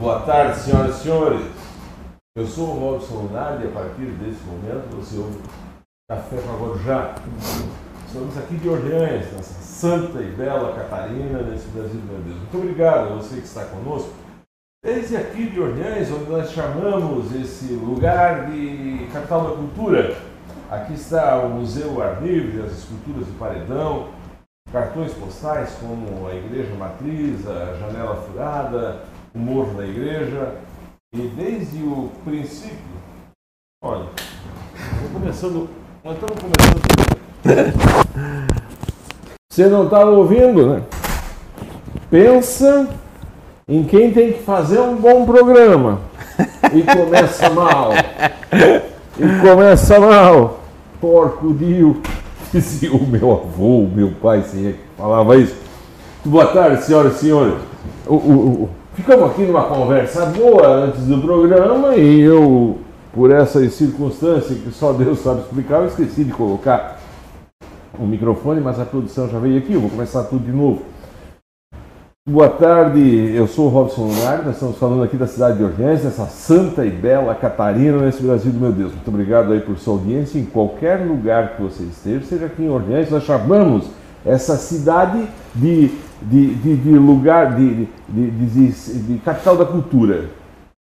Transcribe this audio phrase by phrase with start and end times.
[0.00, 1.46] Boa tarde, senhoras e senhores.
[2.34, 5.38] Eu sou o Robson Lunardi e a partir desse momento você ouve
[6.08, 7.14] Café com a Guarujá.
[8.06, 12.38] Estamos aqui de Orleans, nessa santa e bela Catarina, nesse Brasil meu Deus.
[12.38, 14.08] Muito obrigado a você que está conosco.
[14.82, 20.16] Desde aqui de Orleans, onde nós chamamos esse lugar de capital da cultura.
[20.70, 24.08] Aqui está o Museu Ar Livre, as esculturas do Paredão,
[24.72, 29.02] cartões postais como a Igreja Matriz, a Janela Furada,
[29.34, 30.54] o Morro da Igreja.
[31.12, 32.78] E desde o princípio,
[33.82, 34.06] olha,
[35.12, 35.68] começando,
[36.04, 36.80] nós estamos começando.
[39.50, 40.82] Você não estava ouvindo, né?
[42.08, 42.88] Pensa
[43.66, 46.00] em quem tem que fazer um bom programa
[46.72, 47.90] e começa mal.
[49.18, 50.60] E começa mal.
[51.00, 52.00] Porco dio.
[52.52, 55.56] Dizia o meu avô, o meu pai, se falava isso.
[56.24, 57.54] Boa tarde, senhoras e senhores.
[58.06, 62.78] O, o, o, ficamos aqui numa conversa boa antes do programa e eu,
[63.14, 67.00] por essas circunstâncias que só Deus sabe explicar, eu esqueci de colocar
[67.98, 70.82] o microfone, mas a produção já veio aqui, eu vou começar tudo de novo.
[72.28, 76.04] Boa tarde, eu sou o Robson Lunardi, nós estamos falando aqui da cidade de Orleans,
[76.04, 78.92] nessa santa e bela Catarina, nesse Brasil do meu Deus.
[78.92, 82.68] Muito obrigado aí por sua audiência em qualquer lugar que você esteja, seja aqui em
[82.68, 83.86] Orleans, nós chamamos
[84.26, 85.90] essa cidade de,
[86.22, 90.24] de, de, de lugar, de, de, capital da cultura.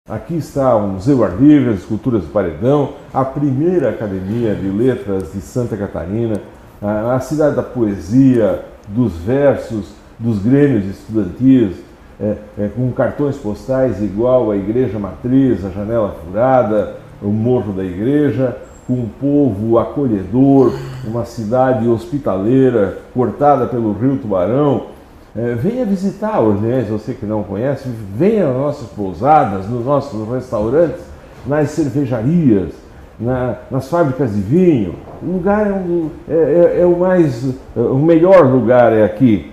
[0.09, 5.33] Aqui está o Museu Ar Livre, as esculturas do Paredão, a primeira Academia de Letras
[5.33, 6.41] de Santa Catarina,
[6.83, 11.77] a, a cidade da poesia, dos versos, dos grêmios estudantis,
[12.21, 17.85] é, é, com cartões postais igual à Igreja Matriz, a Janela Furada, o Morro da
[17.85, 18.57] Igreja,
[18.87, 20.73] com um povo acolhedor,
[21.07, 24.87] uma cidade hospitaleira, cortada pelo Rio Tubarão.
[25.37, 31.03] É, venha visitar Orleans, você que não conhece, venha nas nossas pousadas, nos nossos restaurantes,
[31.47, 32.73] nas cervejarias,
[33.19, 34.97] na, nas fábricas de vinho.
[35.23, 37.45] O lugar é, um, é, é, é o mais,
[37.77, 39.53] é, o melhor lugar é aqui.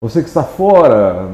[0.00, 1.28] Você que está fora,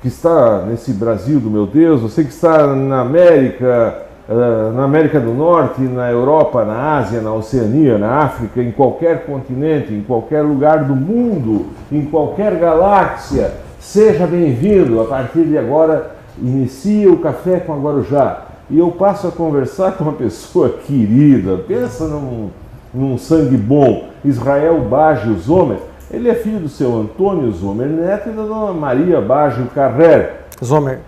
[0.00, 5.32] que está nesse Brasil do meu Deus, você que está na América, na América do
[5.34, 10.84] Norte, na Europa, na Ásia, na Oceania, na África, em qualquer continente, em qualquer lugar
[10.84, 15.00] do mundo, em qualquer galáxia, seja bem-vindo.
[15.00, 18.44] A partir de agora, inicia o Café com Guarujá.
[18.70, 22.48] E eu passo a conversar com uma pessoa querida, pensa num,
[22.94, 25.78] num sangue bom, Israel Baggio Zomer
[26.14, 30.34] ele é filho do seu Antônio Zomer Neto e da dona Maria Baggio Carrer.
[30.62, 31.00] Zomer.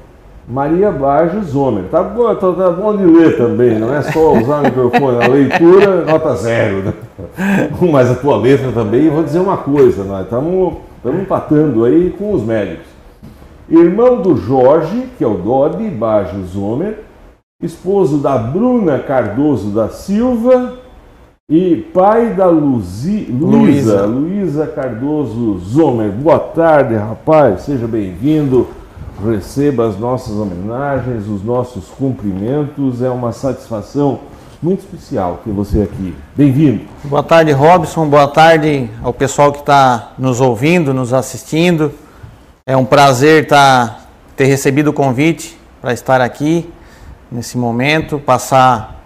[0.48, 1.84] Maria Baggio Zomer.
[1.90, 5.24] Tá bom, tá, tá bom de ler também, não é só usar o microfone.
[5.24, 6.82] A leitura, nota zero.
[6.82, 6.92] Né?
[7.90, 10.74] Mas a tua letra também, vou dizer uma coisa, nós estamos
[11.04, 12.86] empatando aí com os médicos.
[13.68, 17.00] Irmão do Jorge, que é o Dodi Baggio Zomer,
[17.60, 20.74] esposo da Bruna Cardoso da Silva,
[21.48, 26.10] e pai da Luzi, Luísa, Luísa Cardoso Zomer.
[26.10, 27.62] Boa tarde, rapaz.
[27.62, 28.66] Seja bem-vindo.
[29.24, 33.02] Receba as nossas homenagens, os nossos cumprimentos.
[33.02, 34.20] É uma satisfação
[34.62, 36.14] muito especial ter você aqui.
[36.34, 36.84] Bem-vindo.
[37.04, 38.06] Boa tarde, Robson.
[38.06, 41.92] Boa tarde ao pessoal que está nos ouvindo, nos assistindo.
[42.66, 44.00] É um prazer tá,
[44.36, 46.68] ter recebido o convite para estar aqui
[47.30, 49.02] nesse momento, passar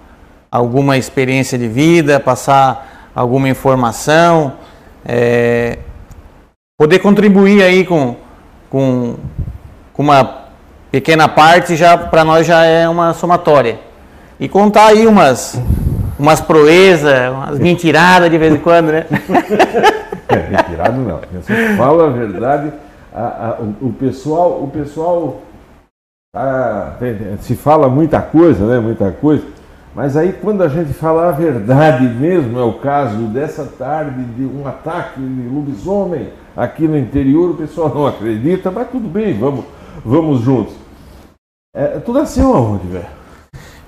[0.50, 4.54] alguma experiência de vida, passar alguma informação,
[5.04, 5.78] é,
[6.78, 8.16] poder contribuir aí com,
[8.68, 9.16] com, com
[10.00, 10.46] uma
[10.90, 13.78] pequena parte já para nós já é uma somatória
[14.38, 15.60] e contar aí umas
[16.18, 19.06] umas proezas, umas mentiradas de vez em quando, né?
[20.28, 21.20] é, mentirado não.
[21.32, 22.72] Você fala a verdade.
[23.12, 25.40] A, a, o, o, pessoal, o pessoal
[26.34, 26.92] a,
[27.40, 28.78] se fala muita coisa, né?
[28.78, 29.42] Muita coisa.
[29.94, 34.44] Mas aí, quando a gente fala a verdade mesmo, é o caso dessa tarde de
[34.44, 39.64] um ataque de lobisomem aqui no interior, o pessoal não acredita, mas tudo bem, vamos,
[40.04, 40.74] vamos juntos.
[41.74, 43.06] É, tu nasceu aonde, velho?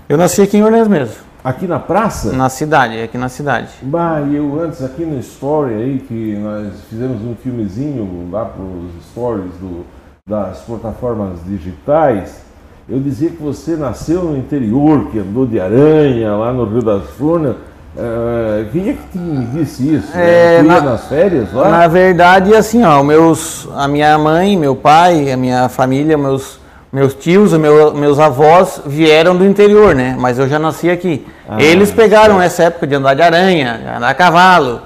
[0.09, 1.17] Eu nasci aqui em Orleans mesmo.
[1.45, 2.33] Aqui na praça?
[2.33, 3.69] Na cidade, aqui na cidade.
[3.83, 8.63] Bah, e eu antes aqui no Story aí, que nós fizemos um filmezinho lá para
[8.63, 9.85] os stories do,
[10.29, 12.45] das plataformas digitais,
[12.89, 17.11] eu dizia que você nasceu no interior, que andou de aranha lá no Rio das
[17.11, 17.57] Furnas.
[17.95, 20.17] Uh, quem é que me disse isso?
[20.17, 21.69] É, na, nas férias lá?
[21.69, 26.59] Na verdade, assim, ó, meus, a minha mãe, meu pai, a minha família, meus,
[26.91, 30.17] meus tios, meu, meus avós vieram do interior, né?
[30.19, 31.27] Mas eu já nasci aqui.
[31.47, 32.47] Ah, Eles pegaram certo.
[32.47, 34.81] essa época de andar de aranha, andar a cavalo,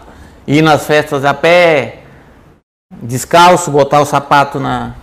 [0.44, 2.00] ir nas festas a pé,
[2.90, 4.94] descalço, botar o sapato na,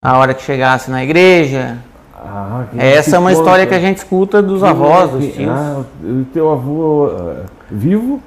[0.00, 1.76] a hora que chegasse na igreja.
[2.24, 5.48] Ah, que Essa é uma história que a gente escuta dos avós, dos tios.
[5.48, 8.22] Ah, o teu avô ah, vivo?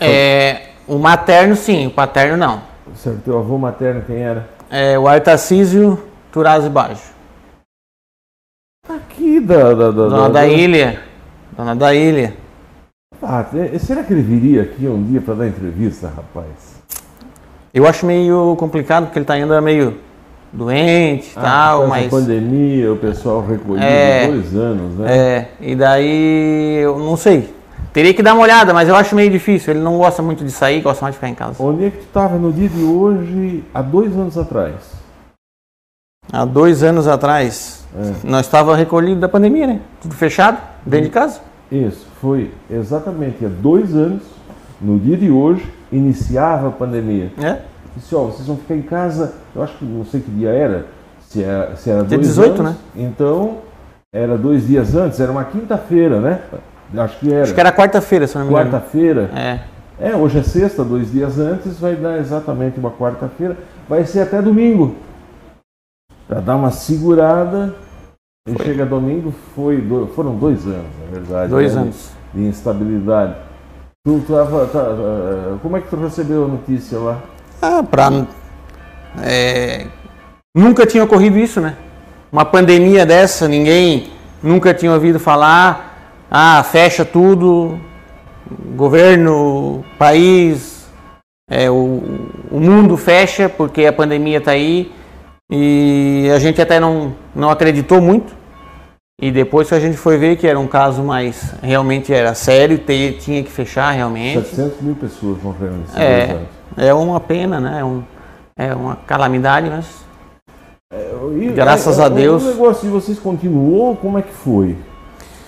[0.00, 2.62] É, o materno sim, o paterno não.
[2.96, 4.48] Certo, teu avô materno quem era?
[4.70, 6.02] É, o Artacísio
[6.32, 7.12] Turazzi Baggio.
[8.88, 9.74] Aqui da...
[9.74, 11.00] da, da Dona da Ilha.
[11.56, 12.34] Dona da Ilha.
[13.22, 16.82] Ah, é- será que ele viria aqui um dia para dar entrevista, rapaz?
[17.72, 19.98] Eu acho meio complicado porque ele tá ainda meio
[20.52, 22.10] doente e Ah, tal, mas.
[22.10, 24.26] pandemia, o pessoal recolhido É.
[24.28, 25.16] dois anos, né?
[25.16, 27.54] É, e daí eu não sei.
[27.92, 29.74] Teria que dar uma olhada, mas eu acho meio difícil.
[29.74, 31.62] Ele não gosta muito de sair, gosta mais de ficar em casa.
[31.62, 34.74] Onde é que tu estava no dia de hoje, há dois anos atrás?
[36.32, 38.12] Há dois anos atrás, É.
[38.24, 39.80] nós estávamos recolhidos da pandemia, né?
[40.00, 41.40] Tudo fechado, dentro de casa.
[41.70, 44.22] Isso, foi exatamente há dois anos,
[44.80, 47.30] no dia de hoje, iniciava a pandemia.
[47.42, 47.58] É?
[47.96, 50.86] Disse, ó, vocês vão ficar em casa, eu acho que não sei que dia era,
[51.20, 53.58] se era, se era Dia dois 18, anos, Então,
[54.14, 56.40] era dois dias antes, era uma quinta-feira, né?
[56.96, 57.42] Acho que era.
[57.42, 58.70] Acho que era quarta-feira, se não me engano.
[58.70, 59.30] Quarta-feira.
[59.34, 59.60] É.
[60.00, 63.56] É, hoje é sexta, dois dias antes, vai dar exatamente uma quarta-feira.
[63.88, 64.94] Vai ser até domingo.
[66.26, 67.74] Para dar uma segurada.
[68.48, 71.50] E chega domingo, foi do- foram dois anos, na verdade.
[71.50, 72.10] Dois né, anos.
[72.34, 73.36] De instabilidade.
[74.04, 77.20] Tu tava, tá, eh, como é que tu recebeu a notícia lá?
[77.62, 78.10] Ah, pra.
[79.22, 79.86] é,
[80.56, 81.76] nunca tinha ocorrido isso, né?
[82.32, 84.10] Uma pandemia dessa, ninguém
[84.42, 86.24] nunca tinha ouvido falar.
[86.30, 87.78] Ah, fecha tudo,
[88.74, 90.86] governo, país,
[91.50, 92.02] é, o,
[92.50, 94.90] o mundo fecha porque a pandemia está aí.
[95.50, 98.34] E a gente até não, não acreditou muito.
[99.20, 102.78] E depois que a gente foi ver que era um caso mais realmente era sério,
[102.78, 104.40] te- tinha que fechar realmente.
[104.48, 106.38] 700 mil pessoas morreram nesses dois É.
[106.76, 107.80] é uma pena, né?
[107.80, 108.02] É, um-
[108.56, 110.02] é uma calamidade, mas
[111.40, 112.42] E, Graças é, a é, Deus.
[112.42, 114.76] O negócio de vocês continuou, como é que foi?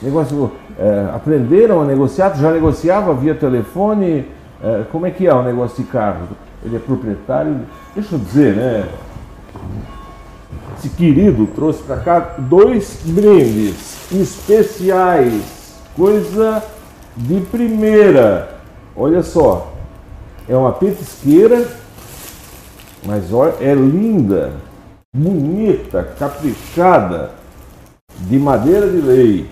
[0.01, 2.35] Negócio, é, aprenderam a negociar?
[2.37, 4.27] Já negociava via telefone?
[4.63, 6.29] É, como é que é o negócio de carro?
[6.65, 7.61] Ele é proprietário?
[7.95, 8.89] Deixa eu dizer, né?
[10.79, 16.63] Esse querido trouxe para cá dois brindes especiais, coisa
[17.17, 18.57] de primeira.
[18.97, 19.74] Olha só,
[20.49, 21.67] é uma petisqueira,
[23.05, 24.53] mas olha, é linda,
[25.15, 27.31] bonita, caprichada,
[28.21, 29.47] de madeira de lei.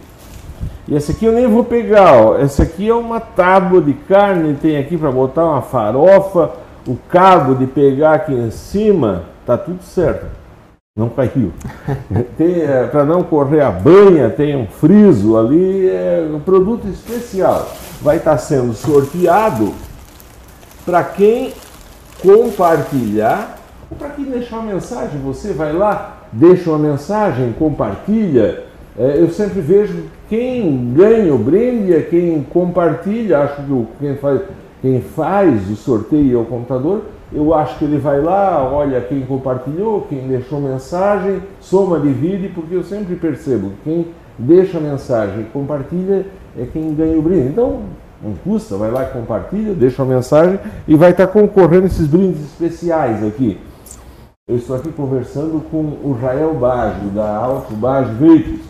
[0.86, 2.38] E essa aqui eu nem vou pegar, ó.
[2.38, 6.50] Essa aqui é uma tábua de carne, tem aqui para botar uma farofa,
[6.86, 10.26] o cabo de pegar aqui em cima, tá tudo certo.
[10.96, 11.52] Não caiu.
[12.90, 17.70] para não correr a banha, tem um friso ali, é um produto especial.
[18.02, 19.72] Vai estar sendo sorteado
[20.84, 21.52] para quem
[22.20, 23.58] compartilhar
[23.90, 25.20] ou para quem deixar uma mensagem.
[25.20, 28.64] Você vai lá, deixa uma mensagem, compartilha.
[28.98, 33.40] É, eu sempre vejo quem ganha o brinde é quem compartilha.
[33.40, 34.40] Acho que quem faz,
[34.80, 37.02] quem faz o sorteio é o computador.
[37.34, 42.74] Eu acho que ele vai lá, olha quem compartilhou, quem deixou mensagem, soma, divide, porque
[42.74, 44.06] eu sempre percebo que quem
[44.38, 46.26] deixa mensagem e compartilha
[46.58, 47.48] é quem ganha o brinde.
[47.48, 47.80] Então,
[48.22, 53.24] não custa, vai lá, compartilha, deixa uma mensagem e vai estar concorrendo esses brindes especiais
[53.26, 53.60] aqui.
[54.48, 58.60] Eu estou aqui conversando com o Jael Baggio, da Alto Baggio Veículos.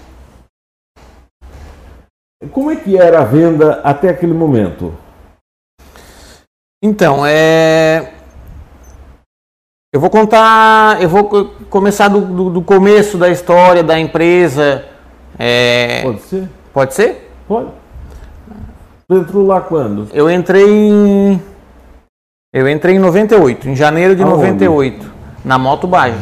[2.50, 4.92] Como é que era a venda até aquele momento?
[6.82, 8.12] Então, é.
[9.94, 11.00] Eu vou contar.
[11.00, 14.85] Eu vou co- começar do, do- do começo da história da empresa.
[15.38, 16.49] É, Pode ser?
[16.73, 17.30] pode ser?
[17.47, 17.71] Pode.
[19.09, 20.09] Tu entrou lá quando?
[20.12, 21.42] Eu entrei em.
[22.54, 24.37] Eu entrei em 98, em janeiro de Aonde?
[24.37, 25.11] 98,
[25.44, 26.21] na Moto Baggio,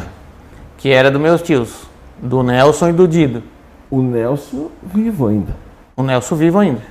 [0.79, 1.85] que era dos meus tios,
[2.19, 3.43] do Nelson e do Dido.
[3.91, 5.57] O Nelson vivo ainda.
[5.97, 6.83] O Nelson vivo ainda.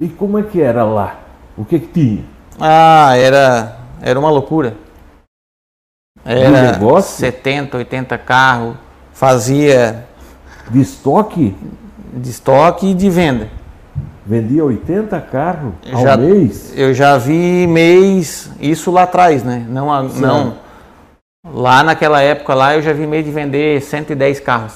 [0.00, 1.20] E como é que era lá?
[1.56, 2.24] O que que tinha?
[2.60, 4.74] Ah, era, era uma loucura.
[6.24, 7.18] Era negócio?
[7.18, 8.76] 70, 80 carros,
[9.12, 10.04] fazia
[10.68, 11.54] De estoque?
[12.12, 13.48] de estoque e de venda.
[14.26, 16.72] Vendia 80 carros ao Já- mês?
[16.76, 19.64] Eu já vi mês, isso lá atrás, né?
[19.68, 20.54] Não, não.
[21.54, 24.74] Lá naquela época lá eu já vi mês de vender 110 carros.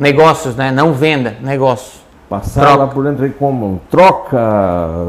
[0.00, 0.70] Negócios, né?
[0.70, 2.00] Não venda, negócio.
[2.30, 2.76] Passar Troca.
[2.76, 4.38] lá por dentro como troca,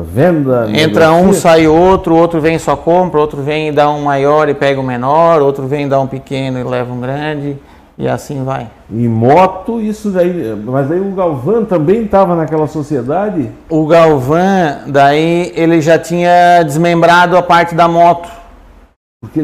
[0.05, 0.67] venda.
[0.69, 1.41] Entra um, negocia?
[1.41, 4.79] sai outro, outro vem e só compra, outro vem e dá um maior e pega
[4.79, 7.57] o menor, outro vem e dá um pequeno e leva um grande,
[7.97, 8.69] e assim vai.
[8.91, 10.55] E moto, isso daí.
[10.65, 13.49] Mas aí o Galvão também estava naquela sociedade?
[13.69, 18.29] O Galvão, daí ele já tinha desmembrado a parte da moto.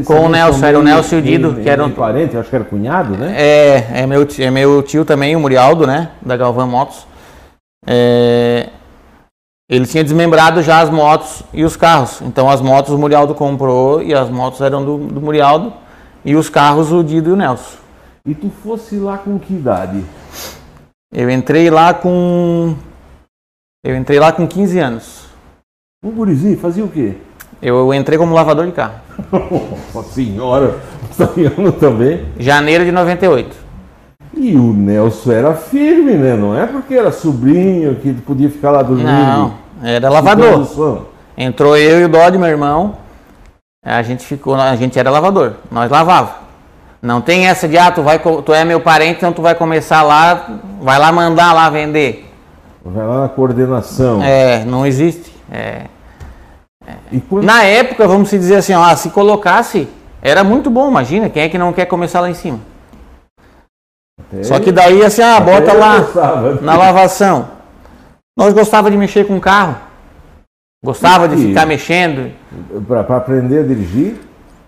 [0.06, 2.56] Com o Nelson, era o Nelson e o Dido, que eram- meio parente, acho que
[2.56, 3.34] era cunhado, né?
[3.36, 6.10] É, é meu, ti- é meu tio também, o Murialdo, né?
[6.22, 7.08] Da Galvan Motos.
[7.88, 8.70] É,
[9.70, 12.22] ele tinha desmembrado já as motos e os carros.
[12.22, 15.74] Então as motos o Murialdo comprou e as motos eram do, do Murialdo.
[16.24, 17.78] E os carros o Dido e o Nelson.
[18.26, 20.02] E tu fosse lá com que idade?
[21.14, 22.74] Eu entrei lá com.
[23.84, 25.26] Eu entrei lá com 15 anos.
[26.02, 27.18] Um gurizinho, fazia o quê?
[27.62, 29.02] Eu entrei como lavador de carro.
[29.94, 30.80] Nossa senhora,
[31.12, 32.26] italiano também.
[32.40, 33.54] Janeiro de 98.
[34.38, 36.34] E o Nelson era firme, né?
[36.38, 39.06] Não é porque era sobrinho que podia ficar lá dormindo.
[39.06, 39.54] Não,
[39.84, 41.08] era lavador.
[41.38, 42.96] Entrou eu e o Dodi, meu irmão.
[43.86, 45.56] A gente ficou, a gente era lavador.
[45.70, 46.43] Nós lavava.
[47.04, 50.02] Não tem essa de ah, tu vai, tu é meu parente, então tu vai começar
[50.04, 50.48] lá,
[50.82, 52.32] vai lá mandar lá vender.
[52.84, 54.24] Vai lá na coordenação.
[54.24, 55.34] É, não existe.
[55.52, 55.82] É.
[57.12, 57.44] E quando...
[57.44, 59.86] Na época, vamos se dizer assim, ó, se colocasse,
[60.22, 62.60] era muito bom, imagina, quem é que não quer começar lá em cima?
[64.20, 66.54] Até- Só que daí assim, ah, bota lá gostava.
[66.62, 67.50] na lavação.
[68.38, 69.76] Nós gostava de mexer com o carro.
[70.84, 72.32] Gostava de E- ficar mexendo.
[72.88, 74.22] Pra aprender a dirigir,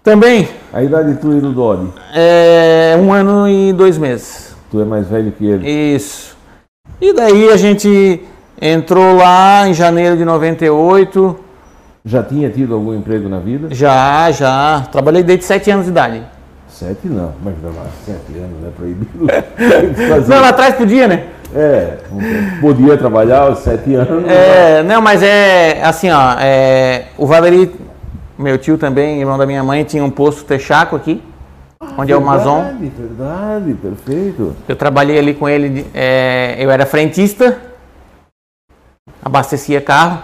[0.06, 1.88] Também, a idade tua e do Dodi.
[2.14, 4.56] é, um ano e dois meses.
[4.70, 5.68] Tu é mais velho que ele.
[5.68, 6.38] Isso.
[7.02, 8.22] E daí a gente
[8.62, 11.40] entrou lá em janeiro de 98.
[12.06, 13.70] Já tinha tido algum emprego na vida?
[13.72, 14.88] Já, já.
[14.92, 16.22] Trabalhei desde sete anos de idade.
[16.70, 18.70] Sete não, mas lá, sete anos, né?
[18.78, 19.10] Proibido.
[20.28, 21.24] Não, lá atrás podia, né?
[21.56, 21.94] É,
[22.60, 24.30] podia trabalhar aos sete anos.
[24.30, 26.36] É, não, mas é assim, ó.
[26.38, 27.74] é, o Valeri,
[28.38, 31.22] meu tio também, irmão da minha mãe, tinha um posto Texaco aqui,
[31.98, 32.62] onde é o Mazon.
[32.63, 34.56] Verdade, verdade, perfeito.
[34.68, 37.58] Eu trabalhei ali com ele, é, eu era frentista,
[39.24, 40.22] abastecia carro,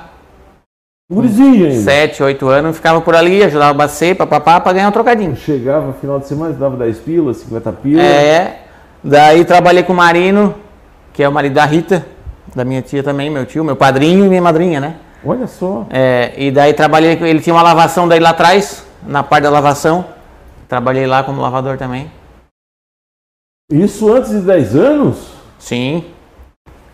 [1.11, 1.81] Gurizinho ainda.
[1.81, 5.35] sete, oito anos, ficava por ali, ajudava a abastecer, papapá, pra ganhar um trocadinho.
[5.35, 8.05] Chegava final de semana, dava 10 pilas, 50 pilas.
[8.05, 8.61] É,
[9.03, 10.55] daí trabalhei com o Marino,
[11.11, 12.05] que é o marido da Rita,
[12.55, 14.95] da minha tia também, meu tio, meu padrinho e minha madrinha, né?
[15.23, 15.85] Olha só.
[15.89, 19.49] É, e daí trabalhei, com- ele tinha uma lavação daí lá atrás, na parte da
[19.49, 20.05] lavação,
[20.67, 22.11] trabalhei lá como lavador também.
[23.71, 25.31] Isso antes de 10 anos?
[25.59, 26.05] Sim.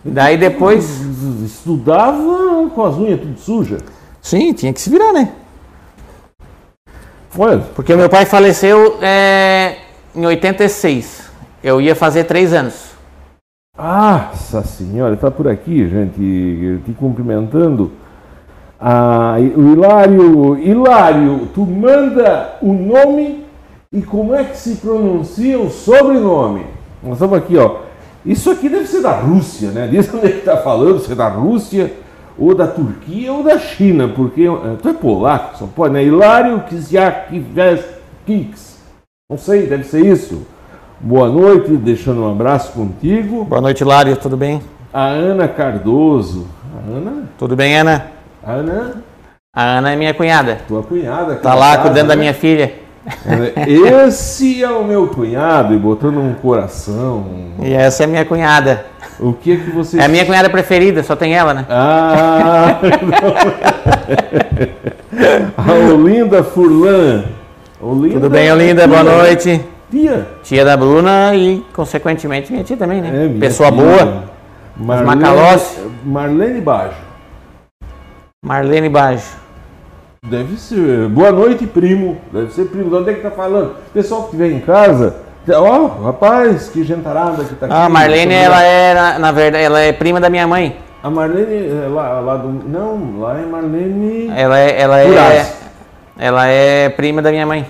[0.04, 1.02] Daí depois,
[1.44, 3.82] Estudava com as unhas tudo sujas.
[4.22, 5.34] sim, tinha que se virar, né?
[7.38, 9.78] Olha, Porque meu pai faleceu é,
[10.16, 11.30] em 86.
[11.64, 12.88] Eu ia fazer três anos.
[13.78, 17.92] Nossa senhora, está por aqui, gente, te cumprimentando.
[18.80, 23.44] Ah, o Hilário, Hilário, tu manda o nome
[23.92, 26.66] e como é que se pronuncia o sobrenome?
[27.02, 27.78] Nós estamos aqui, ó.
[28.24, 29.88] Isso aqui deve ser da Rússia, né?
[29.90, 31.92] Diz onde ele está falando, se é da Rússia,
[32.38, 36.04] ou da Turquia, ou da China, porque eh, tu é polaco, só pode, né?
[36.04, 38.78] Hilário Kiziakiewicz.
[39.30, 40.46] Não sei, deve ser isso.
[41.00, 43.46] Boa noite, deixando um abraço contigo.
[43.46, 44.62] Boa noite, Lário, tudo bem?
[44.94, 46.46] A Ana Cardoso.
[46.76, 47.24] A Ana?
[47.38, 48.17] Tudo bem, Ana?
[48.54, 49.04] Ana,
[49.54, 50.60] A Ana é minha cunhada.
[50.68, 51.36] tua cunhada.
[51.36, 52.22] Tá lá casa, cuidando da né?
[52.22, 52.74] minha filha.
[54.06, 57.26] Esse é o meu cunhado, e botando um coração.
[57.62, 58.86] E essa é a minha cunhada.
[59.20, 60.00] O que que você.
[60.00, 61.66] É a minha cunhada preferida, só tem ela, né?
[61.70, 62.80] Ah!
[65.58, 67.26] a Olinda Furlan.
[67.82, 68.88] Olinda, Tudo bem, Olinda?
[68.88, 69.64] Boa noite.
[69.90, 70.28] Tia.
[70.44, 73.10] Tia da Bruna e, consequentemente, minha tia também, né?
[73.10, 73.82] É, minha Pessoa tia.
[73.82, 74.24] boa.
[74.76, 75.80] Marlene, Macalossi.
[76.04, 77.07] Marlene Baggio.
[78.48, 79.36] Marlene Baggio.
[80.26, 81.10] Deve ser.
[81.10, 82.18] Boa noite, primo.
[82.32, 82.90] Deve ser primo.
[82.90, 83.76] De onde é que tá falando?
[83.94, 85.18] Pessoal que estiver em casa.
[85.50, 87.76] Ó, rapaz, que gentarada que tá aqui.
[87.76, 90.78] Ah, a Marlene, ela é, na, na verdade, ela é prima da minha mãe.
[91.04, 92.48] A Marlene, é lá, lá do.
[92.48, 94.32] Não, lá é Marlene.
[94.34, 95.54] Ela é, ela é,
[96.18, 97.66] ela é prima da minha mãe.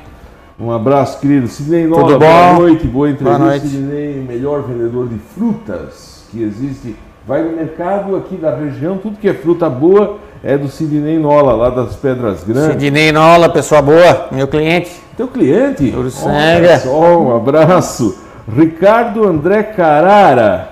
[0.59, 1.47] Um abraço, querido.
[1.47, 2.59] Sidney Nova, Tudo boa bom?
[2.59, 3.39] noite, boa entrevista.
[3.39, 3.67] Boa noite.
[3.67, 6.95] Sidney, melhor vendedor de frutas que existe.
[7.25, 11.51] Vai no mercado aqui da região, tudo que é fruta boa é do Sidney Nola,
[11.53, 12.81] lá das Pedras Grandes.
[12.81, 14.89] Sidney Nola, pessoa boa, meu cliente.
[15.17, 15.93] Teu cliente?
[15.97, 18.17] Olha só, um abraço.
[18.47, 20.69] Ricardo André Carara.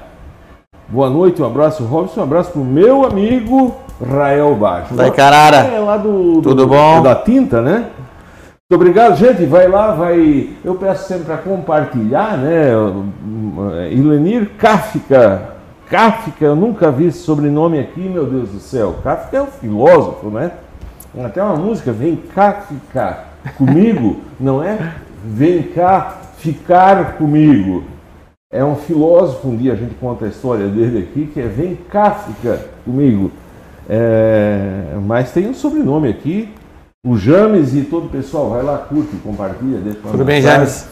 [0.88, 2.22] Boa noite, um abraço, Robson.
[2.22, 4.94] Um abraço pro meu amigo Rael Baixo.
[4.94, 5.58] Daí, Carara.
[5.58, 7.02] É lá do, do- Tudo bom?
[7.02, 7.88] da tinta, né?
[8.70, 9.46] Muito obrigado, gente.
[9.46, 10.52] Vai lá, vai.
[10.64, 12.70] Eu peço sempre para compartilhar, né?
[13.92, 15.55] Ilenir Kafka.
[15.90, 18.96] Kafka, eu nunca vi esse sobrenome aqui, meu Deus do céu.
[19.04, 20.52] Kafka é o filósofo, né?
[21.14, 24.94] Tem até uma música, vem cá ficar comigo, não é?
[25.24, 27.84] Vem cá ficar comigo.
[28.52, 31.76] É um filósofo, um dia a gente conta a história dele aqui, que é vem
[31.76, 33.32] cá ficar comigo.
[33.88, 36.50] É, mas tem um sobrenome aqui,
[37.06, 40.42] O James e todo o pessoal, vai lá, curte, compartilha, deixa Tudo bem.
[40.42, 40.90] James?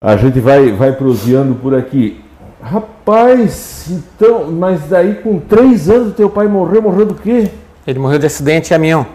[0.00, 2.20] A gente vai, vai proseando por aqui.
[2.62, 7.50] Rapaz, então, mas daí com três anos teu pai morreu, morreu do quê?
[7.86, 9.06] Ele morreu de acidente de caminhão.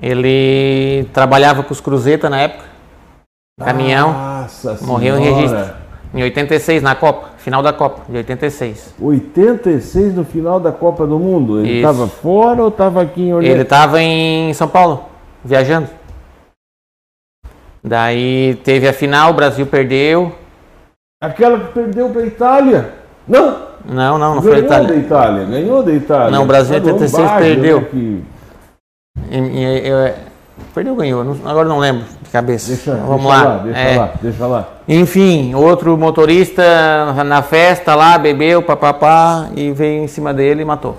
[0.00, 2.64] Ele trabalhava com os Cruzeta na época.
[3.58, 4.12] Caminhão.
[4.12, 5.40] Nossa morreu em Senhora.
[5.40, 5.82] registro.
[6.14, 7.30] Em 86, na Copa.
[7.38, 8.94] Final da Copa, de 86.
[9.00, 11.60] 86 no final da Copa do Mundo.
[11.60, 13.52] Ele estava fora ou estava aqui em Orlando?
[13.52, 15.06] Ele estava em São Paulo,
[15.44, 15.88] viajando.
[17.82, 20.32] Daí teve a final, o Brasil perdeu.
[21.22, 22.92] Aquela que perdeu para a Itália.
[23.28, 24.88] Não, Não, não, não foi a ganhou Itália.
[24.88, 25.44] da Itália.
[25.46, 26.30] Ganhou da Itália.
[26.30, 27.80] Não, o Brasil em Tá do 86 Baggio, perdeu.
[27.80, 28.24] né, que-
[29.88, 30.14] eu-
[30.74, 31.24] perdeu ou ganhou?
[31.24, 32.68] Não- agora não lembro de cabeça.
[32.68, 33.56] Deixa, Vamos deixa lá.
[33.58, 33.96] deixa É.
[33.98, 34.68] lá, deixa lá.
[34.88, 40.96] Enfim, outro motorista na festa lá, bebeu, papapá, e veio em cima dele e matou.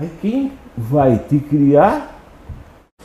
[0.00, 2.12] Aí quem vai te criar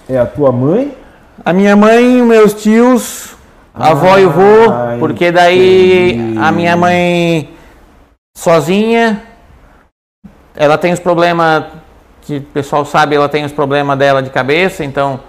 [0.08, 0.96] é a tua mãe?
[1.44, 3.36] A minha mãe, meus tios,
[3.80, 7.50] a avó e o vô, porque daí a minha mãe
[8.36, 9.22] sozinha,
[10.56, 11.66] ela tem os problemas,
[12.22, 15.20] que o pessoal sabe, ela tem os problemas dela de cabeça, então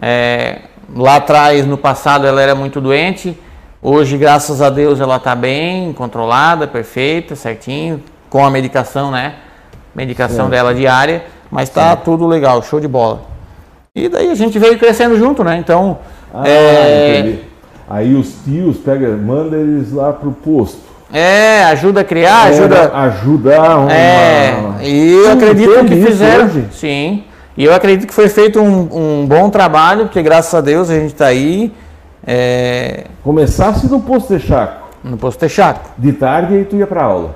[0.00, 0.58] é,
[0.94, 3.38] lá atrás, no passado, ela era muito doente.
[3.80, 9.34] Hoje, graças a Deus, ela está bem, controlada, perfeita, certinho, com a medicação, né?
[9.94, 10.50] Medicação Certo.
[10.50, 13.22] dela diária, mas tá tudo legal, show de bola.
[13.94, 15.56] E daí a gente veio crescendo junto, né?
[15.58, 15.98] Então,
[16.32, 17.38] Ah, é, entendi.
[17.94, 20.78] Aí os tios pega, manda eles lá pro posto.
[21.12, 22.74] é, ajuda a criar, ajuda.
[22.74, 23.92] É, ajudar uma...
[23.92, 26.44] É, e eu Sim, acredito que fizeram.
[26.46, 26.64] hoje?
[26.72, 27.24] Sim.
[27.54, 28.88] E eu acredito que foi feito um,
[29.22, 31.70] um bom trabalho, porque graças a Deus a gente está aí
[32.26, 34.86] é, Começasse no posto de chaco.
[35.04, 35.90] no posto Texaco.
[35.98, 37.34] De tarde aí tu ia pra aula.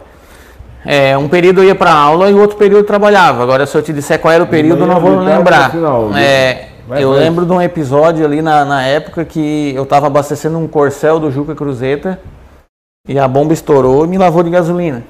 [0.87, 3.43] É, um período eu ia para aula e o outro período eu trabalhava.
[3.43, 5.71] Agora, se eu te disser qual era o período, eu não vou de lembrar.
[5.73, 6.11] final.
[6.17, 10.57] É, Vai, eu lembro de um episódio ali na, na época que eu estava abastecendo
[10.59, 12.19] um corcel do Juca Cruzeta
[13.09, 15.03] e a bomba estourou e me lavou de gasolina.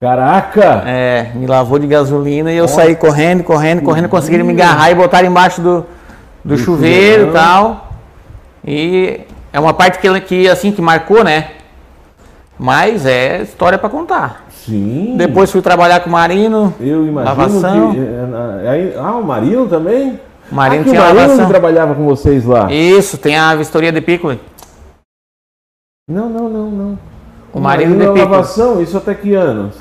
[0.00, 0.82] Caraca!
[0.86, 4.94] É, me lavou de gasolina e eu saí correndo, correndo, correndo, conseguiram me agarrar e
[4.94, 5.80] botar embaixo do,
[6.42, 7.90] do, Do chuveiro e tal.
[8.66, 9.20] E
[9.52, 11.48] é uma parte que, que assim que marcou, né?
[12.58, 14.46] Mas é história para contar.
[14.50, 15.14] Sim.
[15.18, 16.72] Depois fui trabalhar com o Marino.
[16.80, 17.92] eu imagino lavação.
[17.92, 17.98] que.
[17.98, 20.18] é, na- aí- ah, o Marino também?
[20.50, 22.72] O Marino que tinha o Marino trabalhava com vocês lá.
[22.72, 24.40] Isso, tem a vistoria de Piccoli.
[26.08, 26.98] Não, não, não, não.
[27.52, 28.20] O Marino de na Piccoli.
[28.32, 29.76] lavação, isso até que anos?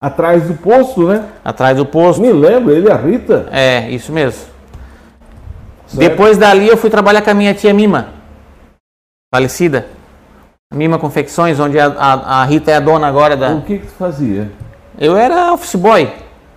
[0.00, 1.24] Atrás do posto, né?
[1.44, 2.20] Atrás do posto.
[2.20, 3.48] Me lembro, ele e a Rita.
[3.50, 4.40] É, isso mesmo.
[5.86, 5.98] certo?
[5.98, 8.08] Depois dali eu fui trabalhar com a minha tia Mima,
[9.32, 9.86] falecida.
[10.72, 13.50] Mima Confecções, onde a, a- a Rita é a dona agora da.
[13.54, 14.50] O que que tu fazia?
[14.98, 16.12] Eu era office boy.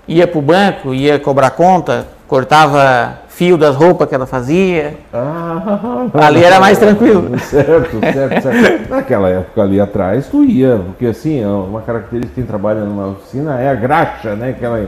[0.08, 4.98] Ia pro banco, ia cobrar conta, cortava fio das roupas que ela fazia.
[5.14, 7.38] Ah, Ali era mais tranquilo.
[7.44, 8.90] Certo, certo, certo.
[8.90, 13.08] Naquela época ali atrás, tu ia, porque assim, é uma característica de quem trabalha numa
[13.08, 14.56] oficina é a graxa, né?
[14.58, 14.88] Que ela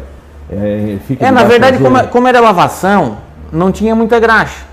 [0.50, 3.18] é, fica É, na verdade, como, como era lavação,
[3.52, 4.64] não tinha muita graxa.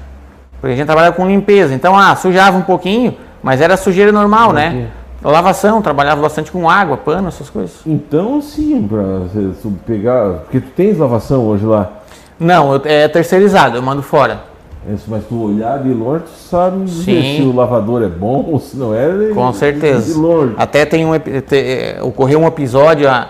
[0.61, 1.75] Porque a gente trabalhava com limpeza.
[1.75, 4.91] Então, ah, sujava um pouquinho, mas era sujeira normal, né?
[5.25, 7.81] Lavação, trabalhava bastante com água, pano, essas coisas.
[7.85, 9.51] Então, sim, pra você
[9.85, 10.35] pegar.
[10.45, 12.00] Porque tu tens lavação hoje lá.
[12.41, 14.45] Não, eu- é terceirizado, eu mando fora.
[14.93, 17.37] Isso, Mas tu olhar de longe, tu sabe Sim.
[17.37, 19.29] se o lavador é bom ou se não é.
[19.29, 20.13] de- Com certeza.
[20.15, 20.55] De longe.
[20.57, 23.29] Até tem um, te- eh, ocorreu um episódio há,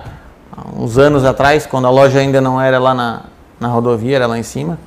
[0.56, 3.22] há uns anos atrás, quando a loja ainda não era lá na,
[3.58, 4.78] na rodovia, era lá em cima,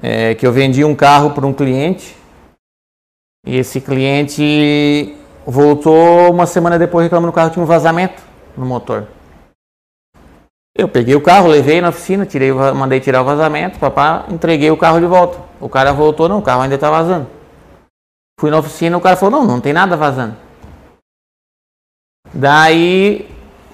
[0.00, 2.16] eh, que eu vendi um carro para um cliente
[3.44, 8.22] e esse cliente voltou uma semana depois reclamando que o carro tinha um vazamento
[8.56, 9.08] no motor.
[10.78, 14.76] Eu peguei o carro, levei na oficina, tirei, mandei tirar o vazamento, papá, entreguei o
[14.76, 15.36] carro de volta.
[15.58, 17.26] O cara voltou, não, o carro ainda está vazando.
[18.38, 20.36] Fui na oficina, o cara falou, não, não tem nada vazando.
[22.32, 23.28] Daí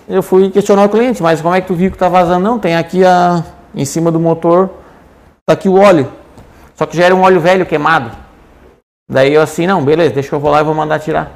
[0.09, 2.43] eu fui questionar o cliente, mas como é que tu viu que tá vazando?
[2.43, 4.71] Não, tem aqui a, em cima do motor,
[5.45, 6.11] tá aqui o óleo.
[6.75, 8.13] Só que já era um óleo velho queimado.
[9.11, 11.31] Daí eu assim, não, beleza, deixa eu vou lá e vou mandar tirar.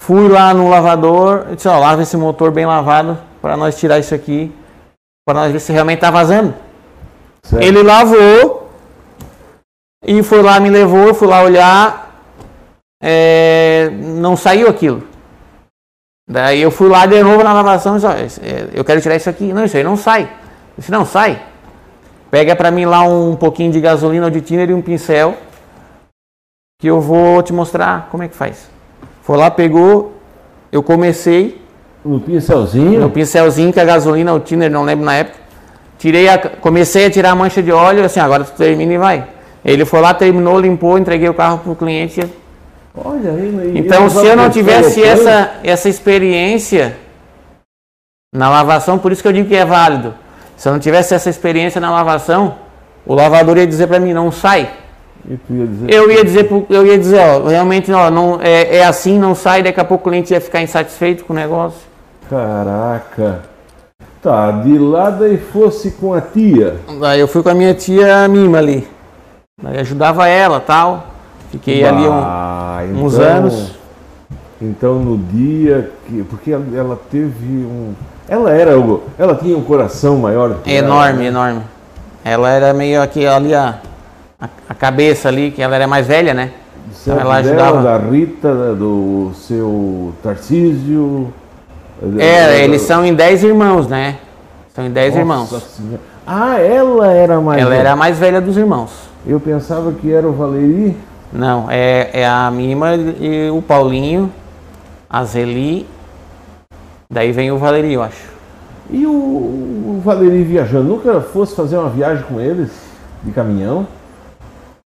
[0.00, 4.12] Fui lá no lavador, disse, ó, lava esse motor bem lavado para nós tirar isso
[4.12, 4.52] aqui,
[5.24, 6.52] para nós ver se realmente tá vazando.
[7.44, 7.62] Certo.
[7.62, 8.68] Ele lavou
[10.04, 12.24] e foi lá, me levou, fui lá olhar,
[13.00, 15.04] é, não saiu aquilo.
[16.28, 19.00] Daí eu fui lá de novo na lavação e disse, ó, esse- é, eu quero
[19.00, 19.52] tirar isso aqui.
[19.52, 20.22] Não, isso aí não sai.
[20.24, 20.28] Eu
[20.78, 21.40] disse, não, sai.
[22.28, 25.36] Pega pra mim lá um pouquinho de gasolina de thinner e um pincel
[26.80, 28.68] que eu vou te mostrar como é que faz.
[29.22, 30.14] Foi lá, pegou,
[30.72, 31.64] eu comecei
[32.06, 33.00] No pincelzinho.
[33.00, 35.38] no pincelzinho que a gasolina, o thinner, não lembro na época.
[35.98, 39.26] tirei a, comecei a tirar a mancha de óleo, assim, agora tu termina e vai.
[39.64, 42.20] Ele foi lá, terminou, limpou, entreguei o carro pro cliente.
[42.94, 46.96] Olha aí, Então, se eu não tivesse essa, essa experiência
[48.32, 50.14] na lavação, por isso que eu digo que é válido.
[50.56, 52.54] Se eu não tivesse essa experiência na lavação,
[53.04, 54.70] o lavador ia dizer para mim, não sai.
[55.28, 59.18] Ia dizer eu ia dizer, eu ia dizer, ó, realmente ó, não, é, é assim,
[59.18, 61.95] não sai, daqui a pouco o cliente ia ficar insatisfeito com o negócio.
[62.28, 63.40] Caraca.
[64.22, 66.76] Tá, de lá daí fosse com a tia.
[67.00, 68.88] Daí eu fui com a minha tia Mima ali.
[69.62, 71.06] Daí ajudava ela tal.
[71.52, 73.72] Fiquei bah, ali um, uns então, anos.
[74.60, 76.24] Então no dia que.
[76.24, 77.94] Porque ela teve um.
[78.28, 78.72] Ela era.
[79.16, 80.56] Ela tinha um coração maior.
[80.66, 81.62] enorme, ela, enorme.
[82.24, 83.78] Ela era meio aqui ali a,
[84.40, 86.50] a, a, cabeça ali, que ela era mais velha, né?
[87.00, 87.82] Então ela ajudava.
[87.82, 91.32] da Rita, do seu Tarcísio.
[92.18, 94.18] É, eles são em 10 irmãos, né?
[94.74, 95.48] São em 10 irmãos.
[95.48, 96.00] Senhora.
[96.26, 97.80] Ah, ela era mais Ela velha.
[97.80, 98.90] era a mais velha dos irmãos.
[99.26, 100.96] Eu pensava que era o Valeri.
[101.32, 104.32] Não, é, é a Mima e o Paulinho,
[105.08, 105.86] a Zeli,
[107.10, 108.28] daí vem o Valeri, eu acho.
[108.90, 112.70] E o, o Valeri viajando, nunca fosse fazer uma viagem com eles,
[113.22, 113.86] de caminhão?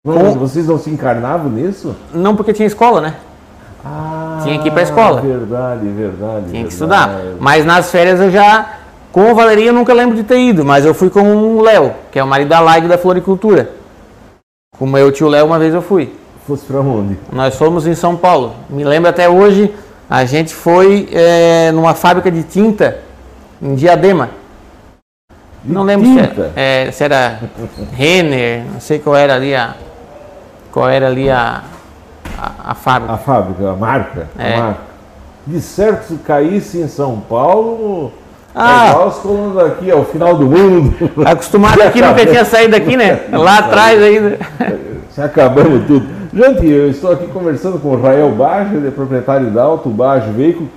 [0.05, 0.33] Com...
[0.33, 1.95] Vocês não se encarnavam nisso?
[2.13, 3.15] Não, porque tinha escola, né?
[3.83, 5.21] Ah, tinha que ir para a escola.
[5.21, 5.89] Verdade, verdade.
[5.89, 6.63] Tinha verdade.
[6.63, 7.09] que estudar.
[7.39, 8.77] Mas nas férias eu já.
[9.11, 11.93] Com o Valeri eu nunca lembro de ter ido, mas eu fui com o Léo,
[12.11, 13.71] que é o marido da Laide da Floricultura.
[14.77, 16.13] Com o meu tio Léo, uma vez eu fui.
[16.45, 17.17] Fosse para onde?
[17.31, 18.53] Nós fomos em São Paulo.
[18.69, 19.73] Me lembro até hoje,
[20.09, 22.99] a gente foi é, numa fábrica de tinta
[23.61, 24.29] em Diadema.
[25.63, 27.39] De não lembro se era, é, se era
[27.93, 29.75] Renner, não sei qual era ali a.
[30.71, 31.63] Qual era ali a,
[32.37, 33.13] a, a fábrica.
[33.13, 34.27] A fábrica, a marca.
[34.37, 34.55] É.
[34.55, 34.79] A marca.
[35.45, 38.11] De certo, se caísse em São Paulo,
[38.53, 40.95] ah, é igual os colunos aqui, é o final do mundo.
[41.23, 43.21] Acostumado aqui, nunca tinha saído daqui, né?
[43.31, 44.39] Lá atrás ainda.
[45.11, 46.07] Se acabamos tudo.
[46.33, 50.31] Gente, eu estou aqui conversando com o Rael Baja, ele é proprietário da Auto Baja
[50.31, 50.69] Veículo.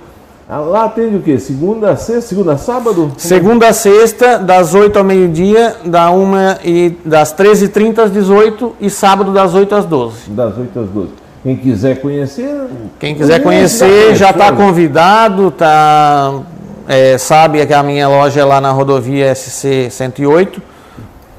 [0.47, 1.39] Ah, lá atende o quê?
[1.39, 3.11] Segunda a sexta, segunda a sábado?
[3.17, 8.89] Segunda a sexta, das 8 ao meio-dia, da uma e das 13h30 às 18 e
[8.89, 10.29] sábado das 8 às 12.
[10.31, 11.09] Das 8 às 12.
[11.43, 12.67] Quem quiser conhecer.
[12.99, 16.41] Quem quiser conhecer já está convidado, tá
[16.87, 20.61] é, sabe que a minha loja é lá na rodovia SC 108,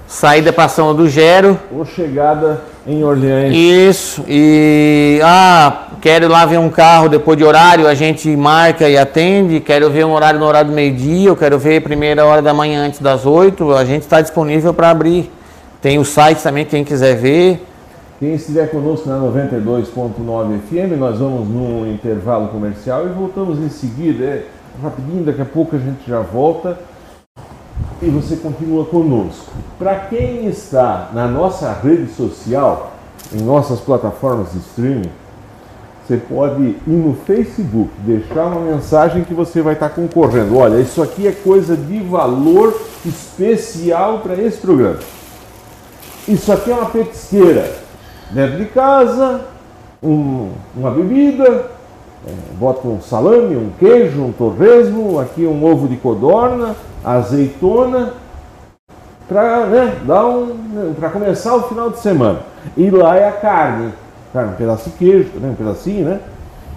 [0.08, 1.58] saída para São do Gero.
[1.70, 3.54] Ou chegada em Orleans.
[3.54, 8.98] Isso, e ah, quero lá ver um carro depois de horário, a gente marca e
[8.98, 12.52] atende, quero ver um horário no horário do meio-dia, eu quero ver primeira hora da
[12.52, 15.30] manhã antes das 8, a gente está disponível para abrir.
[15.80, 17.66] Tem o site também, quem quiser ver.
[18.22, 24.24] Quem estiver conosco na 92.9 FM, nós vamos num intervalo comercial e voltamos em seguida.
[24.24, 24.46] É
[24.80, 26.78] rapidinho, daqui a pouco a gente já volta
[28.00, 29.50] e você continua conosco.
[29.76, 32.92] Para quem está na nossa rede social,
[33.32, 35.10] em nossas plataformas de streaming,
[36.06, 40.58] você pode ir no Facebook, deixar uma mensagem que você vai estar concorrendo.
[40.58, 42.72] Olha, isso aqui é coisa de valor
[43.04, 45.00] especial para esse programa.
[46.28, 47.81] Isso aqui é uma petisqueira
[48.32, 49.42] dentro de casa,
[50.02, 51.66] um, uma bebida,
[52.26, 58.14] é, bota um salame, um queijo, um torresmo, aqui um ovo de codorna, azeitona,
[59.28, 62.40] para né, dar um, para começar o final de semana.
[62.76, 63.92] E lá é a carne,
[64.32, 66.20] carne, um pedaço de queijo, né, um pedacinho, né?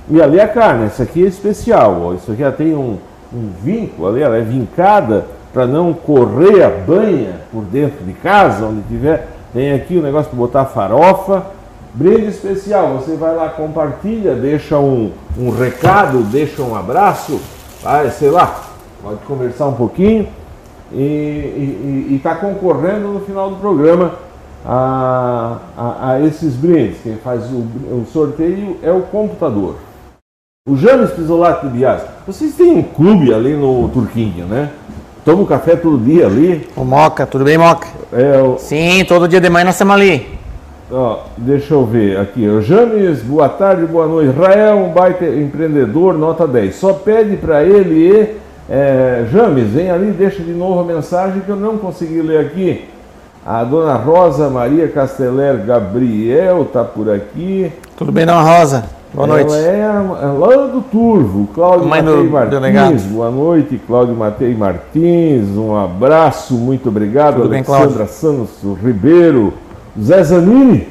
[0.10, 2.98] E ali é a carne, essa aqui é especial, ó, isso aqui já tem um,
[3.34, 8.66] um vinco ali, ela é vincada para não correr a banha por dentro de casa,
[8.66, 9.35] onde tiver.
[9.56, 11.46] Tem aqui o negócio para botar farofa,
[11.94, 17.40] Brinde especial, você vai lá, compartilha, deixa um, um recado, deixa um abraço,
[17.82, 18.66] vai, sei lá,
[19.02, 20.28] pode conversar um pouquinho
[20.92, 24.16] e está concorrendo no final do programa
[24.66, 26.98] a, a, a, esses brindes.
[27.02, 29.78] Quem faz o, o, sorteio é o computador.
[30.68, 34.70] O James Pisolato de Bias, vocês têm um clube ali no Turquinho, né?
[35.26, 36.68] Toma um café todo dia ali.
[36.76, 37.88] O Moca, tudo bem, Moca?
[38.14, 38.60] É, o...
[38.60, 40.38] Sim, todo dia de manhã nós estamos ali.
[40.92, 42.48] Ó, deixa eu ver aqui.
[42.48, 44.30] O James, boa tarde, boa noite.
[44.30, 46.76] Israel, um baita empreendedor, nota 10.
[46.76, 48.46] Só pede para ele e.
[48.70, 52.88] É, James, vem ali, deixa de novo a mensagem que eu não consegui ler aqui.
[53.44, 57.74] A dona Rosa Maria Casteller Gabriel está por aqui.
[57.98, 58.86] Tudo bem, dona Rosa?
[59.16, 59.54] Boa Ela noite.
[59.54, 62.50] é, é lá do Turvo, Cláudio Mãe Matei Martins.
[62.52, 63.00] Delegado.
[63.14, 65.48] Boa noite, Cláudio Matei Martins.
[65.56, 67.42] Um abraço, muito obrigado.
[67.42, 68.50] Tudo Alexandra bem, Santos
[68.84, 69.54] Ribeiro.
[69.98, 70.90] Zé Zanini,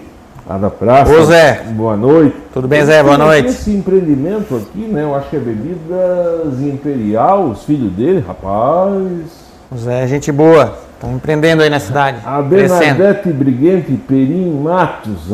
[0.49, 1.13] lá da praça.
[1.13, 1.65] Ô Zé.
[1.73, 2.35] Boa noite.
[2.55, 3.03] Tudo bem, Zé?
[3.03, 3.49] Boa noite.
[3.51, 5.03] Esse empreendimento aqui, né?
[5.03, 9.45] Eu acho que é Bebidas Imperial, os filhos dele, rapaz.
[9.77, 10.73] Zé é gente boa.
[10.95, 12.17] Estão empreendendo aí na cidade.
[12.25, 12.41] A.
[12.41, 15.31] Bernadette Briguente Perim Matos.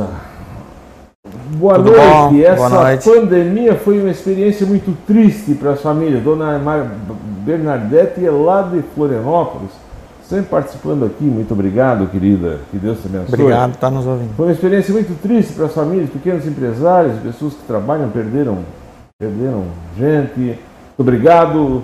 [1.56, 2.04] Boa Tudo noite.
[2.06, 2.28] bom?
[2.30, 3.10] Boa Essa noite.
[3.10, 6.22] pandemia foi uma experiência muito triste para as famílias.
[6.22, 6.90] Dona Mar-
[7.44, 9.70] Bernadette é lá de Florianópolis,
[10.28, 11.24] sempre participando aqui.
[11.24, 12.58] Muito obrigado, querida.
[12.70, 13.34] Que Deus te abençoe.
[13.34, 14.30] Obrigado, tá nos ouvindo.
[14.36, 18.58] Foi uma experiência muito triste para as famílias, pequenos empresários, pessoas que trabalham, perderam,
[19.18, 19.64] perderam
[19.98, 20.38] gente.
[20.38, 20.58] Muito
[20.98, 21.82] obrigado.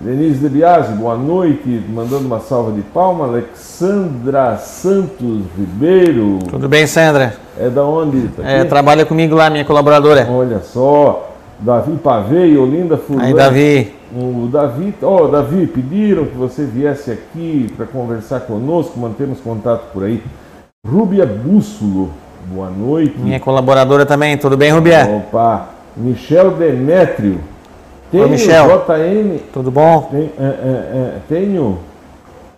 [0.00, 1.68] Denise De Biasi, boa noite.
[1.90, 3.26] Mandando uma salva de palma.
[3.26, 6.38] Alexandra Santos Ribeiro.
[6.48, 7.36] Tudo bem, Sandra?
[7.58, 8.26] É da onde?
[8.28, 10.26] Tá É, trabalha comigo lá, minha colaboradora.
[10.30, 11.30] Olha só.
[11.60, 13.26] Davi Pavei, Olinda Fulano.
[13.26, 13.94] Aí, Davi.
[14.16, 20.04] O Davi, ó, Davi, pediram que você viesse aqui para conversar conosco, mantemos contato por
[20.04, 20.22] aí.
[20.84, 22.10] Rúbia Bússolo,
[22.46, 23.16] boa noite.
[23.18, 24.36] Minha colaboradora também.
[24.36, 25.04] Tudo bem, Rubié?
[25.04, 27.51] Opa, Michel Demétrio.
[28.12, 28.84] Tenho Michel.
[28.86, 30.02] JM, Tudo bom?
[30.10, 31.78] tem- é, é, é, tenho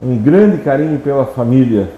[0.02, 1.88] um grande carinho pela família.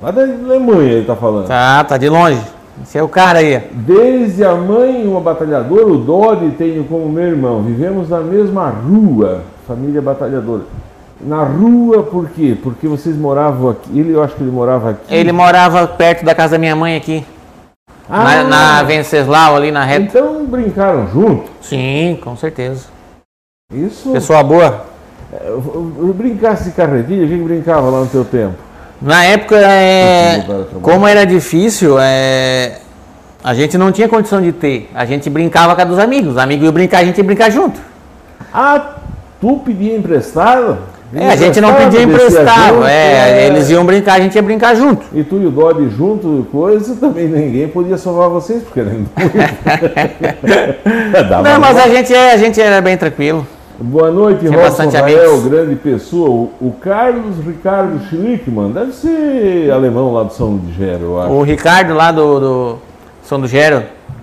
[0.00, 1.46] Lá da Alemanha ele está falando.
[1.48, 2.40] Tá, tá de longe.
[2.82, 3.62] Esse é o cara aí.
[3.72, 7.62] Desde a mãe, uma batalhadora, o Dodi tenho como meu irmão.
[7.62, 10.64] Vivemos na mesma rua, família batalhadora.
[11.18, 12.54] Na rua, por quê?
[12.62, 13.98] Porque vocês moravam aqui.
[13.98, 15.14] Ele, eu acho que ele morava aqui.
[15.14, 17.24] Ele morava perto da casa da minha mãe aqui.
[18.08, 20.02] Ah, Na, na Venceslau, ali na reta.
[20.18, 21.50] Então brincaram junto.
[21.60, 22.86] Sim, com certeza.
[23.72, 24.12] Isso.
[24.12, 24.86] Pessoa boa.
[25.32, 25.50] É,
[26.14, 28.54] Brincasse de carretilha, o que que brincava lá no teu tempo?
[29.02, 30.44] Na época, é,
[30.80, 32.78] como era difícil, é,
[33.44, 34.90] a gente não tinha condição de ter.
[34.94, 36.32] A gente brincava com a dos amigos.
[36.32, 37.80] Os amigos iam brincar, a gente ia brincar junto.
[38.52, 38.94] Ah,
[39.40, 40.78] tu pedia emprestado?
[41.14, 42.74] É, a gente não pedia emprestado.
[42.74, 45.06] junto, É, eles iam brincar, a gente ia brincar junto.
[45.12, 48.82] E tu e o Dodi junto, coisa, também ninguém podia salvar vocês, porque.
[51.28, 53.46] Dava Não, mas a gente, é, a gente era bem tranquilo.
[53.78, 55.48] Boa noite, Tinha Robson bastante Rael, amigos.
[55.48, 56.28] grande pessoa.
[56.30, 61.30] O, o Carlos Ricardo Schlickmann, deve ser alemão lá do São Ligero, eu acho.
[61.32, 62.78] O Ricardo lá do, do
[63.22, 63.82] São do Gero,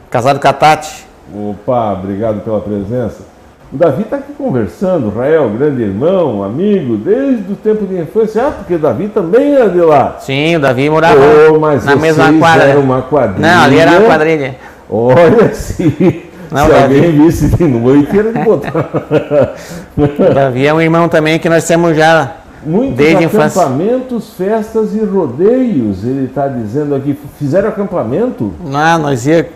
[0.09, 1.05] casado com a Tati.
[1.33, 3.32] Opa, obrigado pela presença.
[3.73, 8.47] O Davi está aqui conversando, Rael, grande irmão, amigo, desde o tempo de infância.
[8.47, 10.17] Ah, porque o Davi também era de lá.
[10.19, 11.19] Sim, o Davi morava
[11.51, 12.65] Oh, mas na mesma quadra.
[12.65, 13.47] eram uma quadrilha.
[13.55, 14.55] Não, ali era uma quadrilha.
[14.87, 16.95] Olha, se, Não, se Davi.
[16.97, 19.55] alguém visse de noite, era de botar.
[19.97, 22.31] O Davi é um irmão também que nós temos já
[22.65, 23.61] Muitos Desde a infância.
[23.63, 27.17] acampamentos, festas e rodeios, ele está dizendo aqui.
[27.39, 28.53] Fizeram acampamento?
[28.73, 29.49] Ah, nós ia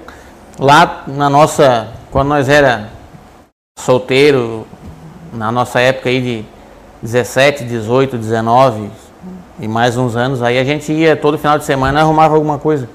[0.60, 2.97] lá na nossa, quando nós era
[3.78, 4.66] solteiro,
[5.32, 6.46] na nossa época aí de
[7.02, 8.90] 17, 18, 19
[9.60, 12.90] e mais uns anos, aí a gente ia todo final de semana arrumava alguma coisa.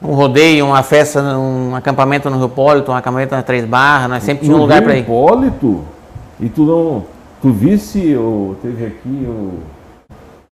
[0.00, 4.22] Um rodeio, uma festa, um acampamento no Rio Polito, um acampamento na Três Barras, nós
[4.22, 5.00] sempre tinha um lugar Rio para ir.
[5.00, 5.84] Hipólito?
[6.40, 7.04] E tu não.
[7.42, 9.58] Tu visse, o, teve aqui o.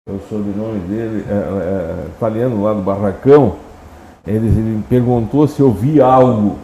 [0.08, 3.56] Eu sou de nome dele, é, é, italiano lá do Barracão.
[4.25, 6.58] Ele, ele me perguntou se eu vi algo.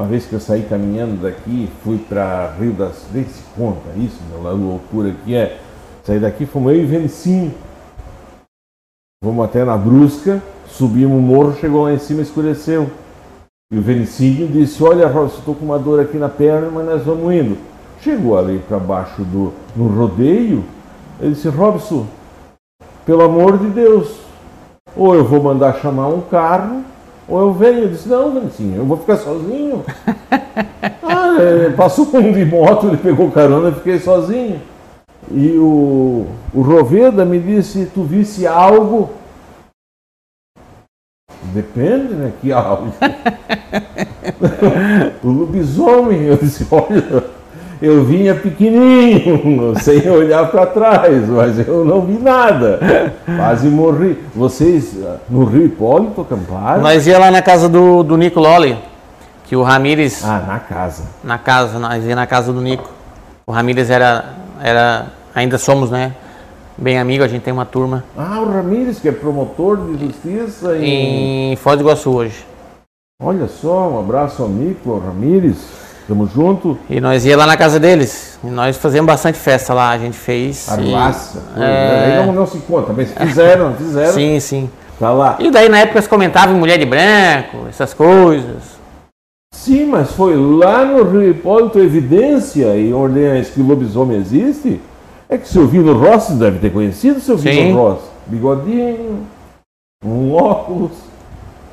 [0.00, 3.04] Uma vez que eu saí caminhando daqui, fui para Rio das.
[3.12, 5.60] Vê se conta isso, meu, lá loucura que é.
[6.04, 7.52] Saí daqui, fomos eu e Venicinho.
[9.22, 12.90] Vamos até na Brusca, subimos o morro, chegou lá em cima, escureceu.
[13.70, 17.04] E o Venicinho disse: Olha, Robson, estou com uma dor aqui na perna, mas nós
[17.04, 17.58] vamos indo.
[18.00, 20.64] Chegou ali para baixo do no rodeio.
[21.20, 22.06] Ele disse: Robson,
[23.04, 24.18] pelo amor de Deus,
[24.96, 26.82] ou eu vou mandar chamar um carro,
[27.30, 27.84] ou eu venho.
[27.84, 29.84] Eu disse: Não, Venicinho, eu vou ficar sozinho.
[31.02, 34.60] ah, é, passou um de moto, ele pegou carona e fiquei sozinho.
[35.30, 39.10] E o, o Roveda me disse: Tu visse algo?
[41.54, 42.32] Depende, né?
[42.40, 42.92] Que algo.
[45.22, 47.24] o lobisomem, eu disse, olha,
[47.82, 52.78] eu vinha pequenininho, sem olhar para trás, mas eu não vi nada.
[53.36, 54.18] Quase morri.
[54.34, 56.82] Vocês ah, no Rio Hipólito acamparam?
[56.82, 58.76] Nós ia lá na casa do, do Nico Lolli,
[59.44, 61.04] que o Ramires, Ah, na casa.
[61.24, 62.88] na casa, nós ia na casa do Nico.
[63.46, 64.24] O Ramires era,
[64.62, 66.14] era, ainda somos, né?
[66.78, 70.76] Bem amigo, a gente tem uma turma Ah, o Ramires, que é promotor de justiça
[70.78, 71.52] em...
[71.52, 72.44] em Foz do Iguaçu hoje.
[73.22, 75.79] Olha só, um abraço ao Nico, ao Ramires.
[76.10, 76.76] Tamo junto.
[76.90, 78.36] E nós ia lá na casa deles.
[78.42, 80.66] E nós fazíamos bastante festa lá, a gente fez.
[80.66, 81.40] e- Arruaça.
[81.56, 82.18] É.
[82.18, 84.12] Aí não, não se conta, mas fizeram, fizeram.
[84.12, 84.70] Sim, sim.
[84.98, 85.36] Tá lá.
[85.38, 88.80] E daí na época se comentava em mulher de branco, essas coisas.
[89.54, 94.80] Sim, mas foi lá no Rio Hipólito evidência em Orleans que o lobisomem existe.
[95.28, 97.50] É que seu Vino Rossi deve ter conhecido seu Sim.
[97.50, 98.02] Vino Rossi.
[98.26, 99.28] Bigodinho,
[100.04, 100.90] um óculos,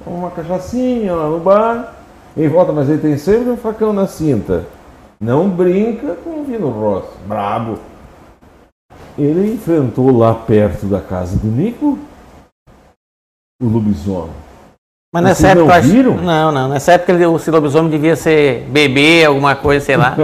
[0.06, 1.96] uma cachaçinha lá no bar.
[2.38, 4.66] Em volta, mas ele tem sempre um facão na cinta.
[5.20, 7.08] Não brinca com o Vino Rossi.
[7.28, 7.80] Brabo.
[9.18, 11.98] ele enfrentou lá perto da casa do Nico
[13.60, 14.30] o lobisomem.
[15.12, 15.66] Mas nessa Vocês época.
[15.68, 16.18] não acho- viram?
[16.18, 16.70] Não, não.
[16.70, 20.16] Nessa época ele- o lobisomem devia ser bebê, alguma coisa, sei lá.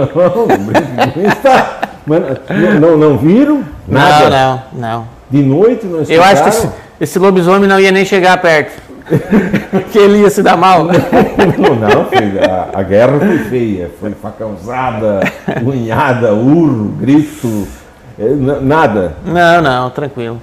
[2.06, 3.64] Não, não não, viram?
[3.88, 4.28] Nada?
[4.28, 5.08] Não, não, não.
[5.30, 8.82] De noite não Eu acho que esse, esse lobisomem não ia nem chegar perto.
[9.92, 10.84] que ele ia se dar mal.
[10.84, 15.20] Não, não, foi, a, a guerra foi feia, foi facãozada,
[15.64, 17.66] unhada, urro, grito,
[18.18, 19.14] n- nada.
[19.24, 20.40] Não, não, tranquilo.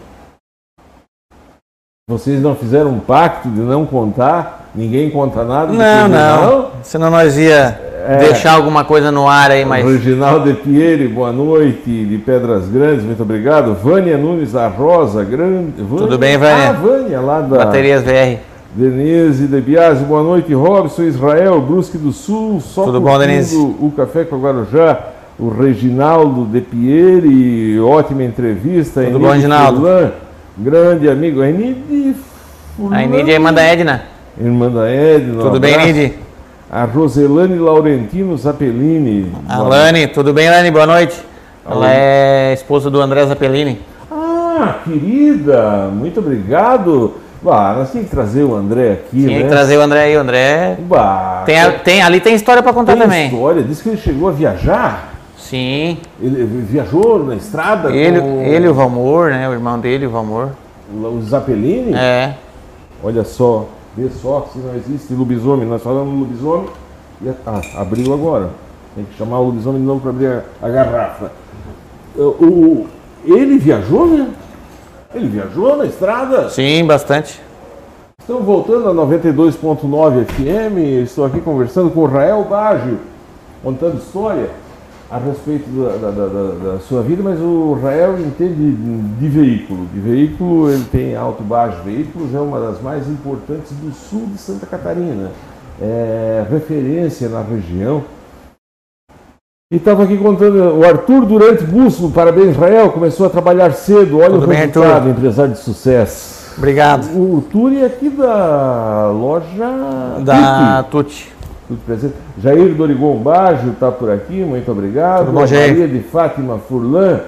[2.09, 4.69] Vocês não fizeram um pacto de não contar?
[4.75, 5.71] Ninguém conta nada?
[5.71, 6.71] Não, que- não.
[6.83, 8.17] Senão nós ia É.
[8.17, 9.85] deixar alguma coisa no ar aí, mas.
[9.85, 13.73] Reginaldo de Pieri, boa noite, de Pedras Grandes, muito obrigado.
[13.75, 15.81] Vânia Nunes da Rosa, grande.
[15.81, 16.69] Vânia, Tudo bem, Vânia?
[16.69, 17.65] Ah, Vânia, lá da.
[17.65, 18.39] Baterias VR.
[18.73, 20.53] Denise de Biasi, boa noite.
[20.53, 23.53] Robson Israel, Brusque do Sul, só Tudo bom, Denise?
[23.57, 24.97] O Café com a Guarujá,
[25.37, 29.01] o Reginaldo de Pieri, ótima entrevista.
[29.01, 29.81] Tudo Enide bom, Reginaldo?
[29.81, 30.11] Furlan,
[30.57, 31.43] grande amigo.
[31.43, 32.15] Enide
[32.77, 34.03] Furlan, A Enid é a irmã da Edna.
[34.39, 35.43] Irmã da Edna.
[35.43, 35.89] Tudo um bem, abraço.
[35.89, 36.13] Enid?
[36.71, 39.33] A Roselane Laurentino Zappellini.
[39.49, 40.71] Alane, tudo bem, Alane?
[40.71, 41.21] Boa noite.
[41.69, 43.81] Ela é esposa do André Zappellini.
[44.09, 47.15] Ah, querida, muito obrigado.
[47.41, 49.43] Bah, nós tínhamos que trazer o André aqui, Tinha né?
[49.43, 50.77] que trazer o André aí, o André.
[50.87, 53.27] Bah, Tem, a- tem- ali tem história pra contar tem também.
[53.29, 53.63] história.
[53.63, 55.09] Diz que ele chegou a viajar.
[55.37, 55.97] Sim.
[56.21, 59.49] Ele viajou na estrada Ele, com ele o Valmor, né?
[59.49, 60.49] O irmão dele, o Valmor.
[60.93, 61.93] o Zappellini.
[61.95, 62.35] É.
[63.03, 65.67] Olha só, vê só se não existe lobisomem.
[65.67, 66.67] Nós falamos lobisomem
[67.23, 68.49] e ah, abriu agora.
[68.95, 71.31] Tem que chamar o lobisomem de novo para abrir a, a garrafa.
[72.15, 72.87] O, o-
[73.25, 74.27] ele viajou, né?
[75.13, 76.49] Ele viajou na estrada.
[76.49, 77.41] Sim, bastante.
[78.19, 80.77] Estamos voltando a 92.9 FM.
[81.03, 82.99] Estou aqui conversando com o Rael Baggio,
[83.63, 84.49] contando história
[85.09, 88.71] a respeito da, da- da- da- sua vida, mas o Rael entende
[89.19, 89.85] de veículo.
[89.93, 94.37] De veículo, ele tem Alto Baggio Veículos, é uma das mais importantes do sul de
[94.39, 95.31] Santa Catarina.
[95.81, 98.03] É referência na região.
[99.71, 104.31] E estava aqui contando, o Arthur Durante Bússolo, parabéns Rael, começou a trabalhar cedo, olha
[104.31, 105.09] Tudo o bem, resultado, Arthur?
[105.11, 106.55] empresário de sucesso.
[106.57, 107.05] Obrigado.
[107.17, 109.69] O Turi é aqui da loja
[110.25, 111.31] Da Tuti.
[111.69, 112.15] Tudo presente.
[112.43, 115.27] Jair Dorigon Baggio está por aqui, muito obrigado.
[115.27, 115.69] Tudo bom, Jair?
[115.69, 117.21] Maria de Fátima Furlan.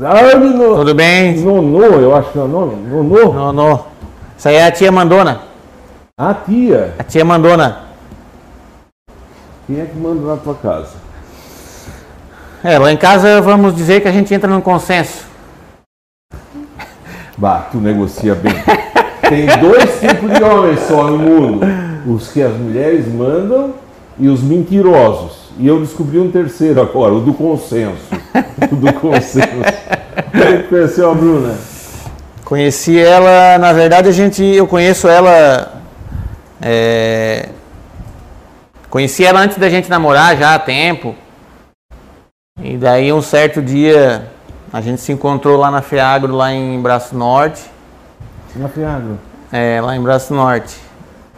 [0.00, 0.76] Ah, no...
[0.76, 1.40] Tudo bem?
[1.40, 2.76] Nonô, eu acho que é o nome.
[2.88, 3.32] Nonô.
[3.32, 3.84] Não, não.
[4.38, 5.40] Isso aí é a tia Mandona.
[6.16, 6.94] A tia.
[7.00, 7.78] A tia Mandona.
[9.66, 11.03] Quem é que manda na tua casa?
[12.64, 15.26] É, lá em casa vamos dizer que a gente entra num consenso.
[17.36, 18.54] Bah, tu negocia bem.
[19.28, 21.66] Tem dois tipos de homens só no mundo:
[22.06, 23.74] os que as mulheres mandam
[24.18, 25.50] e os mentirosos.
[25.58, 28.08] E eu descobri um terceiro agora, o do consenso.
[28.72, 29.48] O do consenso.
[30.32, 31.54] Você conheceu a Bruna?
[32.44, 35.82] Conheci ela, na verdade a gente, eu conheço ela,
[36.62, 37.48] é,
[38.88, 41.14] conheci ela antes da gente namorar já há tempo.
[42.62, 44.30] E daí um certo dia
[44.72, 47.62] a gente se encontrou lá na Feagro, lá em Braço Norte,
[48.56, 49.18] Na Fiagro.
[49.52, 50.78] é, lá em Braço Norte.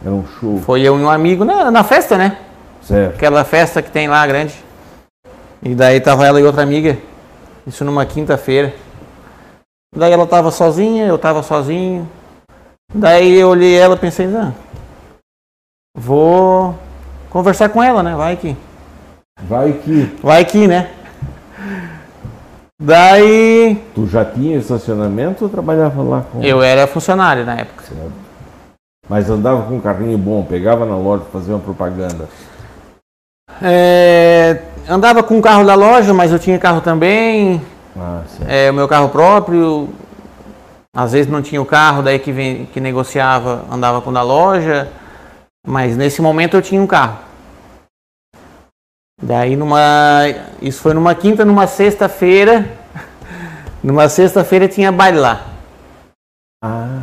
[0.03, 0.59] Era um show.
[0.59, 2.37] Foi eu e um amigo na, na festa, né?
[2.81, 3.15] Certo.
[3.15, 4.55] Aquela festa que tem lá grande.
[5.61, 6.97] E daí tava ela e outra amiga.
[7.65, 8.73] Isso numa quinta-feira.
[9.95, 12.07] Daí ela tava sozinha, eu tava sozinho.
[12.93, 14.53] Daí eu olhei ela e pensei, ah,
[15.97, 16.77] vou
[17.29, 18.15] conversar com ela, né?
[18.15, 18.55] Vai que.
[19.43, 20.91] Vai que Vai que, né?
[22.79, 26.43] Daí tu já tinha estacionamento ou trabalhava lá com.
[26.43, 27.83] eu era funcionário na época.
[29.09, 32.27] Mas andava com um carrinho bom, pegava na loja pra fazer uma propaganda.
[33.61, 37.61] É, andava com o carro da loja, mas eu tinha carro também.
[37.97, 38.49] Ah, certo.
[38.49, 39.89] É, o meu carro próprio.
[40.95, 44.21] Às vezes não tinha o carro, daí que, vem, que negociava, andava com o da
[44.21, 44.87] loja.
[45.65, 47.26] Mas nesse momento eu tinha um carro.
[49.21, 49.79] Daí numa.
[50.61, 52.65] Isso foi numa quinta, numa sexta-feira.
[53.83, 55.41] Numa sexta-feira tinha baile lá.
[56.63, 56.99] Ah,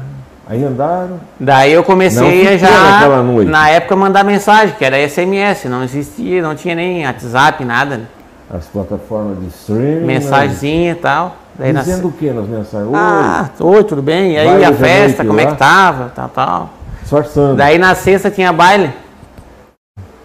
[0.47, 1.21] aí andaram.
[1.39, 3.09] Daí eu comecei a já,
[3.47, 7.99] na época, mandar mensagem, que era SMS, não existia, não tinha nem WhatsApp, nada.
[7.99, 8.07] né?
[8.53, 10.05] As plataformas de streaming.
[10.05, 11.37] Mensagenzinha e tal.
[11.59, 12.89] Daí Dizendo o que nas mensagens?
[12.89, 14.33] Oi, Ah, oi, tudo bem?
[14.33, 15.53] E aí Vai a festa, como é lá?
[15.53, 16.13] que tava?
[16.15, 16.71] Tal, tal.
[17.01, 17.55] disfarçando.
[17.57, 18.93] Daí na sexta tinha baile.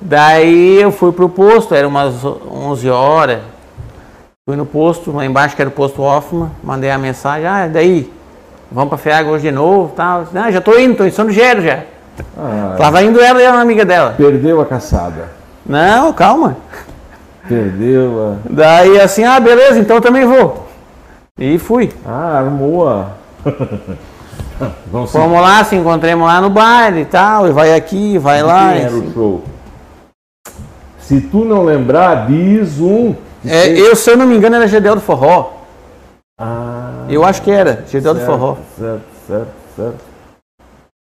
[0.02, 3.40] Daí eu fui pro posto, era umas 11 horas.
[4.46, 8.12] Fui no posto, lá embaixo que era o posto Hoffman, mandei a mensagem, ah, daí,
[8.72, 10.26] vamos pra Feaga hoje de novo, tal.
[10.34, 11.82] Ah, já tô indo, tô em São Gero já.
[12.38, 14.16] Ah, Tava indo ela e uma amiga dela.
[14.18, 15.30] Perdeu a caçada.
[15.66, 16.58] Não, calma.
[17.48, 18.50] Perdeu a.
[18.50, 20.68] Daí assim, ah, beleza, então eu também vou.
[21.38, 21.94] E fui.
[22.06, 23.08] Ah, armou a.
[24.92, 28.74] Vamos Fomos lá, se encontremos lá no baile e tal, e vai aqui, vai lá.
[28.74, 29.44] Quem era o show?
[31.10, 33.16] Se tu não lembrar, diz um.
[33.44, 35.54] É, eu, se eu não me engano, era Gedel do Forró.
[36.40, 38.58] Ah, Eu acho que era, Gedel do Forró.
[38.78, 40.00] Certo, certo, certo.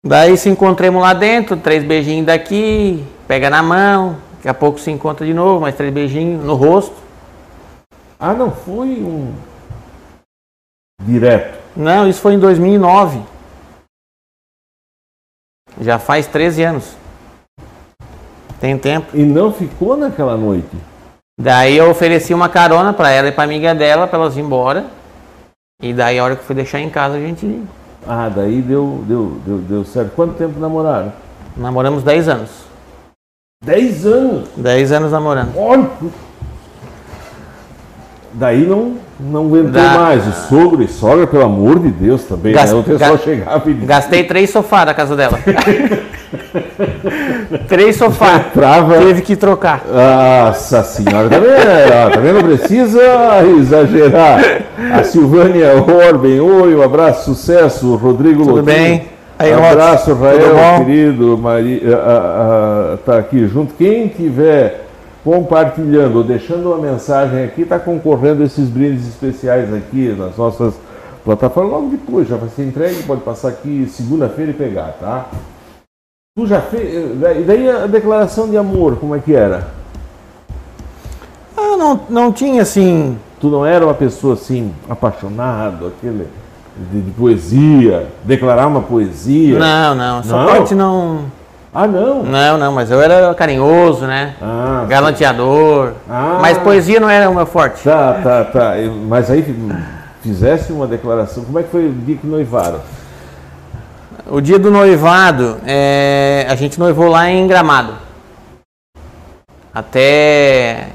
[0.07, 4.93] Daí se encontremos lá dentro, três beijinhos daqui, pega na mão, daqui a pouco se
[4.93, 6.95] encontra de novo, mais três beijinhos no rosto.
[8.17, 9.35] Ah, não foi um.
[11.03, 11.59] Direto.
[11.77, 13.21] Não, isso foi em 2009.
[15.81, 16.97] Já faz 13 anos.
[18.61, 19.09] Tem tempo.
[19.15, 20.69] E não ficou naquela noite.
[21.39, 24.87] Daí eu ofereci uma carona pra ela e pra amiga dela, pra elas ir embora.
[25.83, 27.63] E daí a hora que eu fui deixar em casa, a gente
[28.09, 30.13] Ah, daí deu, deu, deu, deu certo.
[30.17, 31.13] Quanto tempo namoraram?
[31.57, 32.51] namoramos 10 anos.
[33.65, 34.49] Dez anos!
[34.57, 35.53] 10 anos namorando.
[35.57, 35.89] Olha!
[38.33, 40.27] Daí não, não aguentou Da- mais.
[40.27, 42.55] O sogro e sogra, pelo amor de Deus, também.
[42.55, 42.63] Né?
[42.75, 45.39] O pessoal ga- chegava e Gastei três sofás da casa dela.
[47.69, 48.47] três sofás.
[48.53, 48.99] trava.
[48.99, 49.83] Teve que trocar.
[49.87, 53.01] Nossa senhora, também, ó, também não precisa
[53.59, 54.41] exagerar.
[54.93, 59.09] A Silvânia Orben, oi, um abraço, sucesso, Rodrigo Tudo bem?
[59.39, 61.99] Aí, Um abraço, Rael, querido, Maria,
[63.05, 63.75] tá aqui junto.
[63.75, 64.87] Quem tiver
[65.27, 70.75] compartilhando ou deixando uma mensagem aqui, está concorrendo a esses brindes especiais aqui nas nossas
[71.25, 71.73] plataformas.
[71.73, 75.27] Logo depois já vai ser entregue, pode passar aqui segunda-feira e pegar, tá?
[76.37, 76.95] Tu já fez.
[76.95, 79.69] E daí a declaração de amor, como é que era?
[81.57, 83.17] Ah, não, não tinha assim.
[83.41, 86.29] Tu não era uma pessoa assim, apaixonado, aquele
[86.93, 89.59] de, de poesia, declarar uma poesia?
[89.59, 90.19] Não, não.
[90.19, 90.47] Essa Não?
[90.47, 91.21] parte não.
[91.75, 92.23] Ah, não?
[92.23, 94.35] Não, não, mas eu era carinhoso, né?
[94.43, 95.93] Ah, Galanteador.
[96.07, 96.37] Ah.
[96.39, 97.83] Mas poesia não era o meu forte.
[97.83, 98.73] Tá, tá, tá.
[99.09, 99.43] Mas aí
[100.21, 101.45] fizesse uma declaração.
[101.45, 102.81] Como é que foi o dia que noivaram?
[104.29, 107.95] O dia do noivado, é, a gente noivou lá em Gramado.
[109.73, 110.89] Até.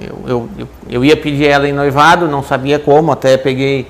[0.00, 3.88] Eu, eu, eu, eu ia pedir ela em noivado, não sabia como, até peguei.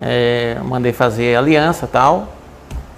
[0.00, 2.28] é, mandei fazer aliança e tal.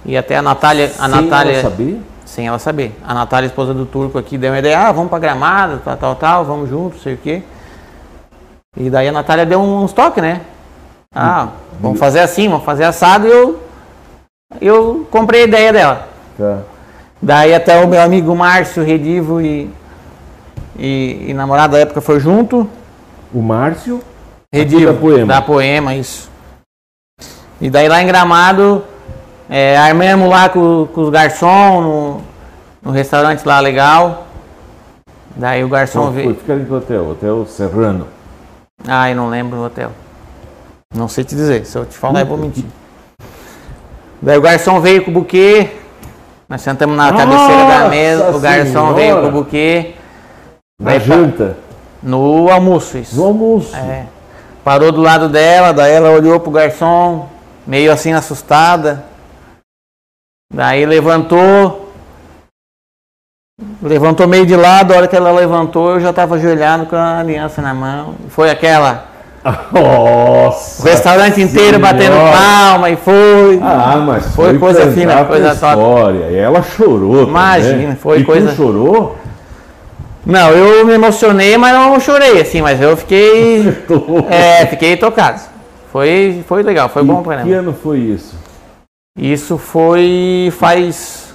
[0.05, 0.85] E até a Natália.
[0.97, 2.01] A Sem Natália ela saber?
[2.25, 2.97] sem ela saber.
[3.05, 6.15] A Natália, esposa do turco aqui, deu uma ideia, ah, vamos pra Gramado, tal, tal,
[6.15, 7.41] tal, vamos juntos, sei o quê.
[8.75, 10.41] E daí a Natália deu uns toques, né?
[11.13, 11.49] Ah,
[11.79, 13.66] vamos fazer assim, vamos fazer assado e eu,
[14.61, 16.07] eu comprei a ideia dela.
[16.37, 16.59] Tá.
[17.21, 19.69] Daí até o meu amigo Márcio Redivo e,
[20.77, 22.69] e, e namorado da época foi junto.
[23.33, 24.01] O Márcio?
[24.53, 25.27] Redivo, da Poema.
[25.27, 26.29] Da Poema, isso.
[27.59, 28.83] E daí lá em Gramado,
[29.49, 32.21] é, armamos lá com, com os garçons no,
[32.81, 34.27] no restaurante lá legal.
[35.35, 36.35] Daí o garçom veio.
[36.35, 37.09] Ficaram em que hotel?
[37.09, 38.07] Hotel Serrano.
[38.87, 39.91] Ah, eu não lembro o hotel.
[40.93, 42.65] Não sei te dizer, se eu te falar eu vou mentir.
[44.21, 45.71] Daí o garçom veio com o buquê.
[46.49, 48.93] Nós sentamos na cabeceira da Nossa mesa, o garçom Senhora!
[48.93, 49.93] veio com o buquê.
[50.79, 51.57] Na Vai janta.
[52.01, 53.15] No almoço, isso.
[53.15, 53.75] No almoço.
[53.75, 54.05] É.
[54.63, 57.27] Parou do lado dela, daí ela olhou pro garçom,
[57.65, 59.03] meio assim assustada.
[60.53, 61.91] Daí levantou.
[63.81, 67.19] Levantou meio de lado, a hora que ela levantou, eu já estava ajoelhado com a
[67.19, 68.15] aliança na mão.
[68.29, 69.16] Foi aquela.
[69.71, 70.81] Nossa!
[70.81, 71.93] O restaurante inteiro Senhora!
[71.93, 73.59] batendo palma e foi.
[73.61, 75.73] Ah, mas Foi foi, coisa fina, coisa top.
[75.79, 76.25] história.
[76.31, 77.95] E ela chorou Imagina, também.
[77.95, 79.17] foi e coisa- tu chorou?
[80.25, 83.67] Não, eu me emocionei, mas não chorei, assim, mas eu fiquei.
[84.29, 85.39] é, fiquei tocado.
[85.91, 87.59] Foi, foi legal, foi bom pra Que caramba.
[87.69, 88.35] ano foi isso?
[89.17, 91.33] Isso foi faz.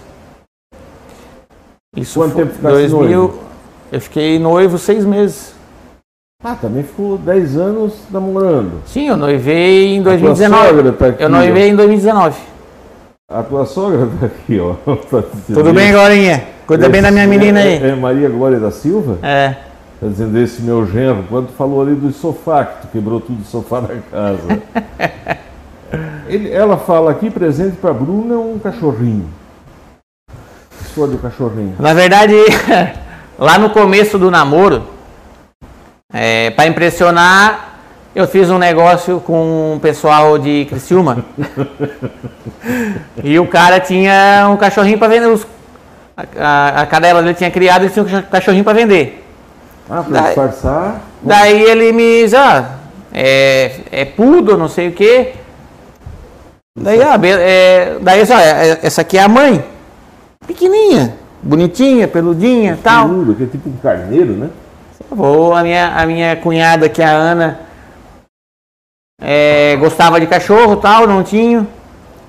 [1.97, 2.99] Isso Quanto foi tempo ficasse 2000.
[3.01, 3.39] noivo?
[3.91, 5.55] Eu fiquei noivo seis meses.
[6.45, 8.83] Ah, também ficou 10 anos namorando.
[8.87, 10.69] Sim, eu noivei em tua 2019.
[10.69, 12.37] sogra tá aqui, eu noivei em 2019.
[13.31, 14.75] A tua sogra tá aqui, ó.
[15.11, 15.93] Tá Tudo bem.
[15.93, 16.43] Glorinha?
[16.67, 17.91] Cuida bem da minha menina É, aí.
[17.91, 19.19] é Maria Glória da Silva?
[19.23, 19.51] É.
[20.01, 23.41] Tá dizendo esse meu genro, quando tu falou ali do sofá, que tu quebrou tudo
[23.41, 24.63] o sofá da casa.
[26.29, 29.29] Ele- ela fala aqui, presente pra Bruna, um cachorrinho.
[30.85, 31.75] História do cachorrinho?
[31.79, 32.35] Na verdade,
[33.39, 34.83] lá no começo do namoro,
[36.13, 37.69] é, para impressionar,
[38.15, 41.25] eu fiz um negócio com um pessoal de Criciúma.
[43.23, 45.27] e o cara tinha um cachorrinho para vender.
[45.29, 45.47] Os,
[46.17, 49.25] a, a- a cadela dele tinha criado e tinha um cachorrinho para vender.
[49.89, 51.01] Ah, pra Daí- disfarçar.
[51.23, 52.77] Daí ele me diz, ah,
[53.13, 55.33] é, é pudo, não sei o quê.
[56.79, 59.65] Daí, ah, é, daí só, é- essa aqui é a mãe.
[60.47, 63.09] Pequenininha, bonitinha, peludinha tal.
[63.09, 64.49] Peludo, que é tipo um carneiro, né?
[65.15, 67.61] Vou, a minha, a minha cunhada, que é a Ana,
[69.21, 71.67] é, gostava de cachorro tal, não tinha.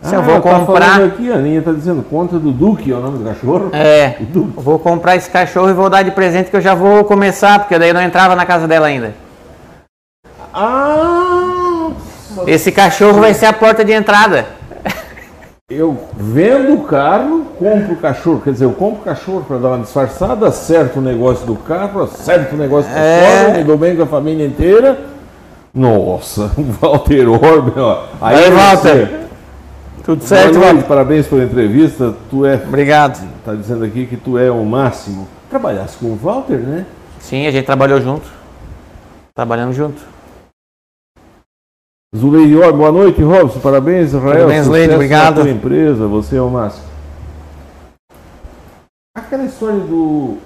[0.02, 1.02] Se eu vou tá comprar.
[1.02, 3.70] aqui, a Aninha tá dizendo conta do Duque, é o nome do cachorro?
[3.72, 4.18] É,
[4.56, 7.80] vou comprar esse cachorro e vou dar de presente que eu já vou começar, porque
[7.80, 9.16] daí eu não entrava na casa dela ainda.
[10.54, 11.92] Ah!
[12.46, 14.46] Esse cachorro vai ser a porta de entrada.
[15.76, 18.42] Eu vendo o carro, compro o cachorro.
[18.44, 22.04] Quer dizer, eu compro o cachorro para dar uma disfarçada, acerto o negócio do carro,
[22.04, 23.44] acerto o negócio da É.
[23.46, 25.00] sogra, me dou bem com a família inteira.
[25.74, 28.04] Nossa, o Walter Orbe, ó.
[28.22, 29.22] Aí, Walter.
[30.04, 30.84] Tudo certo, Walter?
[30.84, 32.14] parabéns pela entrevista.
[32.30, 32.56] Tu é.
[32.56, 33.26] Obrigado.
[33.46, 35.28] Tá dizendo aqui que tu é o máximo.
[35.50, 36.86] Trabalhasse com o Walter, né?
[37.20, 38.28] Sim, a gente trabalhou junto.
[39.34, 40.02] Trabalhamos junto.
[42.16, 43.60] Zuleide Orbe, boa noite, Robson.
[43.60, 44.46] Parabéns, Israel.
[44.48, 45.42] Parabéns, Sucesso obrigado.
[45.42, 46.86] tua empresa, você é o máximo.
[49.16, 50.38] Aquela história do.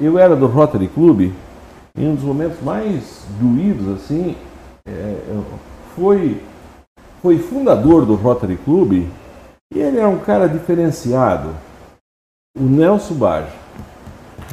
[0.00, 1.32] Eu era do Rotary Club,
[1.96, 4.36] e um dos momentos mais doídos, assim,
[4.86, 5.44] é, eu-
[5.94, 6.40] foi,
[7.20, 8.92] foi fundador do Rotary Club,
[9.72, 11.50] e ele era um cara diferenciado.
[12.58, 13.52] O Nelson Baggio.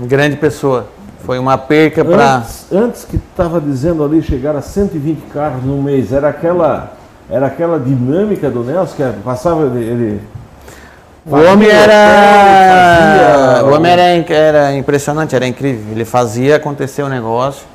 [0.02, 0.88] Grande pessoa.
[1.30, 2.38] Foi uma perca para.
[2.38, 6.94] Antes, antes que estava dizendo ali chegar a 120 carros no mês, era aquela,
[7.30, 10.20] era aquela dinâmica do Nelson que passava ele.
[11.24, 13.64] O homem era.
[13.64, 14.02] O homem era,
[14.34, 15.92] era impressionante, era incrível.
[15.92, 17.68] Ele fazia acontecer o negócio,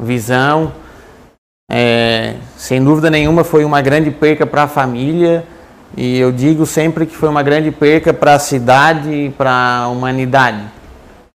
[0.00, 0.72] visão.
[1.70, 5.44] É, sem dúvida nenhuma foi uma grande perca para a família.
[5.96, 9.86] E eu digo sempre que foi uma grande perca para a cidade e para a
[9.86, 10.64] humanidade.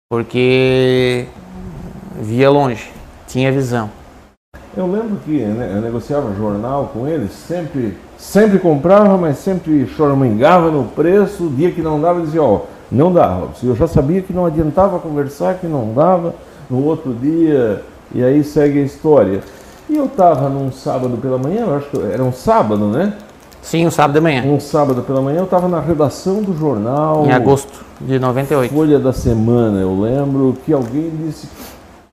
[0.09, 1.27] Porque
[2.17, 2.89] via longe,
[3.27, 3.89] tinha visão.
[4.75, 10.69] Eu lembro que né, eu negociava jornal com ele, sempre, sempre comprava, mas sempre choramingava
[10.69, 11.45] no preço.
[11.45, 12.61] O dia que não dava, dizia: Ó,
[12.91, 13.67] não dá, Robson.
[13.67, 16.35] Eu já sabia que não adiantava conversar, que não dava.
[16.69, 17.81] No outro dia,
[18.13, 19.41] e aí segue a história.
[19.89, 23.13] E eu estava num sábado pela manhã, eu acho que era um sábado, né?
[23.61, 27.25] Sim, um sábado de manhã, Um sábado pela manhã, eu estava na redação do jornal.
[27.25, 28.73] em agosto de 98.
[28.73, 31.47] Folha da Semana, eu lembro que alguém disse: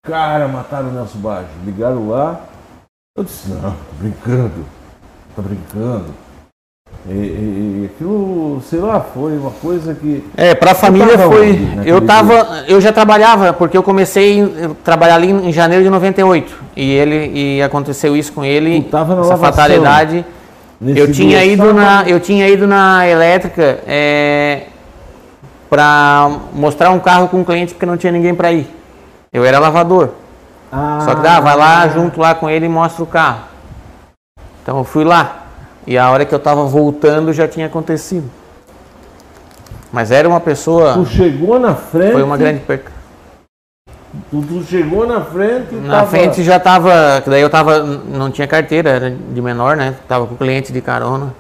[0.05, 1.49] Cara, mataram o Nelson Baggio.
[1.65, 2.41] Ligaram lá.
[3.17, 4.67] Eu disse: Não, tô brincando.
[5.35, 6.07] Tá brincando.
[7.09, 10.25] E, e- aquilo, sei lá, foi uma coisa que.
[10.37, 11.51] É, para a família tava foi.
[11.51, 15.83] onde naquele Eu tava, eu já trabalhava porque eu comecei a trabalhar ali em janeiro
[15.83, 19.53] de 98 e ele e aconteceu isso com ele, Tu tava na essa lavação.
[19.53, 20.25] fatalidade.
[20.81, 24.65] Eu tinha dia, ido na, sábado, eu tinha ido na elétrica é,
[25.71, 28.69] para mostrar um carro com um cliente porque não tinha ninguém para ir.
[29.35, 30.11] Eu era lavador.
[30.73, 33.41] Ah, Só que dá, vai lá junto lá com ele e mostra o carro.
[34.63, 35.43] Então eu fui lá.
[35.87, 38.31] E a hora que eu tava voltando já tinha acontecido.
[39.93, 40.95] Mas era uma pessoa.
[40.95, 42.13] Tu chegou na frente.
[42.13, 42.93] Foi uma grande perca.
[44.31, 47.21] Tu, tu chegou na frente e Na tava- frente já tava.
[47.23, 47.81] que Daí eu tava.
[47.83, 49.95] Não tinha carteira, era de menor, né?
[50.09, 51.35] Tava com cliente de carona.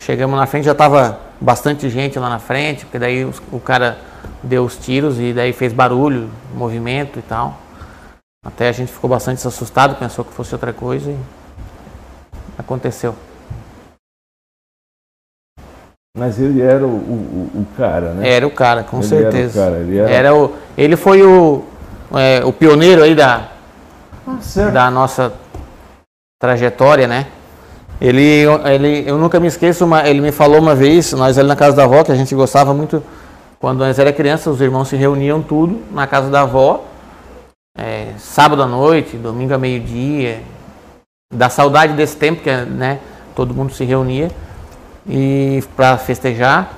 [0.00, 3.98] Chegamos na frente, já tava bastante gente lá na frente, porque daí o cara
[4.42, 7.58] deu os tiros e daí fez barulho, movimento e tal.
[8.44, 11.18] Até a gente ficou bastante assustado, pensou que fosse outra coisa e
[12.58, 13.14] aconteceu.
[16.16, 18.28] Mas ele era o, o, o cara, né?
[18.28, 19.60] Era o cara, com Ele certeza.
[19.60, 20.10] Era o cara, ele era.
[20.10, 21.64] Era o, ele foi o,
[22.14, 23.48] é, o pioneiro aí da,
[24.26, 25.32] Ah, da nossa
[26.40, 27.28] trajetória, né?
[28.00, 31.54] Ele, ele, eu nunca me esqueço, uma, ele me falou uma vez, nós ali na
[31.54, 33.02] casa da avó, que a gente gostava muito,
[33.62, 36.84] quando nós era criança, os irmãos se reuniam tudo na casa da avó,
[37.78, 40.40] é, sábado à noite, domingo a meio-dia,
[41.32, 42.98] da saudade desse tempo que né,
[43.36, 44.32] todo mundo se reunia
[45.08, 46.72] e para festejar.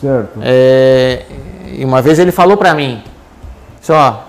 [0.00, 0.38] Certo.
[0.40, 1.26] É,
[1.76, 3.02] e uma vez ele falou pra mim,
[3.82, 4.28] só,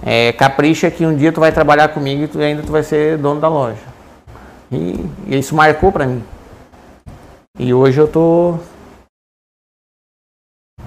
[0.00, 3.18] é, capricha que um dia tu vai trabalhar comigo e tu ainda tu vai ser
[3.18, 3.82] dono da loja.
[4.70, 6.22] E, e isso marcou pra mim.
[7.58, 8.60] E hoje eu tô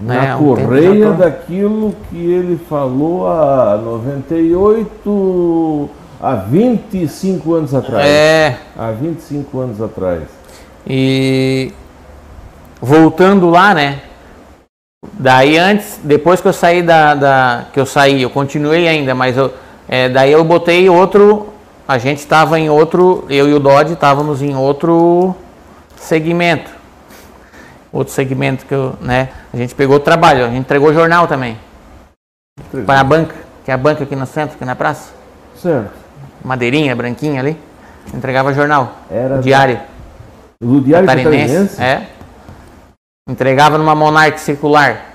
[0.01, 5.89] Na É, um tempo correia tô- daquilo que ele falou há 98,
[6.21, 8.05] há 25 anos atrás.
[8.07, 10.23] é Há 25 anos atrás.
[10.87, 11.71] e
[12.81, 13.99] voltando lá, né?
[15.13, 19.37] Daí antes, depois que eu saí da, da- que eu saí, eu continuei ainda, mas
[19.37, 19.51] eu,
[19.87, 21.47] é, daí eu botei outro,
[21.87, 25.35] a gente estava em outro, eu e o Dodge estávamos em outro
[25.95, 26.71] segmento,
[27.91, 29.29] outro segmento que eu, né?
[29.53, 31.57] A gente pegou o trabalho, a gente entregou jornal também
[32.85, 33.35] para a banca,
[33.65, 35.11] que é a banca aqui no centro, aqui na praça,
[35.55, 35.91] Certo.
[36.43, 37.57] madeirinha, branquinha ali,
[38.13, 39.79] entregava jornal, Era diário.
[40.61, 42.07] do Diário Catarinense, é.
[43.29, 45.05] Entregava numa Monarch circular.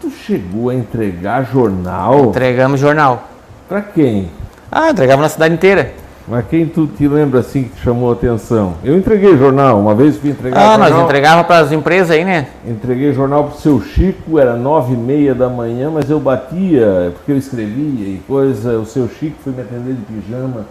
[0.00, 3.28] Tu chegou a entregar jornal Entregamos jornal.
[3.68, 4.30] pra quem?
[4.72, 5.92] Ah, entregava na cidade inteira.
[6.30, 8.74] Mas quem tu te lembra assim que te chamou a atenção?
[8.84, 10.90] Eu entreguei jornal, uma vez fui entregar Ah, jornal.
[10.90, 12.46] nós entregava para as empresas aí, né?
[12.64, 17.32] Entreguei jornal pro seu Chico, era nove e meia da manhã, mas eu batia, porque
[17.32, 18.78] eu escrevia e coisa.
[18.78, 20.66] O seu Chico foi me atender de pijama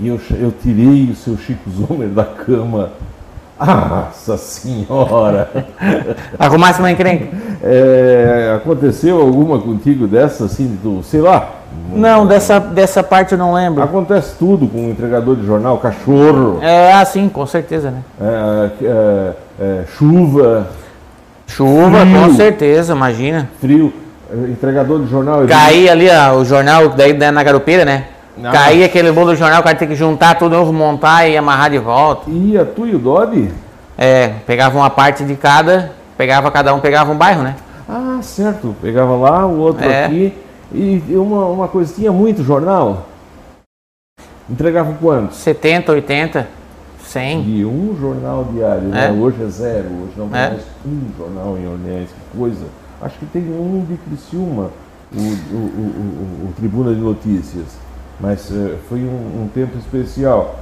[0.00, 2.92] e eu, eu tirei o seu Chico Zomer da cama.
[3.66, 5.48] Nossa senhora!
[6.38, 7.28] Arrumasse uma encrenca.
[7.62, 11.48] É, aconteceu alguma contigo dessa, assim, do, sei lá?
[11.94, 13.82] Não, dessa, dessa parte eu não lembro.
[13.82, 18.02] Acontece tudo com o entregador de jornal, cachorro, É assim, com certeza, né?
[18.20, 20.66] é, é, é, chuva,
[21.46, 22.20] Chuva, Frio.
[22.22, 23.48] com certeza, imagina.
[23.60, 23.92] frio.
[24.32, 25.44] É, Entregador de jornal.
[25.46, 28.04] Caía ali ó, o jornal daí da- na garupeira, né?
[28.42, 28.50] Ah.
[28.50, 31.70] Caía aquele bolo do jornal, o cara tem que juntar tudo novo, montar e amarrar
[31.70, 32.30] de volta.
[32.30, 33.50] Ia tu e o Dodi?
[33.98, 37.56] É, pegava uma parte de cada, pegava cada um, pegava um bairro, né?
[37.88, 38.74] Ah, certo.
[38.80, 40.06] Pegava lá, o outro É.
[40.06, 40.34] aqui.
[40.72, 43.06] E uma, uma coisa, tinha muito jornal?
[44.48, 45.36] Entregava quantos?
[45.36, 46.48] 70, 80,
[47.04, 47.42] 100.
[47.42, 49.08] De um jornal diário, né?
[49.08, 49.12] É.
[49.12, 50.48] Hoje é zero, hoje não tem É.
[50.50, 52.64] mais um jornal em Orleans, que coisa.
[53.02, 54.70] Acho que tem um de Criciúma,
[55.14, 57.66] o, o, o- o Tribuna de Notícias,
[58.22, 60.60] mas eh, foi um, um tempo especial.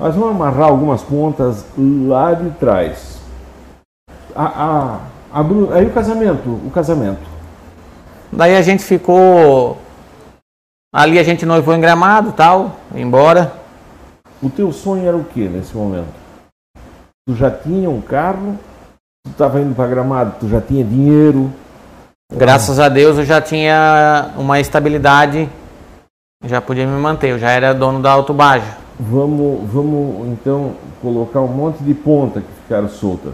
[0.00, 3.20] Mas vamos amarrar algumas pontas lá de trás.
[4.34, 5.00] A, a,
[5.30, 7.20] a Bru- aí o casamento, o casamento.
[8.32, 9.76] Daí a gente ficou.
[10.92, 13.52] Ali a gente noivou em gramado tal, embora.
[14.42, 16.08] O teu sonho era o que nesse momento?
[17.28, 18.58] Tu já tinha um carro,
[19.24, 21.50] tu estava indo para Gramado, tu já tinha dinheiro,
[22.32, 25.48] Graças a Deus eu já tinha uma estabilidade,
[26.46, 28.76] já podia me manter, eu já era dono da Autobaja.
[28.98, 30.72] Vamos, vamos então
[31.02, 33.32] colocar um monte de ponta que ficaram soltas.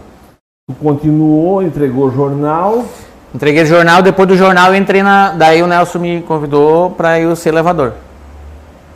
[0.69, 2.85] Tu continuou, entregou jornal,
[3.33, 5.29] Entreguei o jornal, depois do jornal eu entrei na.
[5.31, 7.93] Daí o Nelson me convidou para eu ser elevador.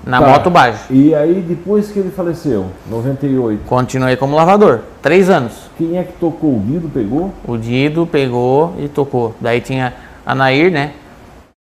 [0.05, 0.28] Na Tá.
[0.28, 0.80] moto Baja.
[0.89, 4.82] e aí depois que ele faleceu, 98, Continuei como lavador.
[5.01, 5.53] Três anos.
[5.78, 7.32] quem é que tocou o Guido, pegou?
[7.47, 9.34] O Dido pegou e tocou.
[9.39, 9.93] Daí tinha
[10.26, 10.91] a Nair, né?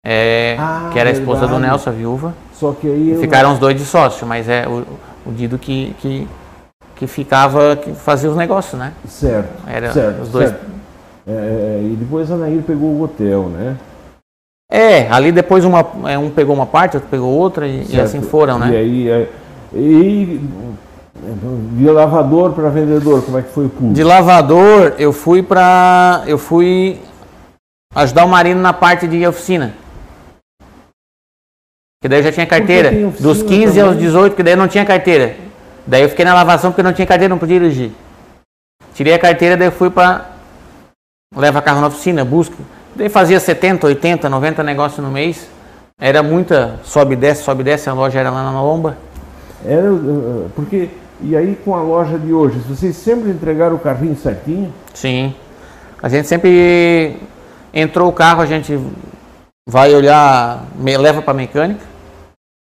[0.05, 1.67] É, Ah, que era a esposa do verdade.
[1.67, 2.33] Nelson, a viúva.
[2.53, 4.85] Só que aí Ficaram os dois de sócio, mas é o,
[5.25, 6.27] o Dido que, que,
[6.95, 8.93] que ficava, que fazia os negócios, né?
[9.07, 10.49] certo, Era certo, os dois.
[10.49, 10.65] certo.
[11.27, 13.75] É, é, e depois a Nair pegou o hotel, né?
[14.71, 18.21] É, ali depois uma, é, um pegou uma parte, outro pegou outra e, e assim
[18.21, 18.77] foram, E né?
[18.77, 19.29] aí, é,
[19.73, 20.39] e
[21.73, 23.93] de lavador para vendedor, como é que foi o pulo?
[23.93, 26.23] De lavador, eu fui pra.
[26.25, 26.99] Eu fui
[27.95, 29.73] ajudar o Marino na parte de oficina.
[32.01, 32.91] Que daí eu já tinha carteira.
[33.19, 34.05] Dos 15 aos também?
[34.05, 35.35] 18, que daí eu não tinha carteira.
[35.85, 37.91] Daí eu fiquei na lavação porque não tinha carteira, não podia dirigir.
[38.93, 40.29] Tirei a carteira, daí eu fui pra.
[41.35, 42.55] Leva carro na oficina, busco.
[42.95, 45.49] Daí fazia 70, 80, 90 negócios no mês.
[45.99, 48.97] Era muita sobe e desce, sobe e desce, a loja era lá na lomba.
[49.65, 50.89] Era, uh, porque,
[51.21, 54.73] e aí com a loja de hoje, vocês sempre entregaram o carrinho certinho?
[54.93, 55.35] Sim.
[56.01, 57.17] A gente sempre
[57.73, 58.79] entrou o carro, a gente
[59.67, 61.88] vai olhar, leva para mecânica,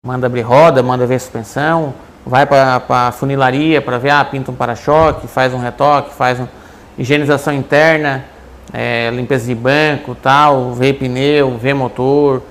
[0.05, 1.93] manda abrir roda, manda ver suspensão,
[2.25, 6.49] vai para a funilaria para ver, ah, pinta um para-choque, faz um retoque, faz uma
[6.99, 8.25] higienização interna,
[8.73, 12.43] é, limpeza de banco, tal, vê pneu, vê motor.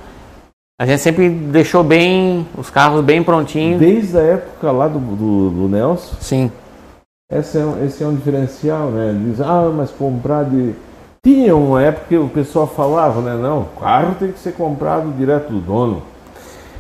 [0.80, 3.80] A gente sempre deixou bem os carros bem prontinhos.
[3.80, 6.52] Desde a época lá do, do, do Nelson, Sim.
[7.32, 9.14] esse é, um- esse é um diferencial, né?
[9.26, 10.74] Diz, ah, mas comprar de.
[11.26, 13.36] Tinha uma época que o pessoal falava, né?
[13.36, 16.02] Não, o carro tem que ser comprado direto do dono.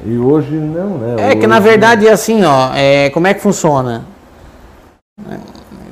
[0.05, 1.31] E hoje não, né?
[1.31, 4.03] É que na Hoje- verdade é assim, ó, é, como é que funciona?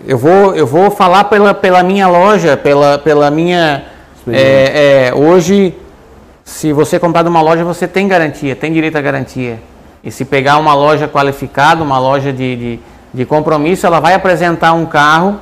[0.05, 3.83] Eu vou, eu vou falar pela, pela minha loja, pela, pela minha.
[4.29, 5.75] é, é, hoje,
[6.45, 9.59] se você comprar de uma loja, você tem garantia, tem direito à garantia.
[10.01, 12.79] E se pegar uma loja qualificada, uma loja de, de,
[13.13, 15.37] de compromisso, ela vai apresentar um carro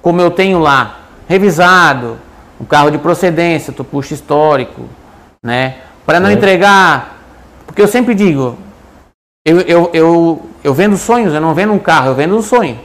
[0.00, 2.16] como eu tenho lá, revisado,
[2.58, 4.82] um carro de procedência, tu puxa histórico,
[5.42, 5.74] né?
[6.06, 6.32] Para não É.
[6.32, 7.17] entregar.
[7.68, 8.56] Porque eu sempre digo,
[9.44, 12.80] eu, eu, eu, eu vendo sonhos, eu não vendo um carro, eu vendo um sonho.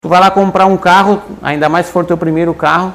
[0.00, 2.94] Tu vai lá comprar um carro, ainda mais se for teu primeiro carro,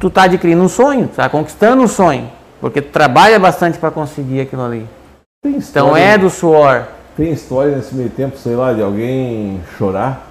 [0.00, 4.40] tu tá adquirindo um sonho, tá conquistando um sonho, porque tu trabalha bastante para conseguir
[4.40, 4.88] aquilo ali.
[5.42, 6.88] Tem Então é do suor.
[7.14, 10.26] Tem história nesse meio tempo, sei lá, de alguém chorar?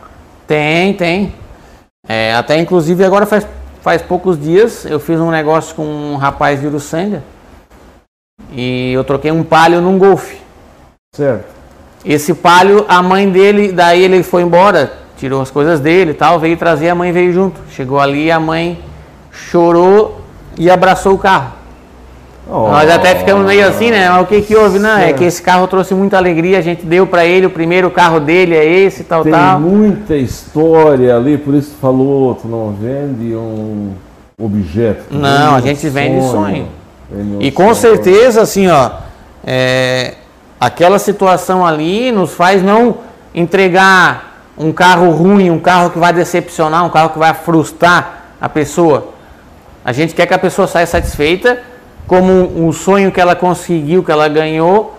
[0.47, 1.35] Tem, tem.
[2.07, 3.45] É, até inclusive agora faz,
[3.81, 7.21] faz poucos dias eu fiz um negócio com um rapaz de Uruçanga
[8.51, 10.37] e eu troquei um palio num golfe.
[11.13, 11.45] Certo.
[12.05, 16.39] Esse palio, a mãe dele, daí ele foi embora, tirou as coisas dele e tal,
[16.39, 17.59] veio trazer, a mãe veio junto.
[17.71, 18.79] Chegou ali, a mãe
[19.31, 20.21] chorou
[20.57, 21.59] e abraçou o carro.
[22.51, 22.69] Oh.
[22.69, 24.09] Nós até ficamos meio assim, né?
[24.09, 24.79] Mas o que que houve?
[24.79, 27.91] Não, é que esse carro trouxe muita alegria, a gente deu para ele, o primeiro
[27.91, 29.61] carro dele é esse, tal, Tem tal.
[29.61, 33.91] Tem muita história ali, por isso tu falou, tu não vende um
[34.41, 35.03] objeto.
[35.11, 36.55] Não, a gente vende sonho.
[36.55, 36.78] Vende
[37.39, 38.91] e com certeza, assim, ó,
[39.43, 40.15] é,
[40.59, 42.97] aquela situação ali nos faz não
[43.33, 48.47] entregar um carro ruim, um carro que vai decepcionar, um carro que vai frustrar a
[48.49, 49.13] pessoa.
[49.83, 51.59] A gente quer que a pessoa saia satisfeita
[52.05, 54.95] como um sonho que ela conseguiu, que ela ganhou,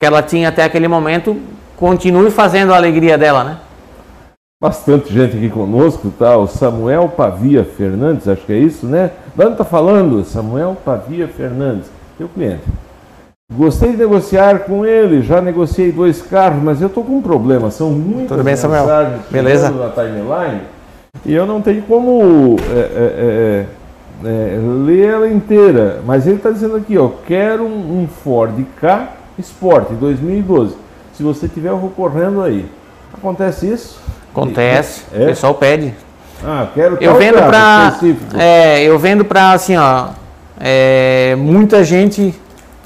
[0.00, 1.40] que ela tinha até aquele momento,
[1.76, 3.56] continue fazendo a alegria dela, né?
[4.62, 6.36] Bastante gente aqui conosco, tá?
[6.36, 9.10] O Samuel Pavia Fernandes, acho que é isso, né?
[9.34, 10.24] De onde está falando?
[10.24, 12.62] Samuel Pavia Fernandes, teu cliente.
[13.52, 17.72] Gostei de negociar com ele, já negociei dois carros, mas eu estou com um problema.
[17.72, 18.86] São muitas Tudo bem, Samuel.
[19.30, 19.68] Beleza?
[19.70, 20.60] na timeline
[21.24, 23.66] e eu não tenho como é, é,
[24.24, 28.54] é, é, ler ela inteira, mas ele está dizendo aqui, ó, quero um, um, Ford
[28.80, 30.74] K Sport 2012.
[31.12, 32.64] Se você tiver recorrendo aí,
[33.12, 34.00] acontece isso?
[34.30, 35.04] Acontece.
[35.12, 35.22] É?
[35.22, 35.94] O pessoal pede.
[36.44, 37.98] Ah, quero eu vendo para
[38.36, 40.08] é, eu vendo para assim, ó,
[40.58, 42.34] é, muita gente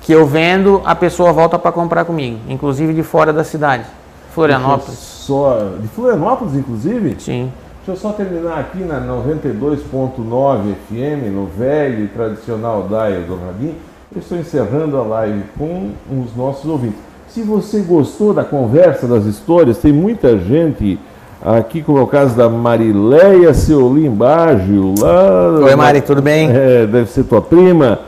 [0.03, 3.85] que eu vendo, a pessoa volta para comprar comigo, inclusive de fora da cidade,
[4.33, 4.99] Florianópolis.
[4.99, 7.17] Só de Florianópolis, inclusive?
[7.19, 7.51] Sim.
[7.85, 13.75] Deixa eu só terminar aqui na 92.9 FM, no velho e tradicional dial do Rabin.
[14.15, 16.99] Eu estou encerrando a live com os nossos ouvintes.
[17.37, 20.99] Se você gostou da conversa, das histórias, tem muita gente
[21.45, 25.51] aqui, como é o caso da Marileia Seolim Baggio, lá...
[25.67, 26.49] Oi, Mari, tudo bem?
[26.51, 28.01] É, deve ser tua prima.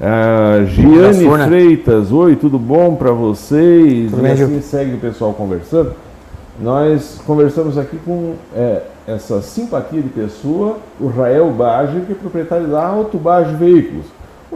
[0.00, 4.08] A Giane Freitas, oi, tudo bom para vocês?
[4.08, 5.92] Tudo e bem, assim segue o pessoal conversando.
[6.60, 12.68] Nós conversamos aqui com é, essa simpatia de pessoa, o Rael Baggio, que é proprietário
[12.68, 14.06] da Auto Baggio Veículos.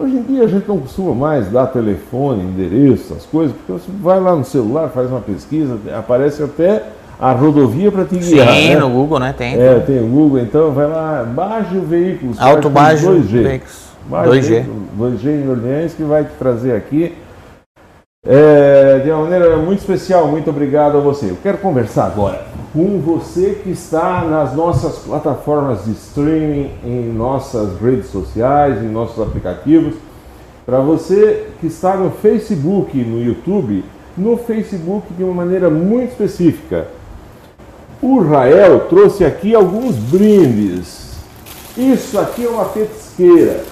[0.01, 3.91] Hoje em dia a gente não costuma mais dar telefone, endereço, essas coisas, porque você
[4.01, 6.85] vai lá no celular, faz uma pesquisa, aparece até
[7.19, 8.49] a rodovia para te guiar.
[8.49, 8.77] Sim, né?
[8.79, 9.35] no Google, né?
[9.37, 9.61] Tem.
[9.61, 12.41] É, tem o Google, então vai lá, Baggio Veículos.
[12.41, 13.43] Auto Baggio 2G.
[13.43, 13.91] Veículos.
[14.11, 14.65] 2G.
[14.99, 17.15] 2G em Orleans, que vai te trazer aqui
[18.27, 21.31] é, de uma maneira muito especial, muito obrigado a você.
[21.31, 27.81] Eu quero conversar agora com você que está nas nossas plataformas de streaming, em nossas
[27.81, 29.95] redes sociais, em nossos aplicativos.
[30.67, 33.83] Para você que está no Facebook, no YouTube,
[34.17, 36.89] no Facebook de uma maneira muito específica.
[38.03, 41.15] O Rael trouxe aqui alguns brindes.
[41.77, 43.65] Isso aqui é uma petisqueira.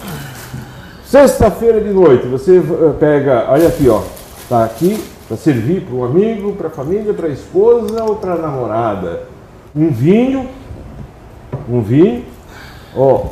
[1.05, 2.63] Sexta-feira de noite, você
[2.99, 4.03] pega, olha aqui, ó,
[4.49, 8.33] Está aqui para servir para um amigo, para a família, para a esposa ou para
[8.33, 9.25] a namorada.
[9.77, 10.49] Um vinho,
[11.69, 12.25] um vinho,
[12.97, 13.27] ó,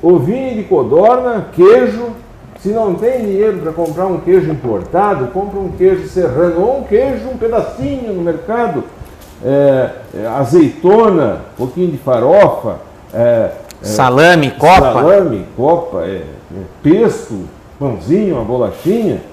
[0.00, 2.10] ovinho de codorna, queijo.
[2.60, 6.84] Se não tem dinheiro para comprar um queijo importado, compra um queijo serrano ou um
[6.84, 8.84] queijo, um pedacinho no mercado.
[9.44, 12.76] É, é, azeitona, um pouquinho de farofa.
[13.12, 13.50] É,
[13.82, 14.92] é salame, copa.
[14.92, 16.22] Salame, copa, é,
[16.54, 17.40] é, pesto,
[17.76, 19.31] pãozinho, uma bolachinha.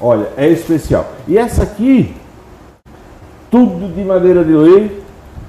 [0.00, 1.06] Olha, é especial.
[1.26, 2.14] E essa aqui,
[3.50, 5.02] tudo de madeira de lei.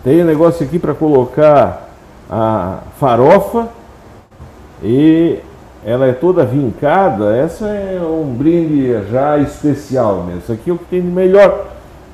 [0.04, 1.90] Tem um negócio aqui para colocar
[2.30, 3.68] a farofa
[4.82, 5.40] e
[5.86, 7.36] ela é toda vincada.
[7.36, 10.40] Essa é um brinde já especial mesmo.
[10.40, 11.68] Isso aqui é o que tem de melhor.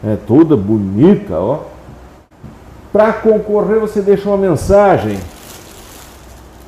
[0.03, 1.59] É toda bonita, ó.
[2.91, 5.19] Para concorrer, você deixa uma mensagem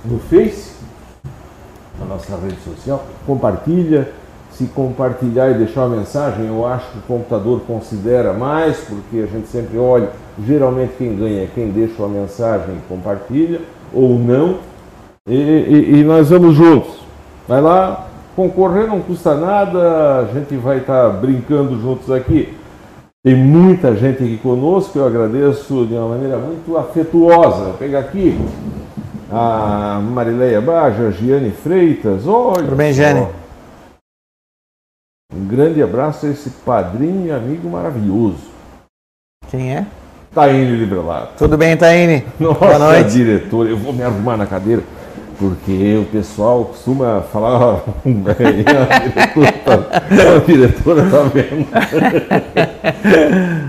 [0.04, 0.74] no Face,
[2.00, 4.10] na nossa rede social, compartilha
[4.58, 9.28] se compartilhar e deixar uma mensagem, eu acho que o computador considera mais, porque a
[9.28, 10.10] gente sempre olha,
[10.44, 13.62] geralmente quem ganha é quem deixa uma mensagem e compartilha,
[13.94, 14.58] ou não,
[15.30, 16.90] e, e, e, nós vamos juntos.
[17.48, 22.52] Vai lá, concorrer não custa nada, a gente vai estar tá brincando juntos aqui.
[23.24, 27.66] Tem muita gente aqui conosco, eu agradeço de uma maneira muito afetuosa.
[27.66, 28.40] Vou pegar aqui
[29.32, 32.64] a Marileia Baja, a Giane Freitas, olha.
[32.64, 33.28] Tudo bem, Giane?
[35.34, 38.38] Um grande abraço a esse padrinho e amigo maravilhoso.
[39.50, 39.86] Quem é?
[40.34, 41.34] Taine Librelato.
[41.38, 42.24] Tudo bem, Taine?
[42.40, 43.12] Nossa, Boa noite.
[43.12, 44.82] diretor, eu vou me arrumar na cadeira,
[45.38, 47.84] porque o pessoal costuma falar.
[48.06, 48.10] a
[50.46, 51.68] diretora está vendo.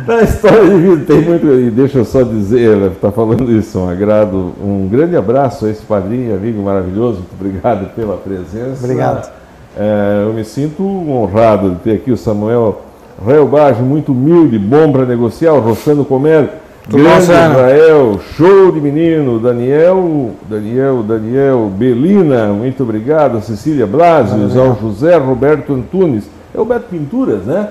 [0.07, 1.47] Na história de vida tem muito.
[1.55, 4.53] E deixa eu só dizer, ela está falando isso, um agrado.
[4.63, 7.19] Um grande abraço a esse padrinho e amigo maravilhoso.
[7.19, 8.85] Muito obrigado pela presença.
[8.85, 9.33] Obrigado.
[9.79, 12.83] É, eu me sinto honrado de ter aqui o Samuel
[13.25, 16.51] Reobage, muito humilde, bom para negociar, o Rossano Comer,
[16.89, 25.17] Grande Israel, show de menino, Daniel, Daniel, Daniel, Belina, muito obrigado, Cecília Blasius, ao José
[25.17, 27.69] Roberto Antunes, é o Beto Pinturas, né?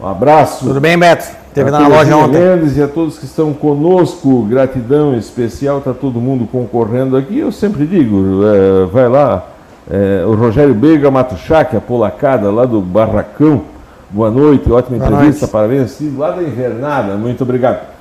[0.00, 0.66] Um abraço.
[0.66, 1.26] Tudo bem, Beto?
[1.54, 2.40] Teve na loja ontem.
[2.40, 7.38] Mendes e a todos que estão conosco, gratidão especial, está todo mundo concorrendo aqui.
[7.38, 9.46] Eu sempre digo, é, vai lá,
[9.90, 13.62] é, o Rogério Bega Matuchac, a polacada lá do Barracão.
[14.10, 15.52] Boa noite, ótima Boa entrevista, noite.
[15.52, 16.16] parabéns.
[16.16, 17.92] Lá da Invernada, muito obrigado.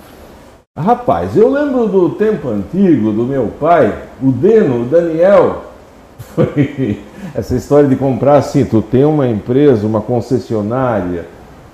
[0.77, 5.63] Rapaz, eu lembro do tempo antigo do meu pai, o Deno, o Daniel.
[6.35, 6.99] Foi
[7.35, 11.25] essa história de comprar assim, tu tem uma empresa, uma concessionária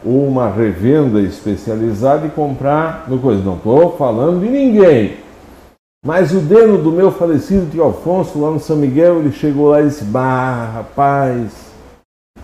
[0.05, 3.43] ou uma revenda especializada e comprar no coisa.
[3.43, 5.27] Não estou falando de ninguém.
[6.08, 9.82] Mas o Deno do meu falecido tio Alfonso, lá no São Miguel, ele chegou lá
[9.82, 11.51] e disse: Bah, rapaz,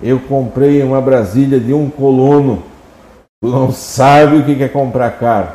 [0.01, 2.61] eu comprei uma Brasília de um colono.
[3.41, 5.53] Tu não sabe o que é comprar carro.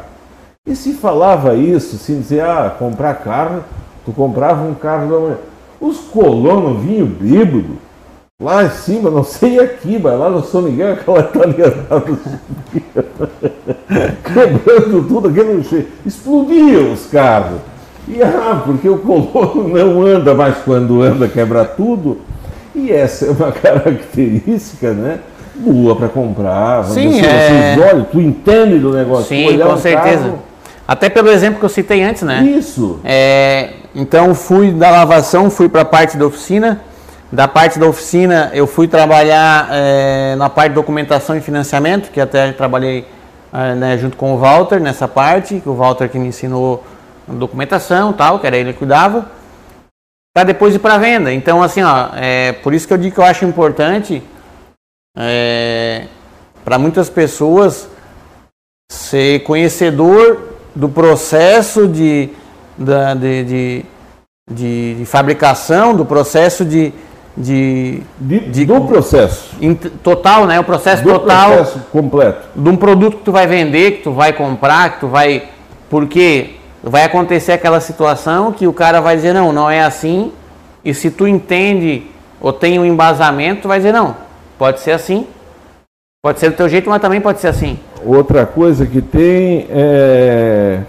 [0.66, 3.62] E se falava isso, se dizia, ah, comprar carro,
[4.06, 5.38] tu comprava um carro da manhã.
[5.78, 7.76] Os colonos vinham bêbado,
[8.40, 12.04] lá em cima, não sei aqui, mas lá no São Miguel, aquela italianada
[14.24, 15.88] quebrando tudo, aquele cheio.
[16.06, 17.61] Explodia os carros.
[18.09, 22.18] E ah, porque o colono não anda, mas quando anda quebra tudo.
[22.74, 25.18] E essa é uma característica, né?
[25.54, 26.84] Boa para comprar.
[26.84, 27.74] Sim, é...
[27.74, 29.26] Vocês olham, tu entende do negócio.
[29.26, 30.22] Sim, com certeza.
[30.22, 30.38] Carro,
[30.86, 32.42] até pelo exemplo que eu citei antes, né?
[32.42, 32.98] Isso.
[33.04, 36.80] É, então fui da lavação, fui para a parte da oficina.
[37.30, 42.18] Da parte da oficina eu fui trabalhar é, na parte de documentação e financiamento, que
[42.18, 43.04] até trabalhei
[43.52, 46.82] é, né, junto com o Walter nessa parte, que o Walter que me ensinou
[47.35, 49.31] documentação tal, que era ele que cuidava,
[50.35, 51.33] para depois ir para venda.
[51.33, 54.22] Então assim, ó, é, por isso que eu digo que eu acho importante
[55.16, 56.07] é,
[56.64, 57.89] para muitas pessoas
[58.91, 62.31] ser conhecedor do processo de,
[62.76, 63.85] da, de, de,
[64.51, 66.93] de, de fabricação, do processo de,
[67.37, 69.57] de, de, do processo
[70.03, 70.61] total, né?
[70.61, 74.12] O processo do total processo completo de um produto que tu vai vender, que tu
[74.12, 75.49] vai comprar, que tu vai
[75.91, 76.57] porque
[76.89, 80.32] vai acontecer aquela situação que o cara vai dizer não, não é assim.
[80.84, 82.07] E se tu entende
[82.41, 84.16] ou tem um embasamento, tu vai dizer não,
[84.59, 85.26] pode ser assim.
[86.22, 87.78] Pode ser do teu jeito, mas também pode ser assim.
[88.05, 90.80] Outra coisa que tem é.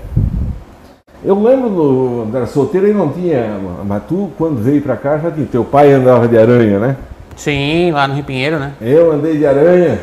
[1.24, 3.60] Eu lembro do, da solteira e não tinha.
[3.86, 5.46] Mas tu, quando veio pra cá, já tinha.
[5.46, 6.96] Teu pai andava de aranha, né?
[7.36, 8.74] Sim, lá no Rio Pinheiro, né?
[8.82, 10.00] Eu andei de aranha,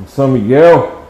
[0.00, 1.01] em São Miguel.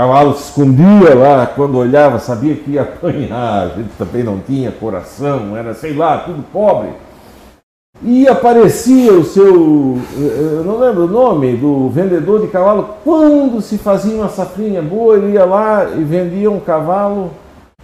[0.00, 3.64] Cavalo se escondia lá, quando olhava, sabia que ia apanhar.
[3.64, 6.88] A gente também não tinha coração, era, sei lá, tudo pobre.
[8.02, 13.76] E aparecia o seu, eu não lembro o nome, do vendedor de cavalo, quando se
[13.76, 17.32] fazia uma safrinha boa, ele ia lá e vendia um cavalo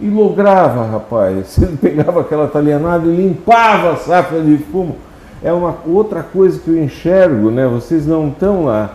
[0.01, 1.55] e lograva, rapaz.
[1.61, 4.95] Ele pegava aquela talhanada e limpava a safra de fumo.
[5.43, 7.67] É uma outra coisa que eu enxergo, né?
[7.67, 8.89] Vocês não estão lá.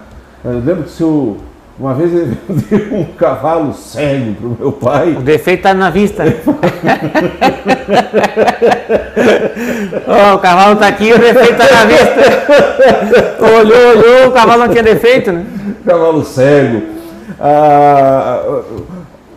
[0.45, 1.37] Eu lembro que o seu
[1.83, 5.15] uma vez ele vendeu um cavalo cego para o meu pai.
[5.15, 6.23] O defeito está na vista.
[10.07, 12.15] oh, o cavalo está aqui, o defeito está na vista.
[13.59, 15.45] olhou, olhou, o cavalo não tinha defeito, né?
[15.85, 16.83] Cavalo cego.
[17.41, 18.63] Ah,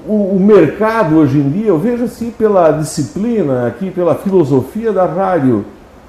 [0.05, 5.05] o, o, mercado hoje em dia, eu vejo assim pela disciplina, aqui pela filosofia da
[5.07, 5.65] rádio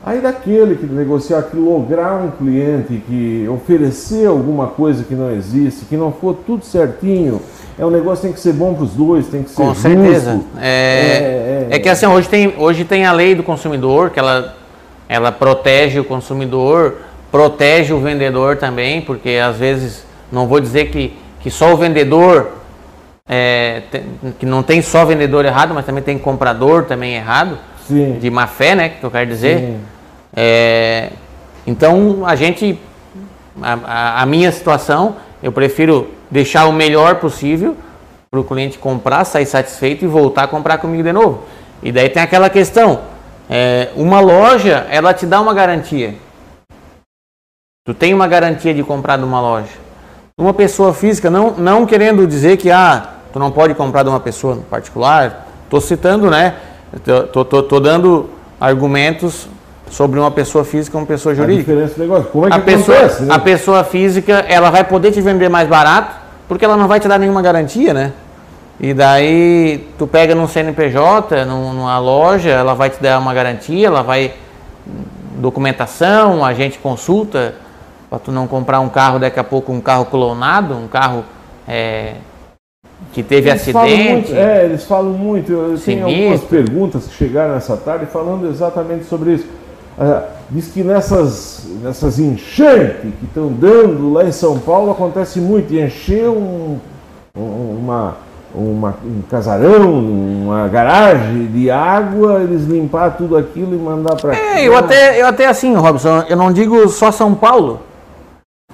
[0.07, 5.84] Aí daquele que negociar, que lograr um cliente, que oferecer alguma coisa que não existe,
[5.84, 7.42] que não for tudo certinho,
[7.76, 9.74] é um negócio que tem que ser bom para os dois, tem que ser Com
[9.74, 9.82] justo.
[9.82, 10.40] certeza.
[10.61, 14.20] É, é, é, é, que assim, hoje tem, hoje tem a lei do consumidor, que
[14.20, 14.54] ela,
[15.09, 16.98] ela protege o consumidor,
[17.32, 22.52] protege o vendedor também, porque às vezes, não vou dizer que, que só o vendedor,
[23.28, 24.04] é, tem,
[24.38, 28.18] que não tem só vendedor errado, mas também tem comprador também errado, Sim.
[28.20, 29.59] de má fé, né, que eu quero dizer.
[29.59, 29.95] Sim.
[30.35, 31.11] É,
[31.66, 32.79] então a gente,
[33.62, 37.77] a, a, minha situação, eu prefiro deixar o melhor possível
[38.31, 41.45] para o cliente comprar, sair satisfeito e voltar a comprar comigo de novo.
[41.83, 43.01] E daí tem aquela questão,
[43.49, 46.14] é, uma loja, ela te dá uma garantia.
[47.85, 49.87] Tu tem uma garantia de comprar de uma loja.
[50.39, 54.20] Uma pessoa física, não, não querendo dizer que ah, tu não pode comprar de uma
[54.20, 56.57] pessoa particular, estou citando, né?
[57.33, 58.29] Tô, dando
[58.61, 59.49] argumentos
[59.91, 61.70] sobre uma pessoa física e uma pessoa jurídica.
[61.72, 62.24] A diferença do negócio.
[62.30, 63.26] Como é que a pessoa, né?
[63.30, 66.16] A pessoa física, ela vai poder te vender mais barato,
[66.49, 68.12] porque ela não vai te dar nenhuma garantia, né?
[68.78, 74.03] E daí tu pega num CNPJ, numa loja, ela vai te dar uma garantia, ela
[74.03, 74.34] vai
[75.39, 77.55] documentação, a gente consulta
[78.09, 81.24] para tu não comprar um carro daqui a pouco um carro clonado, um carro
[81.66, 82.14] é,
[83.12, 84.12] que teve Eles acidente.
[84.12, 85.53] muito- é, eles falam muito.
[85.53, 89.47] Eu tenho algumas perguntas que chegaram nessa tarde falando exatamente sobre isso.
[89.99, 95.72] Ah, diz que nessas, nessas enchentes que estão dando lá em São Paulo acontece muito.
[95.74, 96.78] Encher um,
[97.36, 98.16] um- uma,
[98.55, 104.62] uma- um casarão, uma garagem de água, eles limpar tudo aquilo e mandar para É,
[104.68, 107.80] eu até, eu até assim, Robson, eu não digo só São Paulo.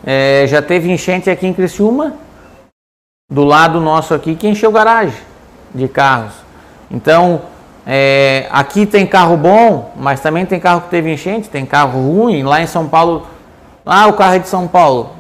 [0.05, 2.15] É, já teve enchente aqui em Criciúma,
[3.31, 5.17] do lado nosso aqui, que encheu garagem
[5.73, 6.33] de carros.
[6.91, 7.43] Então,
[7.87, 12.43] é, aqui tem carro bom, mas também tem carro que teve enchente, tem carro ruim.
[12.43, 13.27] Lá em São Paulo,
[13.85, 15.11] ah, o carro é de São Paulo.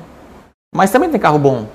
[0.74, 1.66] Mas também tem carro bom.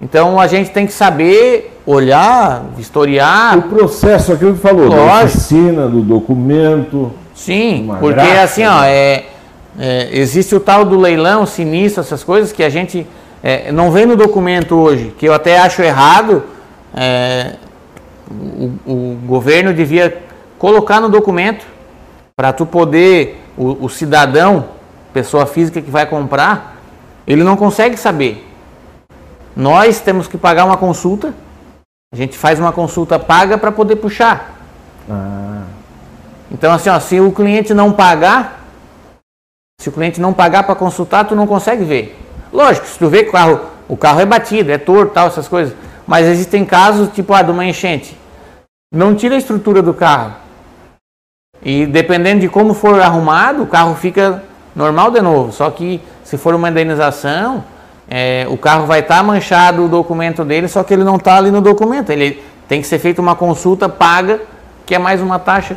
[0.00, 5.88] Então a gente tem que saber olhar, historiar, O processo, aquilo que falou, da oficina,
[5.88, 7.12] do documento.
[7.34, 8.90] Sim, porque graça, assim, ó, né?
[8.90, 9.24] é,
[9.78, 13.06] é, existe o tal do leilão sinistro, essas coisas que a gente
[13.42, 16.44] é, não vem no documento hoje, que eu até acho errado.
[16.94, 17.56] é,
[18.30, 20.22] o, o governo devia
[20.58, 21.66] colocar no documento
[22.36, 24.66] para tu poder, o, o cidadão,
[25.12, 26.76] pessoa física que vai comprar,
[27.26, 28.46] ele não consegue saber.
[29.56, 31.32] Nós temos que pagar uma consulta,
[32.12, 34.54] a gente faz uma consulta paga para poder puxar.
[35.08, 35.62] Ah,
[36.50, 38.64] Então, assim, ó, se o cliente não pagar,
[39.80, 42.18] se o cliente não pagar para consultar, tu não consegue ver.
[42.52, 45.48] Lógico, se tu vê que o carro, o carro é batido, é torto, tal, essas
[45.48, 45.74] coisas.
[46.06, 48.16] Mas existem casos, tipo, ah, de uma enchente.
[48.92, 50.34] Não tira a estrutura do carro.
[51.62, 54.42] E dependendo de como for arrumado, o carro fica
[54.76, 55.50] normal de novo.
[55.50, 57.64] Só que se for uma indenização,
[58.08, 61.50] é, o carro vai estar manchado o documento dele, só que ele não está ali
[61.50, 62.10] no documento.
[62.10, 64.40] Ele tem que ser feita uma consulta paga,
[64.84, 65.76] que é mais uma taxa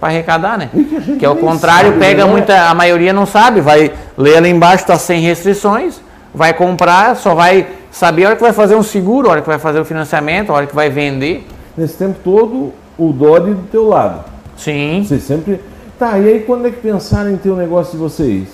[0.00, 0.70] para arrecadar, né?
[1.18, 2.30] Que a ao nem contrário, sabe, pega né?
[2.30, 2.68] muita.
[2.68, 6.00] A maioria não sabe, vai ler ali embaixo, está sem restrições,
[6.34, 9.46] vai comprar, só vai saber a hora que vai fazer um seguro, a hora que
[9.46, 11.46] vai fazer o financiamento, a hora que vai vender.
[11.76, 14.24] nesse tempo todo, o Dodge do teu lado.
[14.56, 15.04] Sim.
[15.06, 15.60] Vocês sempre.
[15.98, 18.48] Tá, e aí quando é que pensaram em ter o negócio de vocês?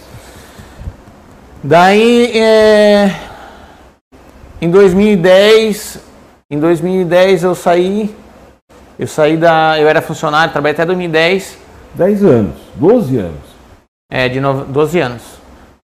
[1.62, 3.16] Daí, é,
[4.60, 5.98] em 2010,
[6.50, 8.14] em 2010 eu saí,
[8.98, 11.58] eu saí da, eu era funcionário, trabalhei até 2010,
[11.94, 13.48] 10 anos, 12 anos.
[14.10, 15.22] é, de no, 12 anos,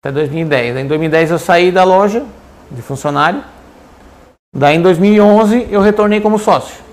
[0.01, 0.75] até 2010.
[0.75, 2.23] Daí, em 2010 eu saí da loja
[2.71, 3.43] de funcionário,
[4.55, 6.83] daí em 2011 eu retornei como sócio.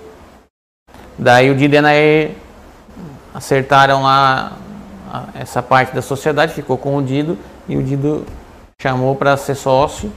[1.17, 2.31] Daí o e Nair
[3.33, 4.57] acertaram lá
[5.33, 8.25] essa parte da sociedade, ficou com o Dido e o Dido
[8.81, 10.11] chamou para ser sócio.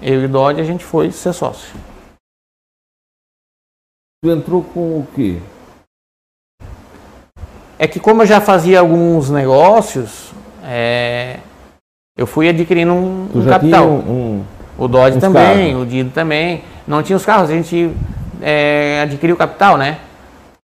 [0.00, 1.74] Eu e o Dodge a gente foi ser sócio.
[4.22, 5.40] Tu entrou com o quê?
[7.78, 10.32] É que como eu já fazia alguns negócios,
[10.64, 11.38] é,
[12.16, 13.86] eu fui adquirindo um, um capital.
[13.86, 15.82] um, um- O Dodge uns também, carros.
[15.82, 16.62] o Dido também.
[16.86, 17.90] Não tinha os carros, a gente
[18.40, 19.98] é, adquiriu capital, né?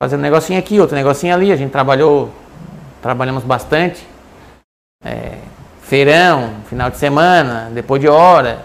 [0.01, 1.51] Fazendo um negocinho aqui, outro negocinho ali.
[1.51, 2.29] A gente trabalhou,
[3.01, 4.05] trabalhamos bastante.
[5.03, 5.37] É,
[5.81, 8.59] feirão, final de semana, depois de hora.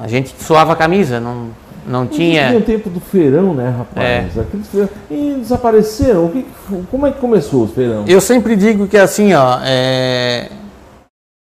[0.00, 1.48] A gente suava a camisa, não,
[1.86, 2.58] não Tinha tinha.
[2.58, 4.38] o tempo do feirão, né, rapaz?
[4.38, 4.88] Aqueles feirão...
[5.10, 6.26] E desapareceram.
[6.26, 6.46] O que
[6.90, 8.04] como é que começou os feirão?
[8.06, 10.48] Eu sempre digo que assim, ó, é,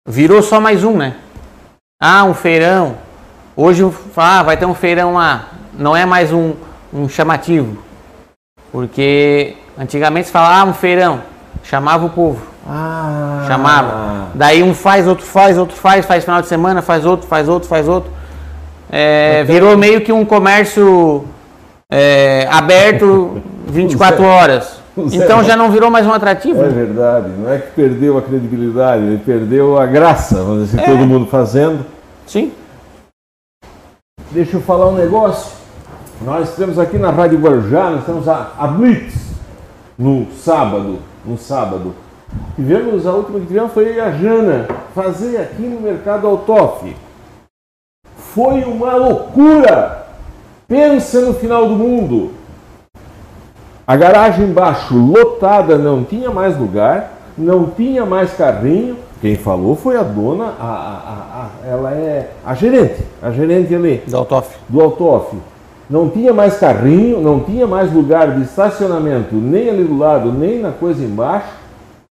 [0.07, 1.15] virou só mais um, né?
[2.01, 2.95] Ah, um feirão.
[3.57, 3.83] Hoje
[4.15, 5.49] ah, vai ter um feirão lá.
[5.73, 6.53] Não é mais um,
[6.93, 7.77] um chamativo.
[8.71, 11.21] Porque antigamente se falava ah, um feirão.
[11.61, 12.41] Chamava o povo.
[12.65, 14.29] Ah, Chamava.
[14.33, 17.67] Daí um faz, outro faz, outro faz, faz final de semana, faz outro, faz outro,
[17.67, 18.09] faz outro.
[18.89, 21.25] É, virou meio que um comércio
[21.91, 24.78] é, aberto 24 horas.
[25.11, 26.61] Então já não virou mais um atrativo.
[26.63, 30.85] É verdade, não é que perdeu a credibilidade, ele perdeu a graça, vamos dizer É.
[30.85, 31.85] todo mundo fazendo.
[32.25, 32.51] Sim.
[34.31, 35.51] Deixa eu falar um negócio.
[36.21, 39.15] Nós temos aqui na Rádio Guarujá, nós temos a, a Blitz
[39.97, 41.95] no sábado, no sábado.
[42.55, 46.95] Tivemos, a última que tivemos foi a Jana fazer aqui no Mercado Altoff.
[48.33, 50.05] Foi uma loucura!
[50.67, 52.31] Pensa no final do mundo.
[53.89, 58.95] A garagem embaixo lotada, não tinha mais lugar, não tinha mais carrinho.
[59.19, 64.03] Quem falou foi a dona, a, a- a- ela é a gerente, a gerente ali
[64.07, 64.55] Da Autof.
[64.69, 65.35] do Autof.
[65.89, 70.59] Não tinha mais carrinho, não tinha mais lugar de estacionamento, nem ali do lado, nem
[70.59, 71.47] na coisa embaixo.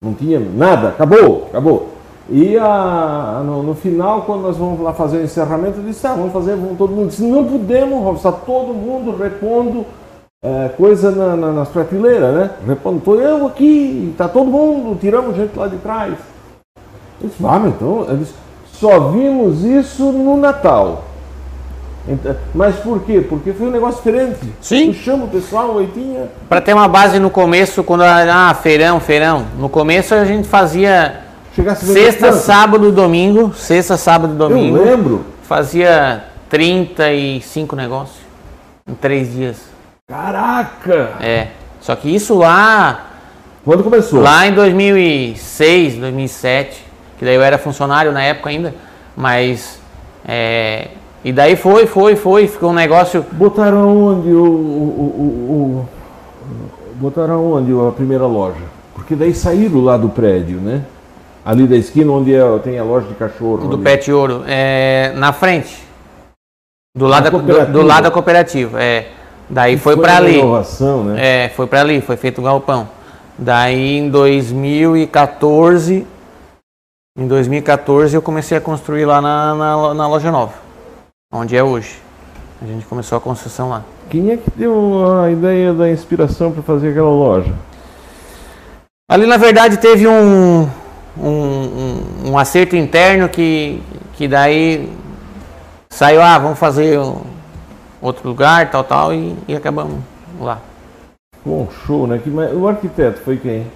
[0.01, 1.89] Não tinha nada, acabou, acabou.
[2.29, 6.13] E a- no, no final, quando nós vamos lá fazer o encerramento, eu disse, ah,
[6.13, 7.09] vamos fazer, vamos todo mundo.
[7.09, 9.85] Disse, não podemos, está todo mundo repondo
[10.45, 12.51] é, coisa na- na- nas prateleiras, né?
[13.03, 16.13] Tô eu aqui, está todo mundo, tiramos gente lá de trás.
[17.19, 18.33] Eu disse, ah, mas então, eu disse,
[18.71, 21.05] só vimos isso no Natal.
[22.07, 23.25] Então, mas por quê?
[23.27, 24.37] Porque foi um negócio diferente.
[24.61, 24.91] Sim.
[24.91, 26.29] Tu chama o pessoal, oitinha.
[26.47, 29.45] Para ter uma base no começo, quando ah, feirão, feirão.
[29.57, 31.21] No começo a gente fazia
[31.55, 34.77] Chegasse sexta, sábado, domingo, sexta, sábado, domingo.
[34.77, 35.25] Eu lembro.
[35.41, 38.19] Fazia 35 negócios
[38.87, 39.74] em três dias.
[40.07, 41.13] Caraca!
[41.19, 41.47] É.
[41.81, 43.05] Só que isso lá,
[43.63, 44.21] Quando começou?
[44.21, 46.83] lá em 2006, 2007,
[47.17, 48.73] que daí eu era funcionário na época ainda,
[49.17, 49.79] mas
[50.27, 50.89] é,
[51.23, 55.89] e daí foi, foi, foi, ficou um negócio Botaram onde o, o, o- o-
[56.95, 58.61] Botaram onde a primeira loja?
[58.93, 60.83] Porque daí saíram lá do prédio, né?
[61.43, 63.67] Ali da esquina onde é- tem a loja de cachorro.
[63.67, 63.83] do ali.
[63.83, 65.77] Pet Ouro, é, na frente,
[66.95, 67.71] do lado, da, do, cooperativa.
[67.71, 69.07] do lado da cooperativa, é.
[69.49, 70.39] Daí foi, pra uma ali.
[70.39, 71.45] inovação, né?
[71.45, 72.87] É, foi para ali, foi feito o galpão.
[73.37, 76.07] Daí em 2014,
[77.17, 80.53] em 2014 eu comecei a construir lá na, na, na loja nova,
[81.31, 81.99] onde é hoje.
[82.61, 83.83] A gente começou a construção lá.
[84.09, 87.53] Quem é que deu a ideia da inspiração para fazer aquela loja?
[89.09, 90.69] Ali na verdade teve um,
[91.17, 93.81] um, um, um acerto interno que,
[94.13, 94.89] que daí
[95.89, 96.99] saiu, ah, vamos fazer
[98.05, 99.99] outro lugar, tal, tal, e, e acabamos
[100.39, 100.59] lá.
[101.45, 102.21] Bom, show, né?
[102.53, 103.67] O arquiteto foi quem?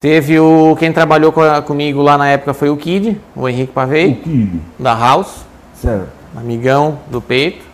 [0.00, 0.74] Teve o.
[0.76, 4.14] Quem trabalhou com a- comigo lá na época foi o Kid, o Henrique O Pavei,
[4.14, 4.60] Kid.
[4.78, 6.08] da House, Certo.
[6.34, 7.64] amigão do peito.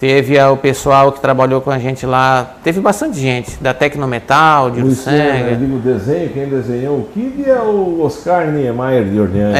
[0.00, 2.54] Teve a- o pessoal que trabalhou com a gente lá.
[2.62, 7.58] Teve bastante gente, da Tecnometal, de Luciano, eu digo desenho, quem desenhou o Kid é
[7.60, 9.54] o Oscar Niemeyer de Orleans.
[9.54, 9.58] né?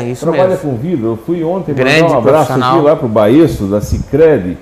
[0.00, 0.70] É, isso Trabalha mesmo.
[0.70, 1.06] com vidro.
[1.08, 4.56] Eu fui ontem Grande mandar um abraço aqui lá pro Baeço, da Cicred.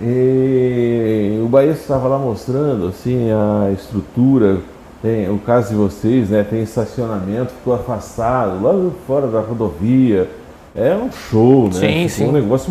[0.00, 4.58] E o Baeço estava lá mostrando assim a estrutura.
[5.02, 6.46] Tem o caso de vocês, né?
[6.48, 8.72] Tem estacionamento, ficou afastado, lá
[9.04, 10.28] fora da rodovia.
[10.76, 11.72] É um show, né?
[11.72, 12.28] Sim, sim.
[12.28, 12.70] um negócio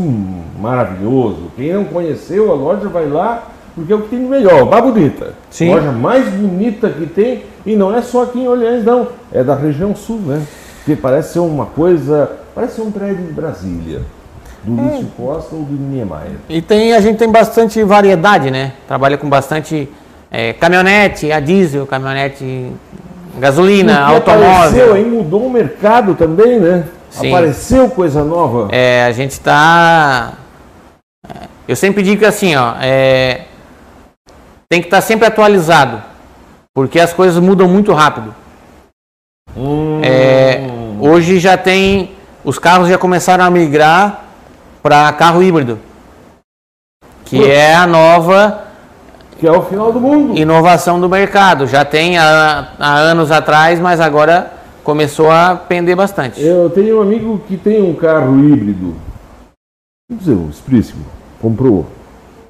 [0.59, 1.51] maravilhoso.
[1.55, 4.83] Quem não conheceu a loja vai lá, porque é o que tem de melhor, mais
[4.83, 5.33] bonita.
[5.49, 5.69] Sim.
[5.73, 9.07] Loja mais bonita que tem, e não é só aqui em Orleans, não.
[9.33, 10.43] É da região sul, né?
[10.85, 12.31] Que parece ser uma coisa.
[12.53, 14.01] Parece ser um prédio de Brasília.
[14.63, 14.83] Do É.
[14.83, 16.37] Lúcio Costa ou do Niemeyer.
[16.47, 18.73] E tem, a gente tem bastante variedade, né?
[18.87, 19.89] Trabalha com bastante
[20.31, 22.71] é, caminhonete, a diesel, caminhonete
[23.39, 24.93] gasolina, Porque Apareceu automóvel.
[24.93, 26.83] aí, mudou o mercado também, né?
[27.09, 27.29] Sim.
[27.29, 28.67] Apareceu coisa nova.
[28.71, 30.33] É, a gente está.
[31.67, 33.45] Eu sempre digo que assim, ó, é,
[34.69, 36.01] tem que estar sempre atualizado,
[36.73, 38.35] porque as coisas mudam muito rápido.
[39.57, 40.59] Hum, É,
[40.99, 42.11] hoje já tem,
[42.43, 44.25] os carros já começaram a migrar
[44.83, 45.79] para carro híbrido,
[47.23, 48.61] que é a nova
[49.39, 50.37] que é o final do mundo.
[50.37, 51.67] inovação do mercado.
[51.67, 54.53] Já tem há, há anos atrás, mas agora
[54.89, 56.39] começou a pender bastante.
[56.41, 58.93] Eu tenho um amigo que tem um carro híbrido.
[60.07, 61.03] Vamos dizer, o Spríssimo.
[61.41, 61.87] Comprou.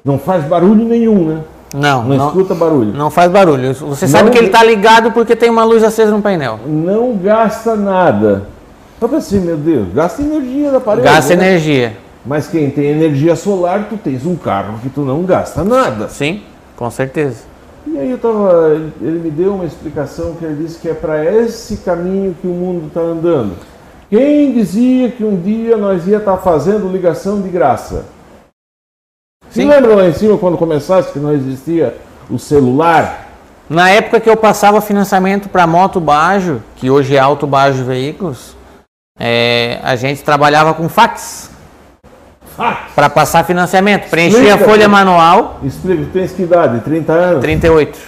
[0.04, 1.40] Não faz barulho nenhum, né?
[1.74, 2.92] Não, Não, não, escuta barulho.
[2.92, 3.74] não faz barulho.
[3.74, 6.60] Você sabe Não- que ele está ligado porque tem uma luz acesa no painel.
[6.66, 8.46] Não gasta nada.
[9.00, 11.06] Eu pensei, meu Deus, gasta energia da parede.
[11.06, 11.48] Gasta né?
[11.48, 11.96] energia.
[12.24, 16.08] Mas quem tem energia solar, tu tens um carro que tu não gasta nada.
[16.08, 16.42] Sim,
[16.76, 17.44] com certeza.
[17.86, 21.24] E aí eu tava, ele me deu uma explicação que ele disse que é para
[21.24, 23.56] esse caminho que o mundo está andando.
[24.10, 28.04] Quem dizia que um dia nós ia estar fazendo ligação de graça?
[29.50, 31.96] Se lembra lá em cima quando começasse que não existia
[32.28, 33.28] o celular?
[33.68, 38.56] Na época que eu passava financiamento para moto Bajo, que hoje é Alto Bajo Veículos,
[39.18, 41.55] é, a gente trabalhava com Fax!
[42.94, 44.08] Para passar financiamento.
[44.08, 44.90] Preenchia a Explica, folha pô.
[44.90, 46.80] manual, Explica, tu tens que idade?
[46.80, 47.40] 30 anos?
[47.42, 47.98] 38.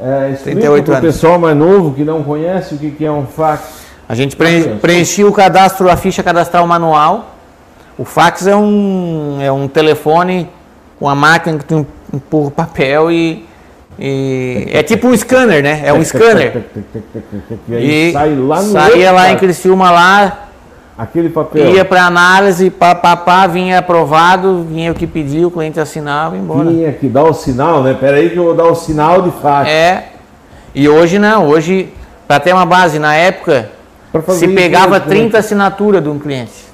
[0.00, 1.06] É, explica 38 pro anos.
[1.06, 3.86] pessoal mais novo que não conhece o que que é um fax.
[4.08, 4.76] A gente preen- Bacana.
[4.80, 7.34] preenchia o cadastro, a ficha cadastral manual.
[7.98, 10.48] O fax é um, é um telefone
[11.00, 13.44] com a máquina que tu empurra o papel e,
[13.98, 15.80] e- é tipo um scanner, né?
[15.84, 16.62] É um scanner.
[17.68, 19.36] E aí E sai lá no saía lá em.
[19.36, 20.45] Criciúma lá,
[20.98, 21.74] Aquele papel.
[21.74, 26.36] ia para análise, pá, pá, pá, vinha aprovado, vinha o que pediu, o cliente assinava
[26.36, 26.70] e embora.
[26.70, 27.92] Tinha que dar o sinal, né?
[27.92, 29.68] Pera aí que eu vou dar o sinal de fax.
[29.68, 30.08] É.
[30.74, 31.92] E hoje não, hoje,
[32.26, 33.70] para ter uma base, na época,
[34.30, 35.04] se pegava né?
[35.06, 36.64] 30 assinaturas de um cliente.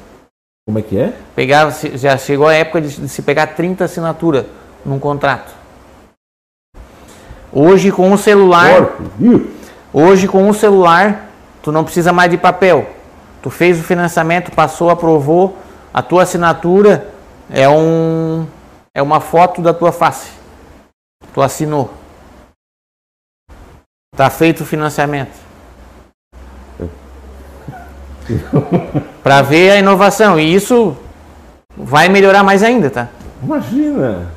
[0.65, 1.13] Como é que é?
[1.35, 4.45] Pegava, já chegou a época de, de se pegar 30 assinaturas
[4.87, 5.53] num contrato.
[7.53, 9.51] Hoje com o celular, Porco, viu?
[9.93, 11.29] hoje com o celular,
[11.61, 13.02] tu não precisa mais de papel.
[13.43, 15.57] Tu fez o financiamento, passou, aprovou,
[15.93, 17.09] a tua assinatura
[17.51, 18.47] é um
[18.95, 20.31] é uma foto da tua face.
[21.35, 21.93] Tu assinou.
[24.17, 25.33] Tá feito o financiamento.
[29.23, 30.39] para ver a inovação.
[30.39, 30.97] E isso
[31.77, 33.09] vai melhorar mais ainda, tá?
[33.43, 34.31] Imagina!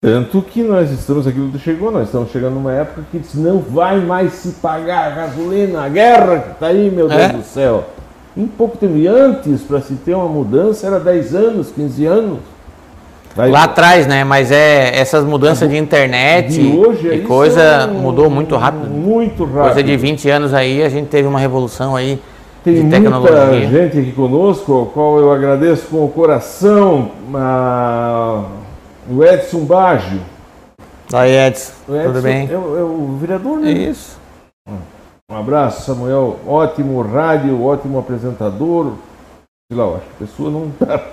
[0.00, 3.98] Tanto que nós estamos aqui, quando chegou, nós estamos chegando numa época que não vai
[3.98, 7.28] mais se pagar a gasolina, a guerra que está aí, meu Deus é?
[7.30, 7.84] do céu.
[8.38, 12.38] Em pouco tempo, e antes, para se ter uma mudança, era 10 anos, 15 anos.
[13.34, 13.50] Vai...
[13.50, 14.22] Lá atrás, né?
[14.22, 18.88] Mas é essas mudanças de internet de hoje, e coisa mudou muito rápido.
[18.88, 19.62] Muito rápido.
[19.62, 22.20] Coisa de 20 anos aí, a gente teve uma revolução aí
[22.62, 23.46] Tem de tecnologia.
[23.46, 27.10] Muita gente aqui conosco, ao qual eu agradeço com o coração.
[27.34, 28.44] A
[29.10, 30.20] o Edson Baggio.
[31.12, 31.72] Oi, Edson.
[31.88, 32.48] Edson Tudo bem?
[32.48, 33.72] É, é, o vereador, né?
[33.72, 34.18] Isso.
[35.30, 36.36] Um abraço, Samuel.
[36.46, 38.94] Ótimo rádio, ótimo apresentador.
[39.70, 41.04] Sei lá, acho que a pessoa não está.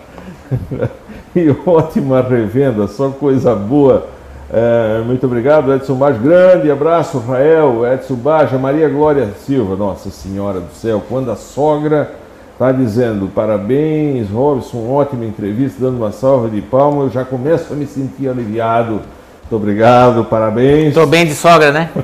[1.36, 4.08] e ótima revenda, só coisa boa.
[4.50, 6.22] É, muito obrigado, Edson Baggio.
[6.22, 9.76] Grande abraço, Rael, Edson Baggio, Maria Glória Silva.
[9.76, 12.16] Nossa Senhora do Céu, quando a sogra
[12.56, 17.08] Está dizendo, parabéns, Robson, ótima entrevista, dando uma salva de palmas.
[17.08, 19.02] Eu já começo a me sentir aliviado.
[19.46, 20.88] Muito obrigado, parabéns.
[20.88, 21.92] Estou bem de sogra, né?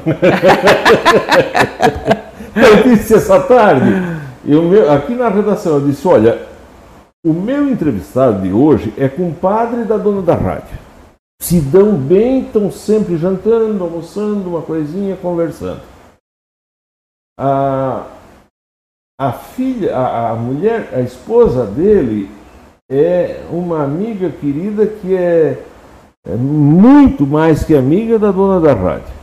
[2.55, 3.91] eu disse essa tarde,
[4.45, 6.39] eu, aqui na redação, eu disse, olha,
[7.25, 10.77] o meu entrevistado de hoje é compadre da dona da rádio.
[11.41, 15.81] Se dão bem, estão sempre jantando, almoçando, uma coisinha, conversando.
[17.39, 18.05] Ah,
[19.19, 22.29] a filha, a, a mulher, a esposa dele
[22.87, 25.70] é uma amiga querida que é,
[26.27, 29.21] é muito mais que amiga da dona da rádio.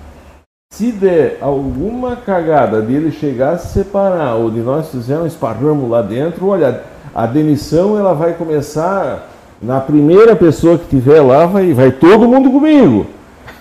[0.73, 5.29] Se der alguma cagada de ele chegar a se separar ou de nós fizermos um
[5.29, 6.83] esparramo lá dentro, olha,
[7.15, 9.29] a demissão ela vai começar
[9.61, 13.07] na primeira pessoa que tiver lá, vai, vai todo mundo comigo.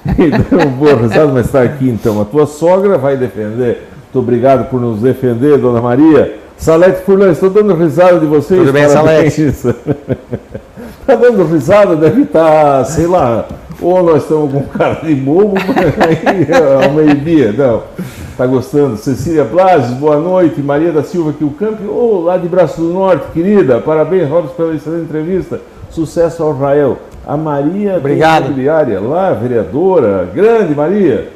[0.08, 2.22] Então, boa risada, mas está aqui então.
[2.22, 3.88] A tua sogra vai defender
[4.18, 6.40] muito obrigado por nos defender, dona Maria.
[6.58, 8.62] Salete Furlan, estou dando risada de vocês.
[8.62, 9.54] Tudo bem, Salete?
[11.08, 13.48] Está dando risada, deve estar, sei lá,
[13.82, 15.54] ou nós estamos com cara de bobo,
[16.06, 17.84] aí ao meio-dia, não.
[18.30, 18.98] Está gostando?
[18.98, 20.60] Cecília Blases, boa noite.
[20.60, 23.80] Maria da Silva Kilcamp, oh, lá de Braço do Norte, querida.
[23.80, 25.62] Parabéns, Robson, pela excelente entrevista.
[25.90, 26.98] Sucesso ao Israel.
[27.26, 28.48] A Maria Obrigado.
[28.48, 31.30] Imobiliária, lá, vereadora, grande Maria.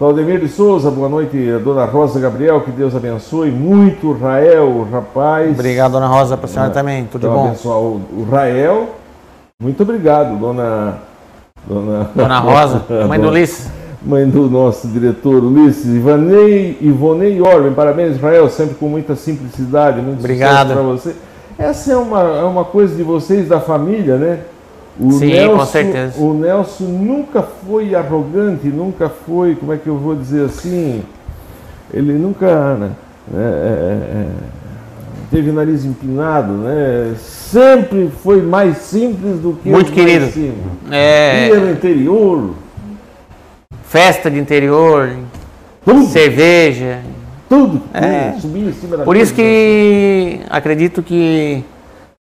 [0.00, 1.36] Claudemir de Souza, boa noite.
[1.62, 4.12] Dona Rosa Gabriel, que Deus abençoe muito.
[4.14, 5.52] Rael, rapaz.
[5.52, 7.04] Obrigado, Dona Rosa, para a senhora é, também.
[7.04, 7.46] Tudo então, bom?
[7.46, 9.01] Abençoar o Rael.
[9.62, 10.98] Muito obrigado, Dona.
[11.64, 13.70] Dona, Dona Rosa, mãe do Ulisses.
[14.04, 15.86] Mãe do nosso diretor Ulisses.
[15.86, 20.00] Ivanei, Ivonei Orben, parabéns, Israel, sempre com muita simplicidade.
[20.00, 21.14] Muito obrigado para você.
[21.56, 24.40] Essa é uma, é uma coisa de vocês, da família, né?
[24.98, 26.20] O Sim, Nelson, com certeza.
[26.20, 31.04] O Nelson nunca foi arrogante, nunca foi, como é que eu vou dizer assim?
[31.94, 32.90] Ele nunca né,
[33.32, 34.26] é, é, é,
[35.32, 37.14] teve nariz empinado, né?
[37.18, 40.30] Sempre foi mais simples do que Muito querido.
[40.90, 41.48] É...
[41.48, 42.54] Ia no interior.
[43.84, 45.10] Festa de interior,
[45.84, 46.06] tudo.
[46.06, 47.00] cerveja.
[47.48, 47.82] Tudo.
[47.92, 48.34] É.
[48.36, 51.64] Em cima da Por isso que acredito que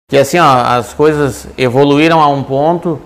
[0.09, 2.99] que assim, ó, as coisas evoluíram a um ponto,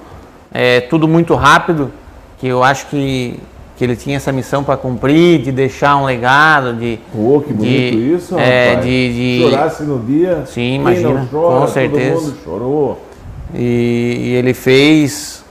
[0.51, 1.93] é, tudo muito rápido,
[2.39, 3.39] que eu acho que,
[3.77, 6.99] que ele tinha essa missão para cumprir, de deixar um legado, de...
[7.13, 8.87] Pô, que bonito de, isso, é, rapaz.
[8.87, 9.51] De, de...
[9.51, 12.15] Chorasse no dia, Sim, imagina, chora, com certeza.
[12.15, 13.05] Todo mundo chorou.
[13.53, 15.45] E, e ele fez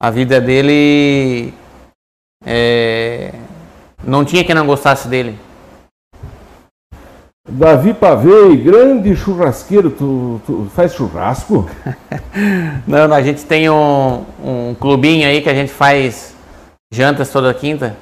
[0.00, 1.52] a vida dele...
[2.44, 3.32] É,
[4.04, 5.38] não tinha quem não gostasse dele.
[7.48, 11.68] Davi Pavei, grande churrasqueiro, tu, tu faz churrasco?
[12.86, 16.35] não, a gente tem um, um clubinho aí que a gente faz
[16.92, 17.96] jantas toda quinta.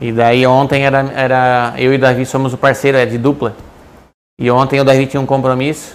[0.00, 3.54] E daí ontem era, era eu e o Davi somos o parceiro, é de dupla.
[4.40, 5.94] E ontem o Davi tinha um compromisso.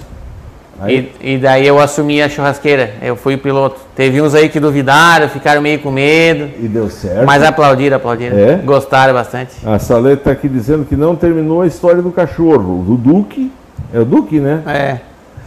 [0.87, 3.81] E, e, daí eu assumi a churrasqueira, eu fui piloto.
[3.93, 6.49] Teve uns aí que duvidaram, ficaram meio com medo.
[6.57, 7.25] E deu certo.
[7.25, 8.37] Mas aplaudiram, aplaudiram.
[8.37, 8.55] É?
[8.55, 9.55] Gostaram bastante.
[9.65, 12.81] A Salete está aqui dizendo que não terminou a história do cachorro.
[12.85, 13.51] Do Duque.
[13.93, 14.63] É o Duque, né?
[14.65, 14.99] É.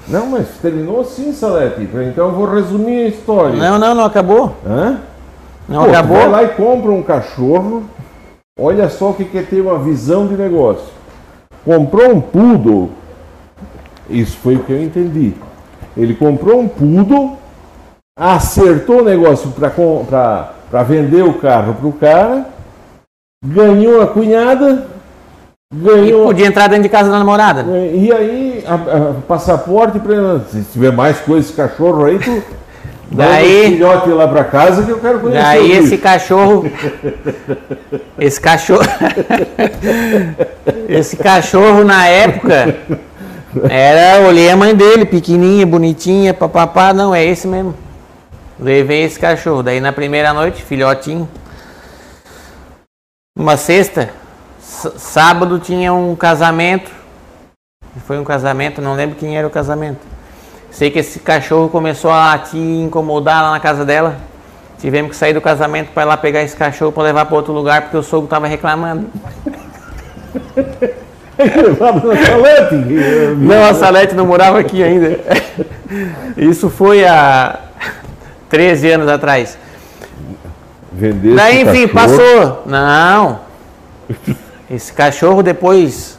[0.07, 1.81] Não, mas terminou sim, Salete.
[1.81, 3.57] Então eu vou resumir a história.
[3.57, 4.55] Não, não, não acabou.
[4.67, 4.99] Hã?
[5.69, 6.17] Não Pô, acabou.
[6.17, 7.85] Vai lá e compra um cachorro.
[8.59, 10.93] Olha só o que é ter uma visão de negócio.
[11.65, 12.91] Comprou um poodle
[14.13, 15.35] isso foi o que eu entendi.
[15.97, 17.39] Ele comprou um poodle,
[18.19, 22.47] acertou o negócio para vender o carro para o cara,
[23.45, 24.87] ganhou a cunhada,
[25.75, 26.23] ganhou.
[26.23, 27.63] E podia entrar dentro de casa da namorada.
[27.77, 30.41] E aí, a, a, passaporte para.
[30.51, 32.43] Se tiver mais coisa esse cachorro aí, tu.
[33.15, 35.43] Daí, um filhote lá para casa que eu quero conhecer.
[35.43, 36.65] Daí esse cachorro,
[38.19, 38.85] esse cachorro,
[40.89, 42.77] esse cachorro na época
[43.69, 47.75] Era, olhei a mãe dele, pequenininha, bonitinha, papapá, não, é esse mesmo.
[48.59, 49.63] Levei esse cachorro.
[49.63, 51.29] Daí na primeira noite, filhotinho.
[53.37, 54.11] Uma sexta,
[54.97, 56.91] sábado tinha um casamento.
[58.07, 60.12] Foi um casamento, não lembro quem era o casamento.
[60.73, 64.17] Sei que esse cachorro começou a latir e incomodar lá na casa dela.
[64.81, 67.53] Tivemos que sair do casamento para ir lá pegar esse cachorro para levar para outro
[67.53, 69.07] lugar porque o sogro estava reclamando.
[71.79, 72.75] Na salete?
[73.37, 75.21] Não, a Salete não morava aqui ainda.
[76.37, 77.61] Isso foi há
[78.49, 79.59] 13 anos atrás.
[80.91, 82.19] Vendesse Daí, enfim, cachorro.
[82.19, 82.63] passou.
[82.67, 83.41] Não.
[84.71, 86.19] Esse cachorro depois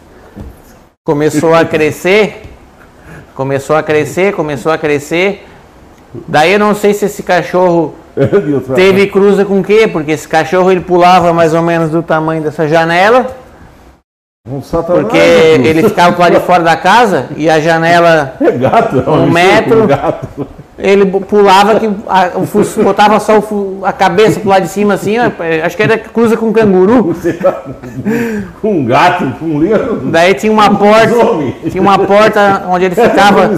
[1.03, 2.52] começou a crescer.
[3.35, 5.47] Começou a crescer, começou a crescer.
[6.27, 7.95] Daí eu não sei se esse cachorro
[8.76, 9.88] teve cruza com o quê?
[9.91, 13.35] Porque esse cachorro ele pulava mais ou menos do tamanho dessa janela.
[14.47, 15.01] Um satanás.
[15.03, 18.97] Porque ele ficava lado de fora da casa e a janela É gato.
[19.05, 19.80] é um mistura metro.
[19.81, 20.47] com gato.
[20.77, 25.17] Ele pulava que a, o botava só o a cabeça pro lado de cima assim,
[25.19, 25.29] ó,
[25.63, 27.13] acho que era cruza com canguru.
[27.13, 27.63] Você tá
[28.59, 29.99] com um gato, com um leão.
[30.05, 31.15] Daí tinha uma porta,
[31.69, 33.51] tinha uma porta onde ele ficava,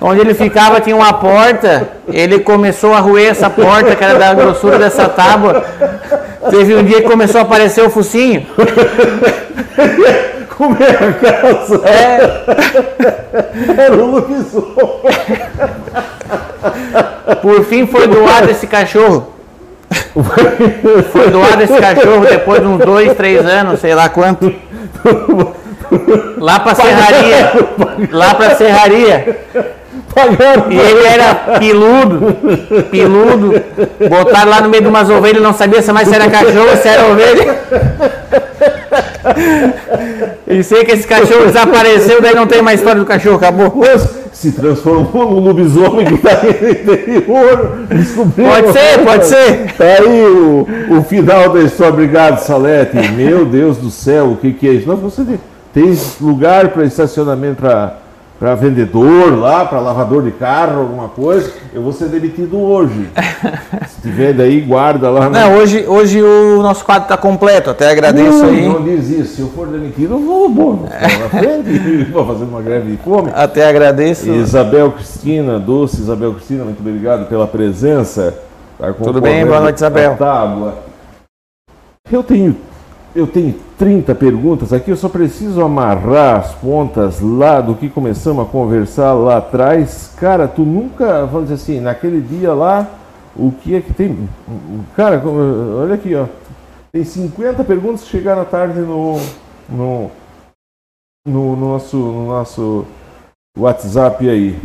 [0.00, 1.88] onde ele ficava tinha uma porta.
[2.08, 5.64] Ele começou a roer essa porta que era da grossura dessa tábua.
[6.50, 8.46] Teve um dia que começou a aparecer o focinho.
[10.56, 11.82] Comer a casa.
[11.84, 12.44] É,
[13.82, 14.74] Era um lobisomem.
[17.42, 19.32] por fim foi doado esse cachorro.
[21.12, 24.52] Foi doado esse cachorro depois de uns dois, três anos, sei lá quanto.
[26.38, 27.52] Lá pra serraria.
[28.10, 29.38] Lá pra serraria.
[30.14, 30.70] Pagaram.
[30.70, 32.36] E ele era piludo,
[32.90, 33.62] piludo.
[34.08, 36.76] Botaram lá no meio de umas ovelhas, não sabia se mais se era cachorro ou
[36.76, 37.58] se era ovelha.
[40.46, 43.72] E sei que esse cachorro desapareceu, daí não tem mais história do cachorro, acabou.
[43.74, 47.78] Mas se transformou no lobisomem que está aí no interior.
[47.88, 48.46] Descobriu.
[48.46, 49.72] Pode ser, pode ser.
[49.72, 51.92] Tá aí o, o final da história.
[51.92, 52.96] Obrigado, Salete.
[53.12, 54.88] Meu Deus do céu, o que, que é isso?
[54.88, 55.40] Não, você tem,
[55.72, 58.03] tem lugar para estacionamento para
[58.40, 61.50] vendedor lá, para lavador de carro, alguma coisa.
[61.72, 63.08] Eu vou ser demitido hoje.
[63.88, 65.24] Se tiver daí, guarda lá.
[65.26, 68.68] no- Não, hoje, hoje o nosso quadro está completo, até agradeço não, aí.
[68.68, 69.36] não diz isso.
[69.36, 72.96] Se eu for demitido, eu vou, vou, vou na frente, vou fazer uma greve de
[72.98, 73.30] fome.
[73.34, 74.28] Até agradeço.
[74.28, 78.34] Isabel Cristina, doce Isabel Cristina, muito obrigado pela presença.
[78.78, 79.46] Tá Tudo bem?
[79.46, 80.16] Boa noite, Isabel.
[80.18, 80.74] Tábua.
[82.12, 82.54] Eu tenho,
[83.14, 88.44] eu tenho 30 perguntas aqui, eu só preciso amarrar as pontas lá do que começamos
[88.44, 90.12] a conversar lá atrás.
[90.18, 92.88] Cara, tu nunca, vamos dizer assim, naquele dia lá,
[93.36, 94.28] o que é que tem.
[94.96, 96.26] Cara, olha aqui, ó.
[96.90, 99.20] Tem 50 perguntas que chegaram à tarde no,
[99.68, 100.10] no,
[101.26, 102.84] no nosso, no nosso
[103.56, 104.58] WhatsApp aí.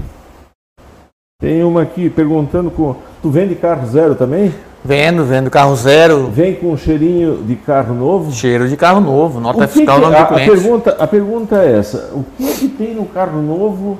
[1.41, 2.97] Tem uma aqui perguntando com.
[3.21, 4.53] Tu vende carro zero também?
[4.83, 8.29] Vendo, vendo carro zero, Vem com um cheirinho de carro novo?
[8.31, 10.51] cheiro de carro novo, nota O que fiscal, que- nome a, do a cliente.
[10.51, 13.97] pergunta, a pergunta é essa: o que é que tem no carro novo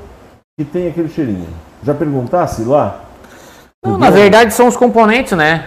[0.57, 1.47] que tem aquele cheirinho?
[1.81, 3.03] Já perguntasse lá?
[3.85, 5.65] Não, na verdade são os componentes, né?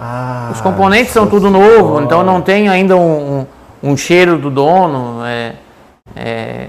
[0.00, 3.40] Ah, Os componentes são tudo novo, então não tem ainda um,
[3.82, 5.22] um, um cheiro do dono.
[5.26, 5.52] É,
[6.16, 6.68] é,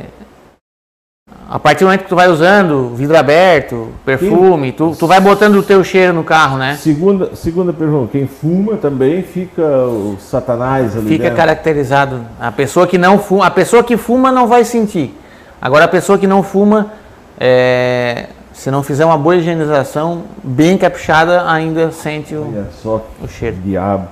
[1.53, 5.56] a partir do momento que tu vai usando, vidro aberto, perfume, tu, tu vai botando
[5.57, 6.78] o teu cheiro no carro, né?
[6.80, 11.36] Segunda, segunda pergunta: quem fuma também fica o satanás ali Fica dentro?
[11.36, 12.22] caracterizado.
[12.40, 15.14] A pessoa que não fuma, a pessoa que fuma não vai sentir.
[15.61, 16.94] Agora a pessoa que não fuma,
[17.38, 23.28] é, se não fizer uma boa higienização bem caprichada, ainda sente o, Olha só o
[23.28, 23.57] cheiro.
[23.61, 24.07] diabo.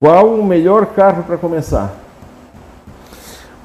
[0.00, 1.92] Qual o melhor carro para começar?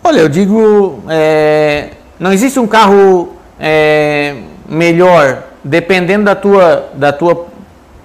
[0.04, 4.36] Olha, eu digo, é, não existe um carro é,
[4.68, 7.48] melhor, dependendo da tua, da tua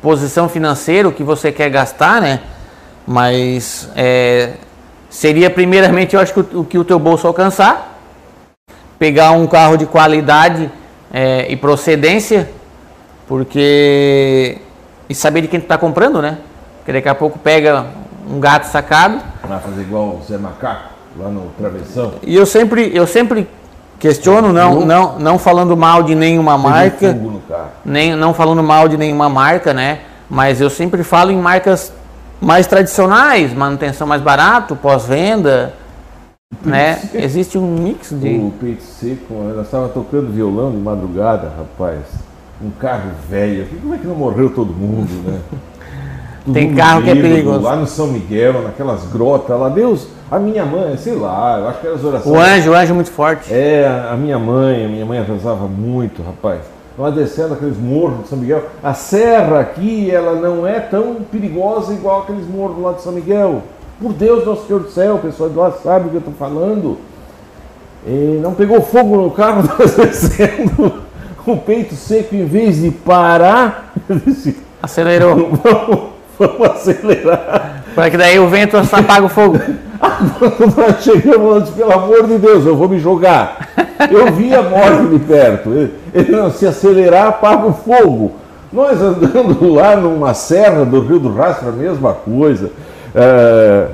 [0.01, 2.41] posição financeira, o que você quer gastar, né?
[3.07, 4.55] Mas é,
[5.09, 7.99] seria primeiramente, eu acho que o, o que o teu bolso alcançar,
[8.99, 10.71] pegar um carro de qualidade
[11.13, 12.51] é, e procedência,
[13.27, 14.59] porque
[15.09, 16.39] e saber de quem tu está comprando, né?
[16.79, 17.87] Porque daqui a pouco pega
[18.29, 22.15] um gato sacado Vai fazer igual o Zé Macaco, lá no Travessão?
[22.23, 23.49] e eu sempre, eu sempre
[24.03, 27.17] questiono, não, não, não falando mal de nenhuma marca,
[27.85, 30.01] nem não falando mal de nenhuma marca, né?
[30.29, 31.93] Mas eu sempre falo em marcas
[32.41, 35.73] mais tradicionais, manutenção mais barato, pós-venda,
[36.65, 37.01] né?
[37.15, 42.01] Existe um mix de O peito seco, nós estava tocando violão de madrugada, rapaz.
[42.61, 43.69] Um carro velho.
[43.81, 45.39] Como é que não morreu todo mundo, né?
[46.45, 47.61] Todo Tem mundo carro que é perigoso.
[47.61, 49.69] Lá no São Miguel, naquelas grotas lá.
[49.69, 52.35] Deus, A minha mãe, sei lá, eu acho que era as orações.
[52.35, 53.53] O anjo, o anjo muito forte.
[53.53, 56.63] É, a minha mãe, a minha mãe rezava muito, rapaz.
[56.97, 58.65] Nós descendo aqueles morros de São Miguel.
[58.83, 63.63] A serra aqui, ela não é tão perigosa igual aqueles morros lá de São Miguel.
[64.01, 66.35] Por Deus, Nosso Senhor do Céu, o pessoal de lá sabe o que eu estou
[66.39, 66.97] falando.
[68.07, 70.95] E não pegou fogo no carro, nós descendo
[71.47, 75.51] o peito seco, em vez de parar, eu disse, Acelerou.
[75.63, 76.01] vamos,
[76.39, 77.82] vamos acelerar.
[77.95, 79.59] Para que daí o vento apaga o fogo.
[81.01, 83.69] Chegamos, eu disse, pelo amor de Deus, eu vou me jogar.
[84.11, 85.91] Eu vi a morte de perto.
[86.15, 88.33] Ele, não se acelerar, apaga o fogo.
[88.73, 92.71] Nós andando lá numa serra do Rio do Rastro, a mesma coisa.
[93.15, 93.89] É,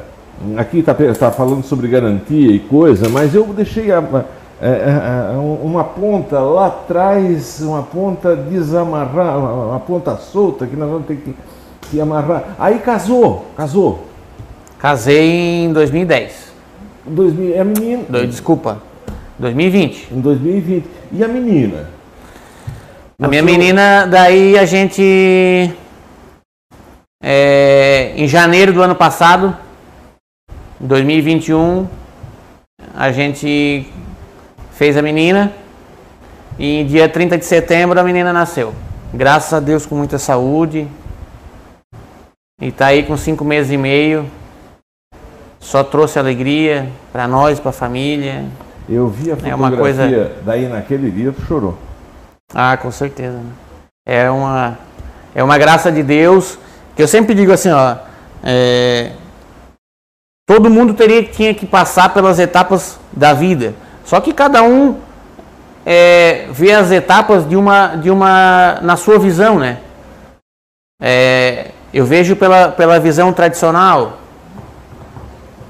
[0.56, 5.82] aqui está tá falando sobre garantia e coisa, mas eu deixei a, a, a, uma
[5.82, 11.34] ponta lá atrás, uma ponta desamarrar, uma ponta solta que nós vamos ter que,
[11.90, 12.54] que amarrar.
[12.58, 14.06] Aí casou, casou.
[14.78, 16.52] Casei em 2010.
[17.06, 18.04] 2000, é a menina.
[18.08, 18.80] Do- Desculpa.
[19.38, 20.08] 2020.
[20.12, 20.84] Em 2020.
[21.12, 21.86] E a menina?
[23.20, 25.72] A minha menina, daí a gente.
[27.22, 29.56] é, em janeiro do ano passado,
[30.80, 31.88] 2021,
[32.94, 33.86] a gente
[34.72, 35.52] fez a menina
[36.58, 38.72] e dia 30 de setembro a menina nasceu.
[39.12, 40.86] Graças a Deus com muita saúde.
[42.60, 44.28] E tá aí com cinco meses e meio.
[45.60, 48.44] Só trouxe alegria para nós, para a família.
[48.88, 49.76] Eu vi a É uma fotografia,
[50.24, 51.78] coisa- daí naquele dia tu chorou.
[52.54, 53.36] Ah, com certeza.
[53.36, 53.50] né?
[54.06, 54.78] É uma,
[55.34, 56.58] é uma graça de Deus
[56.96, 57.96] que eu sempre digo assim, ó.
[58.42, 59.12] é,
[60.48, 63.74] todo mundo teria tinha que passar pelas etapas da vida.
[64.04, 64.98] Só que cada um
[65.84, 69.78] é, vê as etapas de uma, de uma na sua visão, né?
[71.00, 74.18] É, eu vejo pela, pela visão tradicional.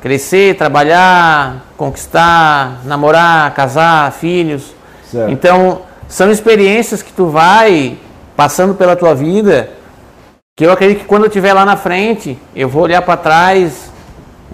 [0.00, 4.74] Crescer, trabalhar, conquistar, namorar, casar, filhos.
[5.10, 5.30] Certo.
[5.30, 7.98] Então, são experiências que tu vai
[8.36, 9.70] passando pela tua vida,
[10.56, 13.92] que eu acredito que quando eu estiver lá na frente, eu vou olhar para trás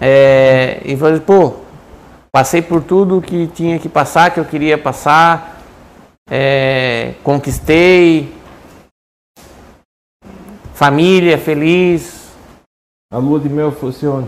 [0.01, 1.53] é, e vou dizer, pô,
[2.31, 5.61] passei por tudo que tinha que passar, que eu queria passar,
[6.29, 8.34] é, conquistei,
[10.75, 12.29] família feliz.
[13.11, 14.27] A lua de mel fosse onde?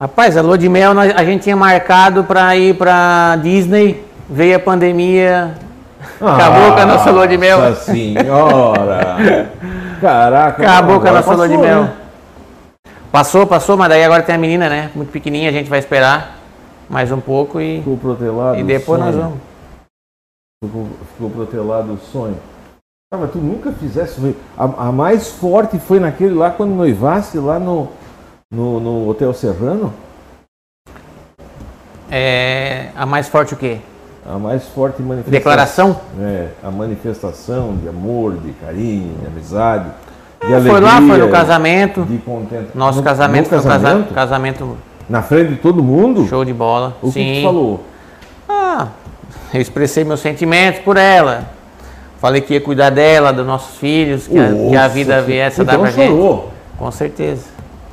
[0.00, 4.56] Rapaz, a lua de mel nós- a gente tinha marcado para ir para Disney, veio
[4.56, 5.54] a pandemia,
[6.18, 7.60] Acabou com a nossa lua de mel.
[7.60, 9.16] Nossa senhora!
[10.00, 10.62] Caraca!
[10.62, 11.82] Acabou com a nossa lua de passou, mel.
[11.84, 11.96] né?
[13.12, 14.90] Passou, passou, mas daí agora tem a menina, né?
[14.94, 16.38] Muito pequenininha, a gente vai esperar
[16.88, 19.22] mais um pouco e, Ficou protelado e depois nós sonho.
[19.24, 19.38] vamos.
[20.64, 22.38] Ficou, ficou protelado o sonho.
[23.12, 24.36] Ah, mas tu nunca fizesse.
[24.56, 27.88] A, a mais forte foi naquele lá quando noivasse lá no,
[28.48, 29.92] no, no Hotel Serrano?
[32.08, 33.78] É, a mais forte o quê?
[34.24, 35.32] A mais forte manifestação.
[35.32, 36.00] Declaração?
[36.20, 39.90] É, a manifestação de amor, de carinho, de amizade,
[40.46, 42.02] de É, foi lá, alegria, foi no casamento.
[42.04, 42.78] de contentamento.
[42.78, 44.14] Nosso No- casamento no foi um casa- casamento?
[44.14, 44.76] casamento
[45.08, 46.28] Na frente de todo mundo?
[46.28, 46.96] show de bola.
[47.02, 47.24] O Sim.
[47.24, 47.80] que tu falou?
[48.48, 48.86] Ah,
[49.52, 51.58] eu expressei meus sentimentos por ela.
[52.20, 55.62] Falei que ia cuidar dela, dos nossos filhos, que, a, que a Nossa, vida viesse
[55.62, 56.10] a dar então pra gente.
[56.10, 56.50] chorou.
[56.76, 57.44] Com certeza.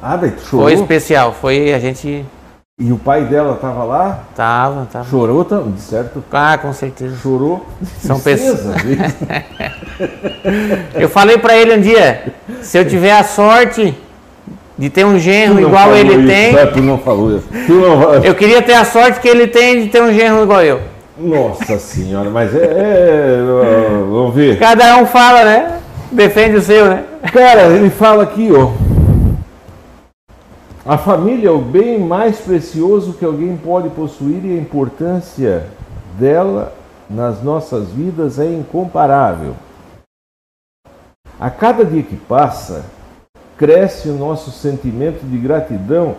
[0.03, 0.65] Ah, tu chorou?
[0.65, 2.25] Foi especial, foi a gente
[2.77, 4.23] E o pai dela estava lá?
[4.35, 5.09] tava, tava.
[5.09, 6.21] Chorou também, certo?
[6.29, 7.15] Ah, com certeza.
[7.23, 7.65] Chorou.
[7.99, 8.97] São viu?
[10.99, 13.97] Eu falei pra ele um dia, se eu tiver a sorte
[14.77, 16.65] de ter um genro não igual ele isso, tem, né?
[16.67, 17.47] Tu não falou isso.
[17.69, 18.15] Não...
[18.23, 20.96] eu queria ter a sorte que ele tem de ter um genro igual eu.
[21.19, 23.41] Nossa senhora, mas é, é,
[24.07, 24.59] Vamos ver.
[24.59, 25.79] Cada um fala, né?
[26.11, 27.05] Defende o seu, né?
[27.33, 28.71] Cara, ele fala aqui, ó.
[30.85, 35.65] A família é o bem mais precioso que alguém pode possuir e a importância
[36.17, 36.73] dela
[37.09, 39.55] nas nossas vidas é incomparável.
[41.39, 42.85] A cada dia que passa,
[43.57, 46.15] cresce o nosso sentimento de gratidão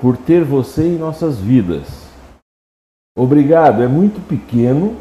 [0.00, 2.01] por ter você em nossas vidas.
[3.16, 4.96] Obrigado, é muito pequeno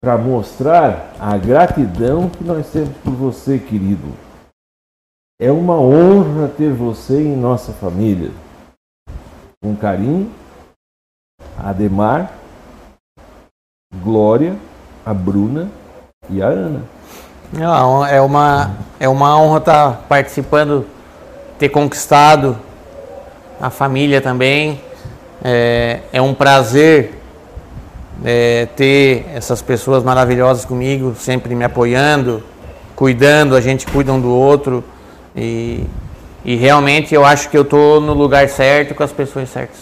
[0.00, 4.12] para mostrar a gratidão que nós temos por você, querido.
[5.40, 8.30] É uma honra ter você em nossa família.
[9.60, 10.30] Com carinho,
[11.58, 12.32] Ademar,
[14.02, 14.56] Glória,
[15.04, 15.68] a Bruna
[16.30, 16.84] e a Ana.
[18.08, 18.70] É uma,
[19.00, 20.86] é uma honra estar participando,
[21.58, 22.56] ter conquistado
[23.60, 24.80] a família também.
[25.44, 27.21] É, é um prazer
[28.24, 32.42] é, ter essas pessoas maravilhosas comigo, sempre me apoiando,
[32.94, 34.84] cuidando, a gente cuida um do outro.
[35.36, 35.86] E
[36.44, 39.78] E realmente eu acho que eu tô no lugar certo com as pessoas certas.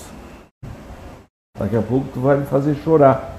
[1.59, 3.37] Daqui a pouco tu vai me fazer chorar.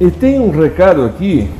[0.00, 1.50] E tem um recado aqui.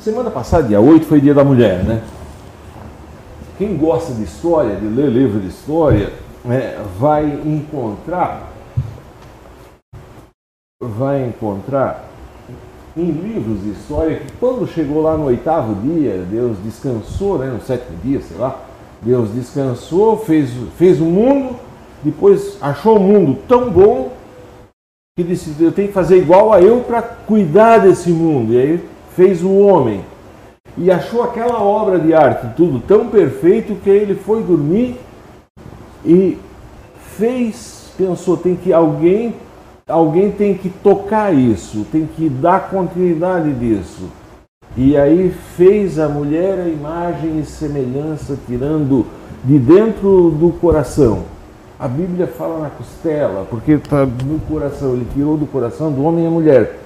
[0.00, 2.02] Semana passada, dia 8, foi dia da mulher, né?
[3.58, 6.10] Quem gosta de história, de ler livro de história,
[6.48, 8.50] é, vai encontrar
[10.82, 12.08] vai encontrar
[12.96, 17.60] em livros de história que quando chegou lá no oitavo dia, Deus descansou, né, no
[17.60, 18.58] sétimo dia, sei lá,
[19.02, 21.56] Deus descansou, fez, fez o mundo,
[22.02, 24.12] depois achou o mundo tão bom
[25.16, 28.54] que decidiu, eu tenho que fazer igual a eu para cuidar desse mundo.
[28.54, 30.02] E aí fez o homem.
[30.78, 34.96] E achou aquela obra de arte, tudo tão perfeito que ele foi dormir
[36.04, 36.38] e
[37.16, 39.34] fez, pensou, tem que alguém
[39.90, 44.08] alguém tem que tocar isso, tem que dar continuidade disso.
[44.76, 49.04] E aí fez a mulher a imagem e semelhança, tirando
[49.44, 51.24] de dentro do coração.
[51.78, 56.24] A Bíblia fala na costela, porque está no coração, ele tirou do coração do homem
[56.24, 56.78] e a mulher.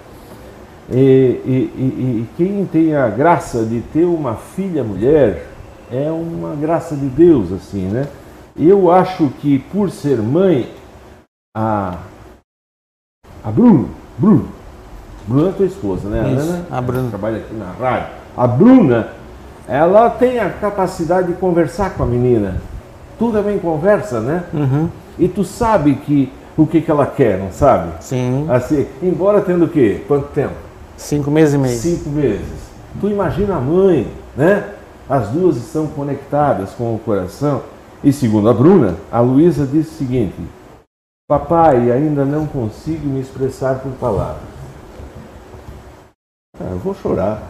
[0.90, 1.82] E, e, e,
[2.22, 5.46] e quem tem a graça de ter uma filha mulher
[5.90, 8.06] é uma graça de Deus, assim, né?
[8.56, 10.72] Eu acho que por ser mãe,
[11.56, 11.98] a
[13.42, 14.48] a Bruno, Bruno,
[15.26, 16.32] Bruna é tua esposa, né?
[16.32, 17.08] Isso, Ana, a Bruna.
[17.10, 18.08] Trabalha aqui na rádio.
[18.36, 19.08] A Bruna,
[19.68, 22.56] ela tem a capacidade de conversar com a menina.
[23.18, 24.44] Tu também conversa, né?
[24.52, 24.88] Uhum.
[25.18, 27.92] E tu sabe que o que, que ela quer, não sabe?
[28.00, 28.46] Sim.
[28.48, 30.02] Assim, embora tendo o quê?
[30.06, 30.54] Quanto tempo?
[30.96, 31.78] Cinco meses e meio.
[31.78, 32.64] Cinco meses.
[33.00, 34.06] Tu imagina a mãe,
[34.36, 34.70] né?
[35.08, 37.62] As duas estão conectadas com o coração.
[38.04, 40.36] E segundo a Bruna, a Luísa disse o seguinte:
[41.26, 44.42] Papai, ainda não consigo me expressar por palavras.
[46.60, 47.42] Ah, eu vou chorar.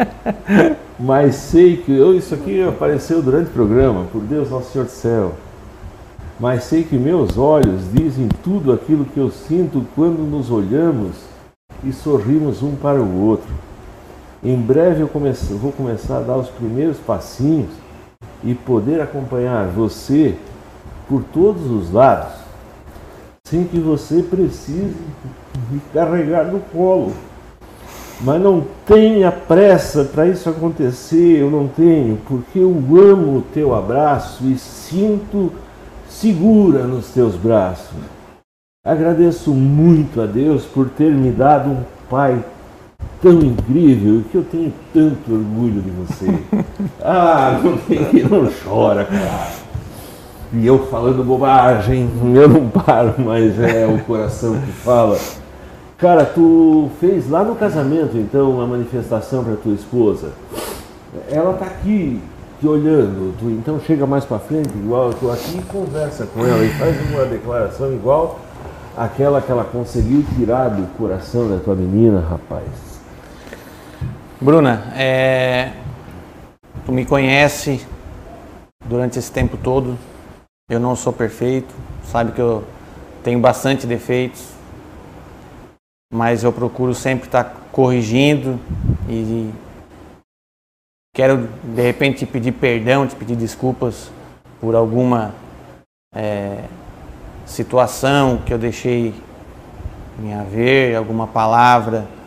[0.98, 4.90] Mas sei que eu, isso aqui apareceu durante o programa, por Deus Nosso Senhor do
[4.90, 5.34] Céu.
[6.40, 11.14] Mas sei que meus olhos dizem tudo aquilo que eu sinto quando nos olhamos
[11.84, 13.52] e sorrimos um para o outro.
[14.42, 17.68] Em breve eu comece, vou começar a dar os primeiros passinhos
[18.42, 20.36] e poder acompanhar você
[21.08, 22.32] por todos os lados
[23.46, 24.94] sem que você precise
[25.70, 27.14] me carregar no colo.
[28.20, 33.74] Mas não tenha pressa para isso acontecer, eu não tenho, porque eu amo o teu
[33.74, 35.52] abraço e sinto
[36.08, 37.96] segura nos teus braços.
[38.84, 42.44] Agradeço muito a Deus por ter me dado um pai
[43.20, 46.38] tão incrível que eu tenho tanto orgulho de você.
[47.02, 49.68] ah, não, tem, não chora, cara.
[50.52, 55.18] E eu falando bobagem, eu não paro, mas é o coração que fala.
[55.98, 60.30] Cara, tu fez lá no casamento, então, uma manifestação para tua esposa.
[61.30, 62.20] Ela tá aqui
[62.60, 66.44] te olhando, tu então chega mais para frente, igual eu tô aqui, e conversa com
[66.44, 68.38] ela e faz uma declaração igual
[68.96, 72.87] aquela que ela conseguiu tirar do coração da tua menina, rapaz.
[74.40, 75.72] Bruna, é...
[76.86, 77.84] tu me conhece
[78.86, 79.98] durante esse tempo todo,
[80.70, 81.74] eu não sou perfeito,
[82.04, 82.62] sabe que eu
[83.24, 84.52] tenho bastante defeitos,
[86.14, 88.60] mas eu procuro sempre estar corrigindo
[89.08, 89.50] e
[91.12, 94.08] quero de repente te pedir perdão, te pedir desculpas
[94.60, 95.34] por alguma
[96.14, 96.62] é,
[97.44, 99.12] situação que eu deixei
[100.22, 102.17] em haver, alguma palavra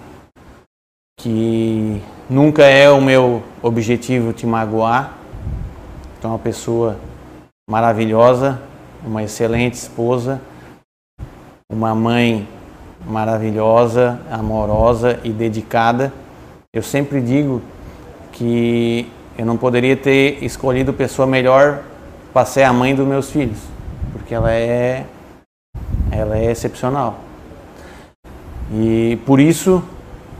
[1.22, 5.14] que nunca é o meu objetivo te magoar.
[6.18, 6.98] Então, uma pessoa
[7.70, 8.60] maravilhosa,
[9.06, 10.42] uma excelente esposa,
[11.72, 12.48] uma mãe
[13.06, 16.12] maravilhosa, amorosa e dedicada.
[16.74, 17.62] Eu sempre digo
[18.32, 19.08] que
[19.38, 21.84] eu não poderia ter escolhido pessoa melhor
[22.34, 23.60] para ser a mãe dos meus filhos,
[24.12, 25.06] porque ela é
[26.12, 27.20] ela é excepcional.
[28.74, 29.84] E por isso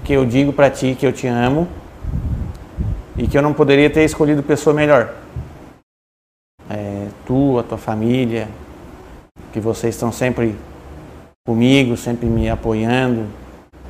[0.04, 1.68] que eu digo para ti que eu te amo
[3.18, 5.14] e que eu não poderia ter escolhido pessoa melhor
[6.72, 8.48] é, tu, a tua família,
[9.52, 10.56] que vocês estão sempre
[11.46, 13.28] comigo, sempre me apoiando,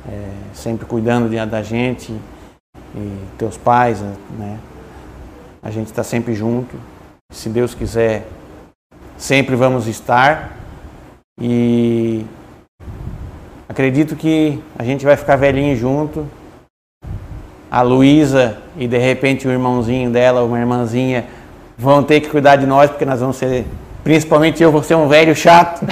[0.08, 2.12] é, sempre cuidando de, da gente,
[2.94, 4.58] e teus pais, né?
[5.62, 6.76] A gente está sempre junto.
[7.32, 8.26] Se Deus quiser,
[9.16, 10.58] sempre vamos estar.
[11.40, 12.26] E
[13.72, 16.26] acredito que a gente vai ficar velhinho junto.
[17.70, 21.24] A Luísa e de repente o irmãozinho dela, uma irmãzinha,
[21.76, 23.64] vão ter que cuidar de nós, porque nós vamos ser.
[24.04, 25.86] Principalmente eu vou ser um velho chato.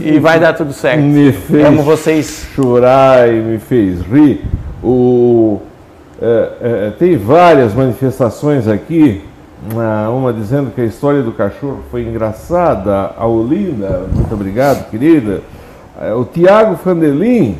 [0.00, 1.00] e vai dar tudo certo.
[1.00, 2.48] Me fez Amo vocês.
[2.56, 4.44] chorar e me fez rir.
[4.82, 5.60] O,
[6.20, 9.22] é, é, tem várias manifestações aqui.
[9.70, 13.12] Uma, uma dizendo que a história do cachorro foi engraçada.
[13.16, 15.40] A Olinda, muito obrigado, querida.
[16.00, 17.56] É, O Tiago Fandelin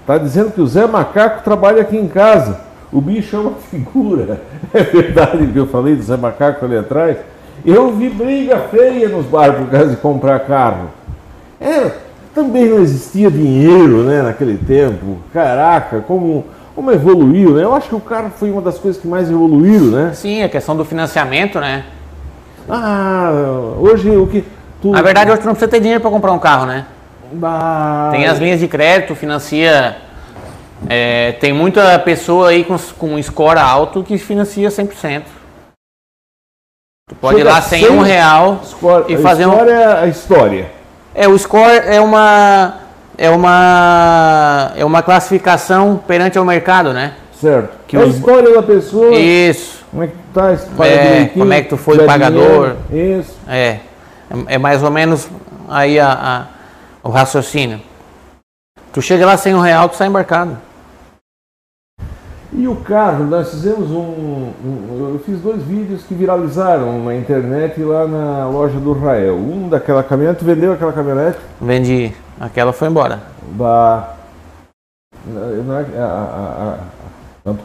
[0.00, 2.60] está dizendo que o Zé Macaco trabalha aqui em casa.
[2.92, 4.42] O bicho é uma figura.
[4.74, 7.16] É verdade que eu falei do Zé Macaco ali atrás.
[7.64, 10.90] Eu vi briga feia nos bares por causa de comprar carro.
[11.60, 11.90] É,
[12.34, 15.18] também não existia dinheiro né, naquele tempo.
[15.32, 16.44] Caraca, como,
[16.74, 17.62] como evoluiu, né?
[17.64, 20.12] Eu acho que o carro foi uma das coisas que mais evoluíram, né?
[20.14, 21.84] Sim, a questão do financiamento, né?
[22.68, 23.30] Ah,
[23.78, 24.44] hoje o que.
[24.80, 24.90] Tu...
[24.90, 26.86] Na verdade, hoje tu não precisa ter dinheiro para comprar um carro, né?
[27.42, 29.96] Ah, Tem as linhas de crédito, financia.
[30.88, 35.22] é, tem muita pessoa aí com, com score alto que financia 100%.
[37.08, 39.50] Tu pode ir Chega lá a sem um real Score- e a fazer um.
[39.52, 40.70] história é a história.
[41.14, 42.74] É, o score é uma.
[43.22, 44.72] É uma.
[44.76, 47.12] É uma classificação perante ao mercado, né?
[47.38, 47.68] Certo.
[47.86, 49.14] Que é a os- história da pessoa.
[49.14, 49.84] Isso.
[49.90, 50.56] Como é que tu tá?
[50.74, 52.76] paga É, como é que tu foi dá pagador.
[52.90, 53.36] dinheiro, Isso.
[53.46, 53.80] É.
[54.46, 55.28] É- mais ou menos
[55.68, 56.46] aí a, a-
[57.02, 57.80] o raciocínio.
[58.90, 60.56] Tu chega lá sem um real, tu sai embarcado.
[62.52, 67.80] E o carro, nós fizemos um, um- Eu fiz dois vídeos que viralizaram na internet
[67.82, 69.36] lá na loja do Rael.
[69.36, 71.38] Um daquela caminhonete, tu vendeu aquela caminhonete?
[71.60, 72.12] Vendi.
[72.40, 73.20] Aquela foi embora.
[73.58, 74.14] Da.
[75.94, 76.78] é- a-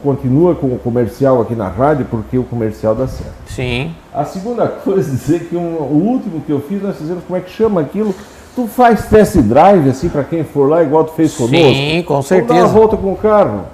[0.03, 3.33] continua com o comercial aqui na rádio porque o comercial dá certo.
[3.47, 3.93] Sim.
[4.13, 7.37] A segunda coisa é dizer que um- o último que eu fiz, nós fizemos, como
[7.37, 8.13] é que chama aquilo?
[8.55, 11.55] Tu faz test drive assim para quem for lá, igual tu fez conosco?
[11.57, 12.67] Sim, com Vamos dar uma certeza.
[12.67, 13.65] volta com o carro.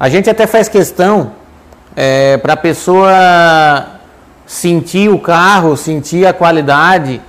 [0.00, 1.32] A gente até faz questão
[2.42, 3.10] para a pessoa
[4.46, 7.20] sentir o carro, sentir a qualidade,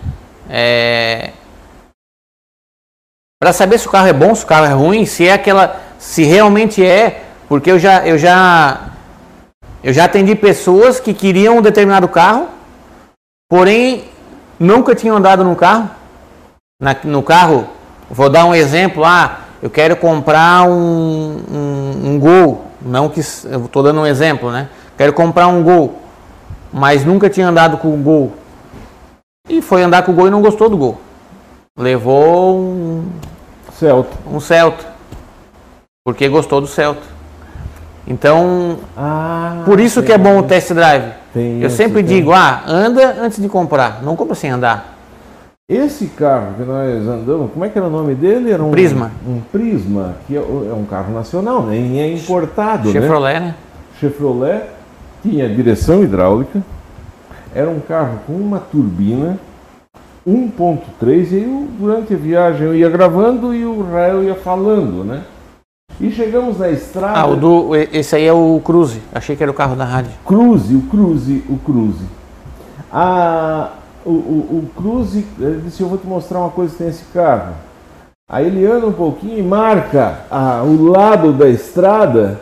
[3.39, 5.79] para saber se o carro é bom, se o carro é ruim, se é aquela,
[5.97, 8.89] se realmente é, porque eu já, eu já,
[9.81, 12.49] eu já atendi pessoas que queriam um determinado carro,
[13.49, 14.03] porém
[14.59, 15.89] nunca tinham andado num carro.
[16.81, 17.67] Na- no carro,
[18.09, 23.65] vou dar um exemplo, ah, eu quero comprar um, um, um Gol, não que eu
[23.65, 24.69] estou dando um exemplo, né?
[24.97, 25.97] Quero comprar um Gol,
[26.73, 28.33] mas nunca tinha andado com o Gol.
[29.47, 30.99] E foi andar com o Gol e não gostou do Gol.
[31.79, 33.05] Levou um,
[33.71, 34.17] Celta.
[34.29, 34.85] um Celta,
[36.03, 37.01] porque gostou do Celta.
[38.05, 41.13] Então, Ah, por isso que é bom o test drive.
[41.61, 42.17] Eu sempre tem.
[42.17, 44.97] digo, ah, anda antes de comprar, não compra sem andar.
[45.69, 48.51] Esse carro que nós andamos, como é que era o nome dele?
[48.51, 49.11] Era um Prisma.
[49.25, 52.91] Um Prisma, que é é um carro nacional, nem é importado, né?
[52.91, 53.55] Chevrolet, né?
[54.01, 54.63] Chevrolet
[55.23, 56.61] tinha direção hidráulica,
[57.55, 59.37] era um carro com uma turbina
[60.29, 65.03] 1.3 e aí eu, durante a viagem eu ia gravando e o Rael ia falando,
[65.03, 65.23] né?
[65.99, 67.19] E chegamos na estrada.
[67.19, 69.01] Ah, o do, esse aí é o Cruze.
[69.13, 70.11] Achei que era o carro da rádio.
[70.25, 72.05] Cruze, o Cruze, o Cruze.
[72.91, 73.71] A,
[74.05, 77.03] o, o, o Cruze, ele disse, eu vou te mostrar uma coisa que tem esse
[77.13, 77.53] carro.
[78.31, 82.39] Aí ele anda um pouquinho e marca a, o lado da estrada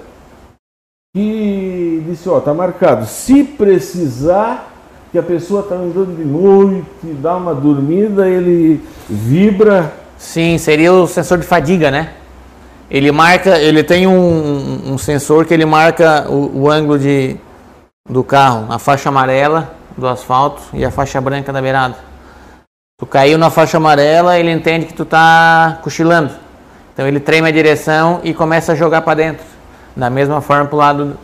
[1.15, 3.07] e disse, ó, tá marcado.
[3.07, 4.71] Se precisar,
[5.11, 6.85] que a pessoa tá andando de noite,
[7.21, 9.93] dá uma dormida, ele vibra.
[10.17, 12.13] Sim, seria o sensor de fadiga, né?
[12.89, 17.37] Ele marca, ele tem um, um sensor que ele marca o, o ângulo de,
[18.09, 21.95] do carro, a faixa amarela do asfalto e a faixa branca da beirada.
[22.99, 26.33] Tu caiu na faixa amarela, ele entende que tu tá cochilando.
[26.93, 29.45] Então ele treme a direção e começa a jogar para dentro.
[29.95, 31.17] Da mesma forma pro lado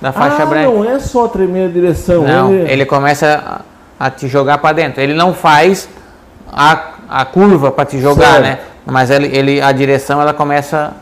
[0.00, 0.70] da faixa ah, branca.
[0.70, 2.22] não é só tremer a direção.
[2.24, 3.62] Não, ele começa
[3.98, 5.00] a, a te jogar para dentro.
[5.00, 5.88] Ele não faz
[6.52, 8.42] a, a curva para te jogar, Certo.
[8.42, 8.58] né?
[8.84, 10.92] Mas ele, ele, a direção ela começa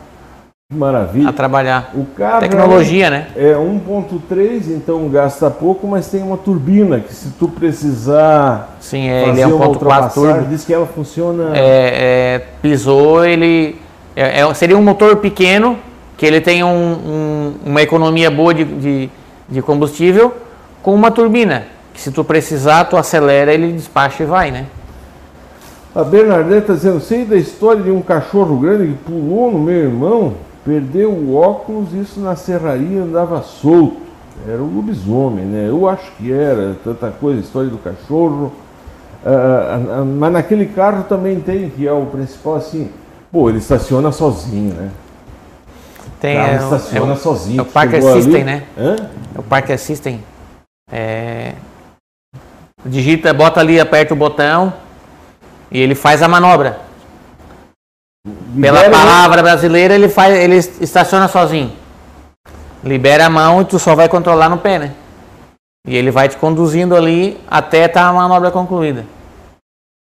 [0.73, 1.29] Maravilha.
[1.29, 1.91] a trabalhar.
[1.93, 3.27] O carro Tecnologia, né?
[3.35, 9.25] É 1.3, então gasta pouco, mas tem uma turbina que se tu precisar Sim, é,
[9.25, 10.49] fazer ele é uma 1.4 ultrapassagem, turbo.
[10.49, 11.51] diz que ela funciona.
[11.55, 11.59] É,
[12.39, 13.79] é, pisou, ele
[14.15, 15.77] é, é- seria um motor pequeno
[16.17, 19.09] que ele tem um- um- uma economia boa de, de,
[19.49, 20.33] de combustível
[20.81, 24.65] com uma turbina que se tu precisar tu acelera ele despacha e vai, né?
[25.95, 29.75] A Bernadette está dizendo, sei da história de um cachorro grande que pulou no meu
[29.75, 30.33] irmão,
[30.65, 33.95] perdeu o óculos, isso na serraria andava solto.
[34.45, 35.69] Era o lobisomem, né?
[35.69, 38.51] Eu acho que era, tanta coisa, história do cachorro.
[39.25, 42.89] Ah, ah, ah, mas naquele carro também tem, que é o principal assim,
[43.31, 44.89] pô, ele estaciona sozinho, né?
[46.25, 47.59] Tem carro é, estaciona é sozinho.
[47.59, 48.63] é o Parker ali- System, né?
[48.77, 48.95] Hã?
[49.35, 50.23] É o Parker System.
[50.91, 51.53] É,
[52.85, 54.71] digita, bota ali, aperta o botão
[55.71, 56.79] E ele faz a manobra.
[58.59, 61.71] Pela Libera- palavra brasileira, ele faz, ele estaciona sozinho.
[62.83, 64.91] Libera a mão e tu só vai controlar no pé, né?
[65.87, 69.05] E ele vai te conduzindo ali até estar a manobra concluída.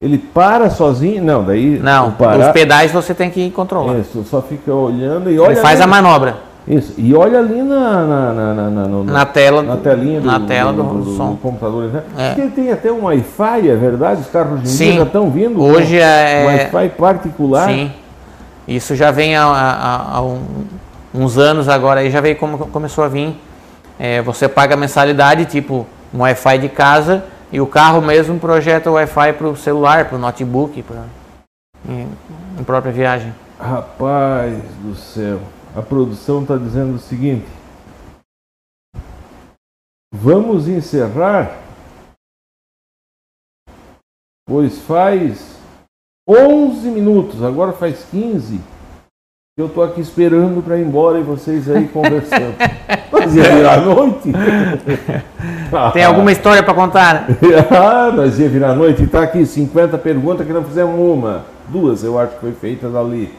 [0.02, 1.24] Ele para sozinho?
[1.24, 1.78] Não, daí.
[1.82, 3.94] Não, o parar, os pedais você tem que controlar.
[3.98, 5.52] Isso, só fica olhando e olha.
[5.52, 6.36] Ele faz ali, a manobra
[6.68, 10.26] Isso, e olha ali na, na, na, na, na- no- na tela, na telinha do,
[10.26, 11.30] na tela do, do- do- som.
[11.30, 11.84] do computador.
[11.84, 12.02] Né?
[12.18, 12.28] É.
[12.28, 14.20] Porque ele tem até um Wi-Fi, é verdade?
[14.20, 14.96] Os carros em Sim.
[14.98, 17.66] já estão vindo Hoje com é- Wi-Fi particular.
[17.70, 17.90] Sim.
[18.68, 20.42] Isso já vem há um-
[21.14, 23.34] uns anos agora, aí já veio como começou a vir.
[23.98, 28.94] É, você paga mensalidade, tipo um Wi-Fi de casa, e o carro mesmo projeta o
[28.94, 30.84] Wi-Fi para o celular, para o notebook,
[31.88, 32.08] em,
[32.58, 33.34] em própria viagem.
[33.58, 35.40] Rapaz do céu,
[35.74, 37.46] a produção está dizendo o seguinte:
[40.12, 41.58] vamos encerrar,
[44.46, 45.56] pois faz
[46.28, 48.60] 11 minutos, agora faz 15.
[49.58, 52.54] Eu estou aqui esperando para ir embora e vocês aí conversando.
[53.10, 54.30] Mas ia virar noite?
[55.94, 57.26] Tem alguma história para contar?
[57.72, 61.46] ah, nós ia virar noite e tá aqui 50 perguntas que não fizemos uma.
[61.70, 63.32] Duas eu acho que foi feitas ali.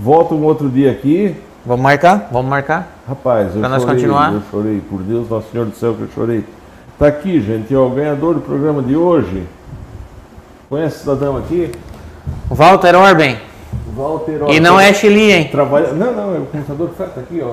[0.00, 1.36] Volta um outro dia aqui.
[1.66, 2.30] Vamos marcar?
[2.32, 2.88] Vamos marcar?
[3.06, 4.32] Rapaz, eu Pra nós chorei, continuar?
[4.32, 6.46] eu chorei, por Deus, Nosso Senhor do Céu que eu chorei.
[6.98, 9.46] Tá aqui, gente, ó, o ganhador do programa de hoje.
[10.70, 11.70] Conhece essa dama aqui?
[12.48, 13.51] Walter Orben.
[13.96, 15.48] Walter E não é Chile, hein?
[15.50, 15.92] Trabalha...
[15.92, 17.48] Não, não, é o computador que tá aqui, ó.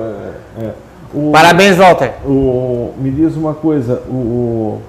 [0.61, 0.73] é- é.
[1.13, 1.31] O...
[1.31, 2.13] Parabéns, Walter.
[2.25, 2.93] O...
[2.97, 4.13] Me diz uma coisa, o...
[4.13, 4.81] o...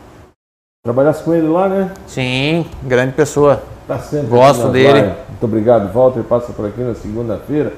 [0.84, 1.90] Trabalhasse com ele lá, né?
[2.06, 3.62] Sim, grande pessoa.
[3.86, 5.12] Tá sempre Gosto dele.
[5.28, 6.22] Muito obrigado, Walter.
[6.22, 7.72] Passa por aqui na segunda-feira.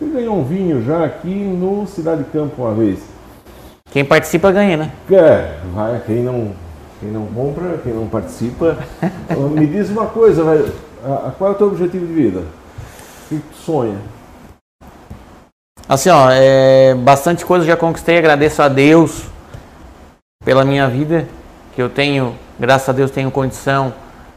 [0.00, 3.00] Ele ganhou um vinho já aqui no Cidade Campo uma vez.
[3.90, 4.92] Quem participa ganha, né?
[5.10, 6.52] É, vai, quem não,
[7.00, 8.78] quem não compra, quem não participa.
[9.52, 10.72] Me diz uma coisa, velho.
[11.04, 12.42] a- a- Qual é o teu objetivo de vida?
[13.28, 13.98] Que sonha?
[15.88, 19.24] Assim, ó, é, bastante coisa já conquistei, agradeço a Deus
[20.44, 21.28] pela minha vida,
[21.74, 23.92] que eu tenho, graças a Deus, tenho condição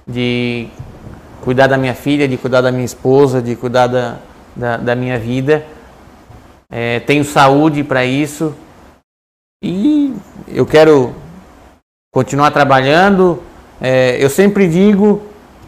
[0.08, 0.68] de
[1.42, 4.18] cuidar da minha filha, de cuidar da minha esposa, de cuidar da,
[4.56, 5.66] da, da minha vida.
[6.72, 8.56] É, tenho saúde para isso
[9.64, 10.16] e
[10.48, 11.16] eu quero
[12.12, 13.42] continuar trabalhando.
[13.82, 15.22] É, eu sempre digo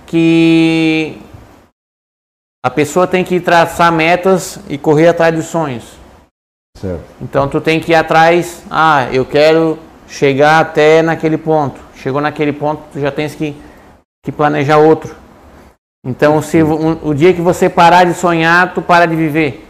[0.05, 1.19] que
[2.63, 5.83] a pessoa tem que traçar metas e correr atrás dos sonhos.
[6.77, 7.03] Certo.
[7.21, 9.77] Então tu tem que ir atrás, ah, eu quero
[10.07, 11.79] chegar até naquele ponto.
[11.95, 13.55] Chegou naquele ponto, tu já tens que,
[14.23, 15.15] que planejar outro.
[16.05, 19.67] Então se um- o dia que você parar de sonhar, tu para de viver.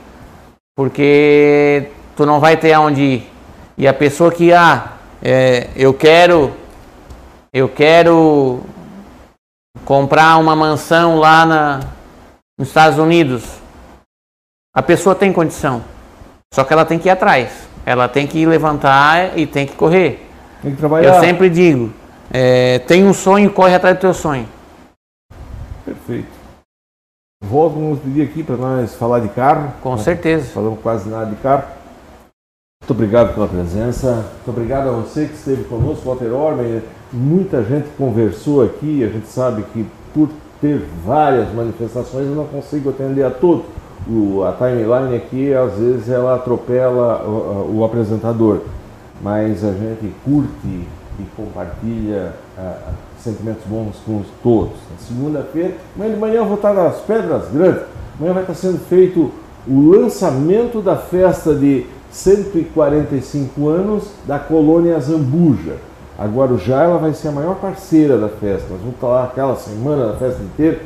[0.76, 3.32] Porque tu não vai ter aonde ir.
[3.78, 6.54] E a pessoa que, ah, é, eu quero,
[7.54, 8.62] eu quero
[9.86, 11.80] comprar uma mansão lá na,
[12.62, 13.44] nos Estados Unidos.
[14.72, 15.84] A pessoa tem condição.
[16.54, 17.68] Só que ela tem que ir atrás.
[17.84, 20.30] Ela tem que levantar e tem que correr.
[20.62, 21.16] Tem que trabalhar.
[21.16, 21.92] Eu sempre digo,
[22.32, 24.48] é, tem um sonho, corre atrás do teu sonho.
[25.84, 26.28] Perfeito.
[27.44, 29.74] Volta um outro dia aqui para nós falar de carro.
[29.82, 30.52] Com certeza.
[30.54, 31.64] Falamos quase nada de carro.
[32.84, 34.14] Muito obrigado pela presença.
[34.36, 36.84] Muito obrigado a você que esteve conosco, Walter Orben.
[37.12, 39.04] Muita gente conversou aqui.
[39.04, 39.84] A gente sabe que
[40.14, 40.30] por
[40.62, 43.66] ter várias manifestações eu não consigo atender a todos.
[44.08, 48.62] O, a timeline aqui, às vezes, ela atropela o, o apresentador.
[49.22, 50.88] Mas a gente curte
[51.20, 52.34] e compartilha
[53.20, 54.74] sentimentos bons com todos.
[54.90, 57.84] Na segunda-feira, amanhã de manhã eu vou estar nas Pedras Grandes.
[58.18, 59.32] Amanhã vai estar sendo feito
[59.68, 65.76] o lançamento da festa de 145 anos da colônia Zambuja.
[66.22, 68.68] A Guarujá ela vai ser a maior parceira da festa.
[68.70, 70.80] Nós vamos estar lá aquela semana da festa inteira,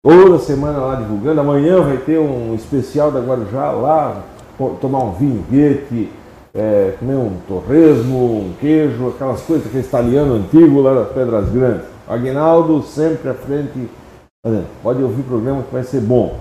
[0.00, 1.40] toda semana lá divulgando.
[1.40, 4.22] Amanhã vai ter um especial da Guarujá lá,
[4.80, 6.08] tomar um vinho guete,
[6.54, 11.86] é, comer um torresmo, um queijo, aquelas coisas, aquele italiano antigo lá das Pedras Grandes.
[12.06, 13.90] Aguinaldo sempre à frente.
[14.84, 16.38] Pode ouvir o programa que vai ser bom.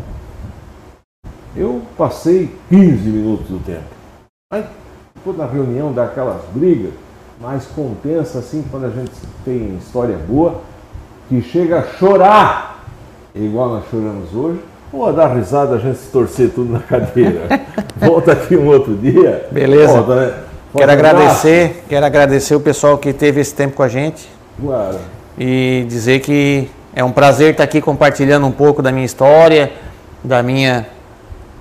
[1.57, 3.89] Eu passei 15 minutos do tempo.
[4.53, 4.63] Aí,
[5.15, 6.93] depois na reunião dá aquelas brigas,
[7.39, 9.11] mas compensa assim quando a gente
[9.43, 10.61] tem história boa,
[11.27, 12.83] que chega a chorar,
[13.33, 14.59] igual nós choramos hoje,
[14.93, 17.41] ou a dar risada, a gente se torcer tudo na cadeira.
[17.97, 19.47] Volta aqui um outro dia.
[19.51, 19.93] Beleza.
[19.93, 20.25] Volta, né?
[20.27, 21.15] Quero Forte abraço.
[21.15, 24.29] agradecer, quero agradecer o pessoal que teve esse tempo com a gente
[24.61, 24.97] Claro.
[25.37, 29.71] e dizer que é um prazer estar aqui compartilhando um pouco da minha história,
[30.23, 30.85] da minha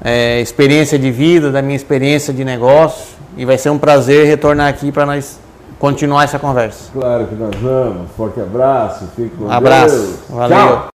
[0.05, 4.69] eh, experiência de vida, da minha experiência de negócio e vai ser um prazer retornar
[4.69, 5.39] aqui para nós
[5.79, 6.91] continuar essa conversa.
[6.93, 8.11] Claro que nós vamos.
[8.17, 9.07] Forte abraço.
[9.17, 9.95] Fique com Abraço.
[9.97, 10.17] Deus.
[10.31, 10.57] Valeu.
[10.57, 10.87] Tchau.